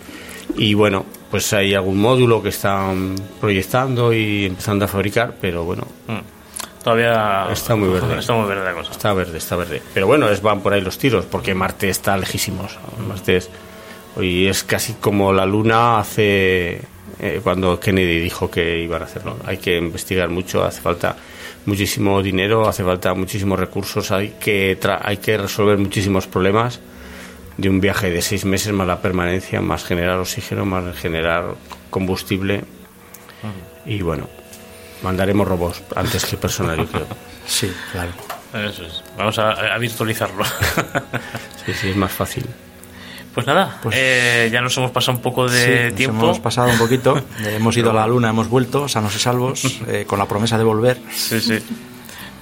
Y 0.56 0.74
bueno, 0.74 1.04
pues 1.30 1.52
hay 1.52 1.74
algún 1.74 1.98
módulo 1.98 2.42
que 2.42 2.50
están 2.50 3.16
proyectando 3.40 4.12
y 4.12 4.46
empezando 4.46 4.84
a 4.84 4.88
fabricar, 4.88 5.34
pero 5.40 5.64
bueno, 5.64 5.86
Todavía 6.84 7.48
Está 7.50 7.74
muy 7.76 7.88
verde. 7.88 8.18
Está 8.18 8.34
muy 8.34 8.46
verde 8.46 8.62
la 8.62 8.74
cosa. 8.74 8.90
Está 8.90 9.14
verde, 9.14 9.38
está 9.38 9.56
verde. 9.56 9.80
Pero 9.94 10.06
bueno, 10.06 10.28
es, 10.28 10.42
van 10.42 10.60
por 10.60 10.74
ahí 10.74 10.82
los 10.82 10.98
tiros, 10.98 11.24
porque 11.24 11.54
Marte 11.54 11.88
está 11.88 12.14
lejísimos. 12.18 12.78
Marte 13.08 13.38
es, 13.38 13.50
y 14.20 14.46
es 14.46 14.62
casi 14.64 14.92
como 14.92 15.32
la 15.32 15.46
Luna 15.46 15.98
hace 15.98 16.82
eh, 17.18 17.40
cuando 17.42 17.80
Kennedy 17.80 18.20
dijo 18.20 18.50
que 18.50 18.80
iban 18.80 19.00
a 19.00 19.06
hacerlo. 19.06 19.38
Hay 19.46 19.56
que 19.56 19.78
investigar 19.78 20.28
mucho, 20.28 20.62
hace 20.62 20.82
falta 20.82 21.16
muchísimo 21.66 22.22
dinero, 22.22 22.68
hace 22.68 22.84
falta 22.84 23.14
muchísimos 23.14 23.58
recursos, 23.58 24.10
hay 24.10 24.34
que, 24.40 24.78
tra- 24.80 25.00
hay 25.02 25.16
que 25.18 25.36
resolver 25.36 25.78
muchísimos 25.78 26.26
problemas 26.26 26.80
de 27.56 27.68
un 27.70 27.80
viaje 27.80 28.10
de 28.10 28.20
seis 28.22 28.44
meses 28.44 28.72
más 28.72 28.86
la 28.86 29.00
permanencia, 29.00 29.60
más 29.60 29.84
generar 29.84 30.18
oxígeno, 30.18 30.64
más 30.66 30.96
generar 30.96 31.54
combustible. 31.90 32.64
Y 33.86 34.00
bueno, 34.02 34.28
mandaremos 35.02 35.46
robots 35.46 35.82
antes 35.94 36.24
que 36.24 36.36
personal, 36.36 36.76
yo 36.78 36.86
creo. 36.86 37.06
Sí, 37.46 37.70
claro. 37.92 38.10
Eso 38.54 38.86
es. 38.86 39.04
Vamos 39.18 39.38
a, 39.38 39.50
a 39.50 39.78
virtualizarlo. 39.78 40.44
Sí, 41.66 41.72
sí, 41.72 41.88
es 41.90 41.96
más 41.96 42.12
fácil. 42.12 42.44
Pues 43.34 43.46
nada, 43.46 43.78
Pues- 43.82 43.96
eh, 43.98 44.48
ya 44.52 44.60
nos 44.60 44.76
hemos 44.76 44.92
pasado 44.92 45.16
un 45.18 45.22
poco 45.22 45.48
de 45.48 45.64
Sí, 45.64 45.84
nos 45.88 45.94
tiempo. 45.96 46.24
hemos 46.24 46.38
pasado 46.40 46.68
un 46.68 46.78
poquito. 46.78 47.20
Hemos 47.44 47.76
ido 47.76 47.90
a 47.90 47.94
la 47.94 48.06
luna, 48.06 48.28
hemos 48.30 48.48
vuelto, 48.48 48.88
sanos 48.88 49.14
y 49.16 49.18
salvos, 49.18 49.80
eh, 49.88 50.04
con 50.06 50.18
la 50.20 50.26
promesa 50.26 50.56
de 50.56 50.62
volver. 50.64 50.98
Sí, 51.12 51.40
sí. 51.40 51.58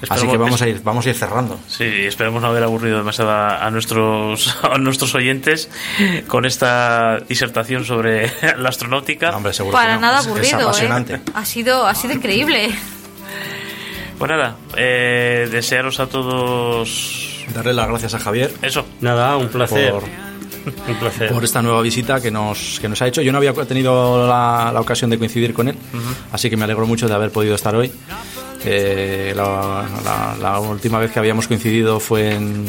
Así 0.09 0.27
que 0.27 0.37
vamos 0.37 0.61
a 0.61 0.67
ir, 0.69 0.81
vamos 0.83 1.07
a 1.07 1.11
ir 1.11 1.15
cerrando. 1.15 1.61
Sí, 1.69 1.85
esperemos 1.85 2.43
no 2.43 2.49
haber 2.49 2.65
aburrido 2.65 2.99
demasiado 2.99 3.31
a, 3.31 3.65
a 3.65 3.71
nuestros 3.71 4.59
a 4.63 4.77
nuestros 4.77 5.15
oyentes 5.15 5.71
con 6.27 6.45
esta 6.45 7.21
disertación 7.29 7.85
sobre 7.85 8.31
la 8.59 8.69
astronáutica. 8.69 9.31
No, 9.31 9.37
hombre, 9.39 9.53
seguro 9.53 9.73
Para 9.75 9.91
que 9.91 9.95
no. 9.95 10.01
nada 10.01 10.19
aburrido, 10.19 10.59
Es 10.59 10.65
apasionante. 10.65 11.15
¿eh? 11.15 11.21
Ha 11.35 11.45
sido, 11.45 11.87
ha 11.87 11.95
sido 11.95 12.15
increíble. 12.15 12.71
Pues 14.19 14.31
nada, 14.31 14.57
eh, 14.77 15.49
desearos 15.51 16.01
a 16.01 16.07
todos 16.07 17.45
Darle 17.55 17.73
las 17.73 17.89
gracias 17.89 18.15
a 18.15 18.19
Javier 18.19 18.53
eso. 18.63 18.85
Nada, 19.01 19.37
un 19.37 19.49
placer. 19.49 19.93
Por- 19.93 20.32
un 20.89 20.95
placer. 20.97 21.33
por 21.33 21.45
esta 21.45 21.63
nueva 21.63 21.81
visita 21.83 22.21
que 22.21 22.31
nos, 22.31 22.79
que 22.81 22.89
nos 22.89 23.01
ha 23.03 23.07
hecho. 23.09 23.23
Yo 23.23 23.33
no 23.33 23.39
había 23.39 23.53
tenido 23.53 24.27
la, 24.27 24.71
la 24.73 24.81
ocasión 24.81 25.11
de 25.11 25.19
coincidir 25.19 25.53
con 25.55 25.69
él, 25.69 25.77
así 26.33 26.49
que 26.51 26.57
me 26.57 26.65
alegro 26.65 26.87
mucho 26.87 27.09
de 27.09 27.15
haber 27.15 27.31
podido 27.31 27.55
estar 27.55 27.75
hoy. 27.75 27.91
Eh, 28.65 29.33
la, 29.37 29.85
la- 30.05 30.37
la 30.41 30.61
última 30.61 30.99
vez 30.99 31.11
que 31.11 31.19
habíamos 31.19 31.49
coincidido 31.49 31.99
fue 31.99 32.35
en, 32.35 32.65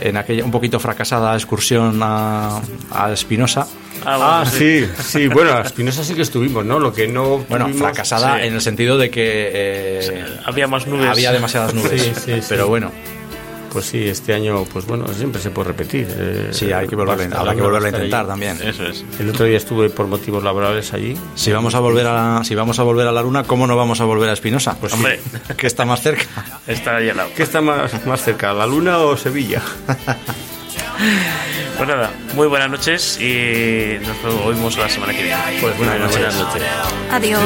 en 0.00 0.16
aquella 0.16 0.44
un 0.44 0.50
poquito 0.50 0.78
fracasada 0.78 1.34
excursión 1.34 2.00
a, 2.02 2.60
a 2.90 3.12
Espinosa. 3.12 3.66
Ah, 4.06 4.16
bueno, 4.18 4.24
Ah, 4.32 4.44
sí, 4.44 4.86
sí, 5.02 5.28
bueno, 5.28 5.52
a 5.52 5.60
Espinosa 5.62 6.04
sí 6.04 6.14
que 6.14 6.20
estuvimos, 6.22 6.64
¿no? 6.66 6.78
Lo 6.78 6.92
que 6.92 7.08
no. 7.08 7.38
Bueno, 7.48 7.64
tuvimos- 7.66 7.78
fracasada 7.80 8.38
sí. 8.40 8.46
en 8.48 8.54
el 8.54 8.60
sentido 8.60 8.98
de 8.98 9.08
que 9.08 9.50
eh, 9.54 10.24
Había 10.44 10.66
más 10.66 10.86
nubes. 10.86 11.08
había 11.08 11.32
demasiadas 11.32 11.72
nubes. 11.72 12.02
Sí, 12.02 12.12
sí, 12.14 12.32
sí. 12.40 12.46
Pero 12.50 12.68
bueno, 12.68 12.90
Pues 13.74 13.86
sí, 13.86 14.06
este 14.06 14.32
año, 14.32 14.62
pues 14.72 14.86
bueno, 14.86 15.08
siempre 15.08 15.42
se 15.42 15.50
puede 15.50 15.66
repetir. 15.70 16.06
eh, 16.08 16.48
sí, 16.52 16.70
hay 16.72 16.86
que 16.86 16.94
basta, 16.94 17.24
habrá 17.40 17.56
que 17.56 17.60
a 17.60 17.88
intentar 17.88 18.20
allí. 18.20 18.28
también. 18.28 18.56
Eso 18.62 18.86
es. 18.86 19.04
El 19.18 19.30
otro 19.30 19.46
día 19.46 19.56
estuve 19.56 19.90
por 19.90 20.06
motivos 20.06 20.44
laborales 20.44 20.92
allí. 20.92 21.16
Si 21.34 21.50
vamos 21.50 21.74
a 21.74 21.80
volver 21.80 22.06
a 22.06 22.44
si 22.44 22.54
vamos 22.54 22.78
a 22.78 22.84
volver 22.84 23.08
a 23.08 23.10
la 23.10 23.20
luna, 23.20 23.42
¿cómo 23.42 23.66
no 23.66 23.76
vamos 23.76 24.00
a 24.00 24.04
volver 24.04 24.30
a 24.30 24.34
Espinosa? 24.34 24.76
Pues 24.78 24.92
Hombre. 24.92 25.18
que 25.56 25.66
está 25.66 25.84
más 25.84 26.02
cerca. 26.02 26.24
Está 26.68 26.98
ahí 26.98 27.08
al 27.08 27.16
lado. 27.16 27.30
¿Qué 27.36 27.42
está 27.42 27.60
más, 27.60 28.06
más 28.06 28.22
cerca, 28.22 28.52
la 28.52 28.64
Luna 28.64 28.98
o 28.98 29.16
Sevilla? 29.16 29.60
Pues 31.76 31.88
nada, 31.88 32.12
muy 32.34 32.46
buenas 32.46 32.70
noches 32.70 33.20
y 33.20 33.98
nos 34.00 34.32
oímos 34.46 34.78
la 34.78 34.88
semana 34.88 35.12
que 35.12 35.24
viene. 35.24 35.42
Pues 35.60 35.76
buenas 35.76 35.98
noches. 35.98 36.34
Adiós. 37.10 37.40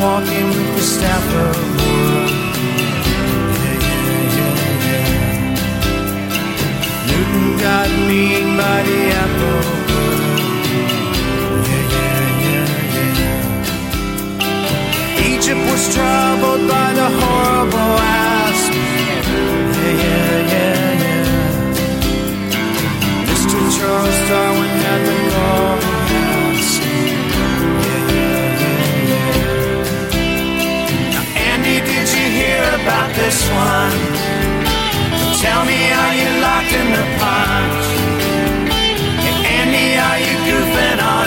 walking 0.00 0.46
with 0.48 0.74
the 0.76 0.80
staff 0.80 1.24
of 1.44 1.56
wood. 1.76 2.30
Yeah, 3.60 3.76
yeah, 3.86 4.24
yeah, 4.36 4.88
yeah. 4.88 5.08
Newton 7.08 7.48
got 7.66 7.88
me 8.08 8.22
by 8.56 8.78
the 8.88 9.00
apple. 9.24 9.64
Yeah, 11.68 11.84
yeah, 11.94 12.22
yeah, 12.46 13.26
yeah. 13.28 13.48
Egypt 15.30 15.62
was 15.70 15.82
troubled 15.94 16.64
by 16.68 16.88
the 17.00 17.08
horrible 17.20 17.94
asp. 18.24 18.72
Yeah, 18.72 20.00
yeah, 20.04 20.52
yeah, 20.54 21.04
yeah. 21.04 21.28
Mr. 23.28 23.60
Charles 23.76 24.18
Darwin 24.28 24.72
had 24.84 25.00
the 25.08 25.16
call. 25.34 25.89
about 32.90 33.14
this 33.14 33.38
one. 33.50 33.98
Tell 35.38 35.62
me, 35.64 35.78
are 36.02 36.14
you 36.20 36.30
locked 36.46 36.72
in 36.80 36.88
the 36.96 37.04
punch? 37.20 37.86
And 39.26 39.38
Andy, 39.58 39.88
are 40.06 40.18
you 40.26 40.34
goofing 40.48 41.00
off? 41.00 41.19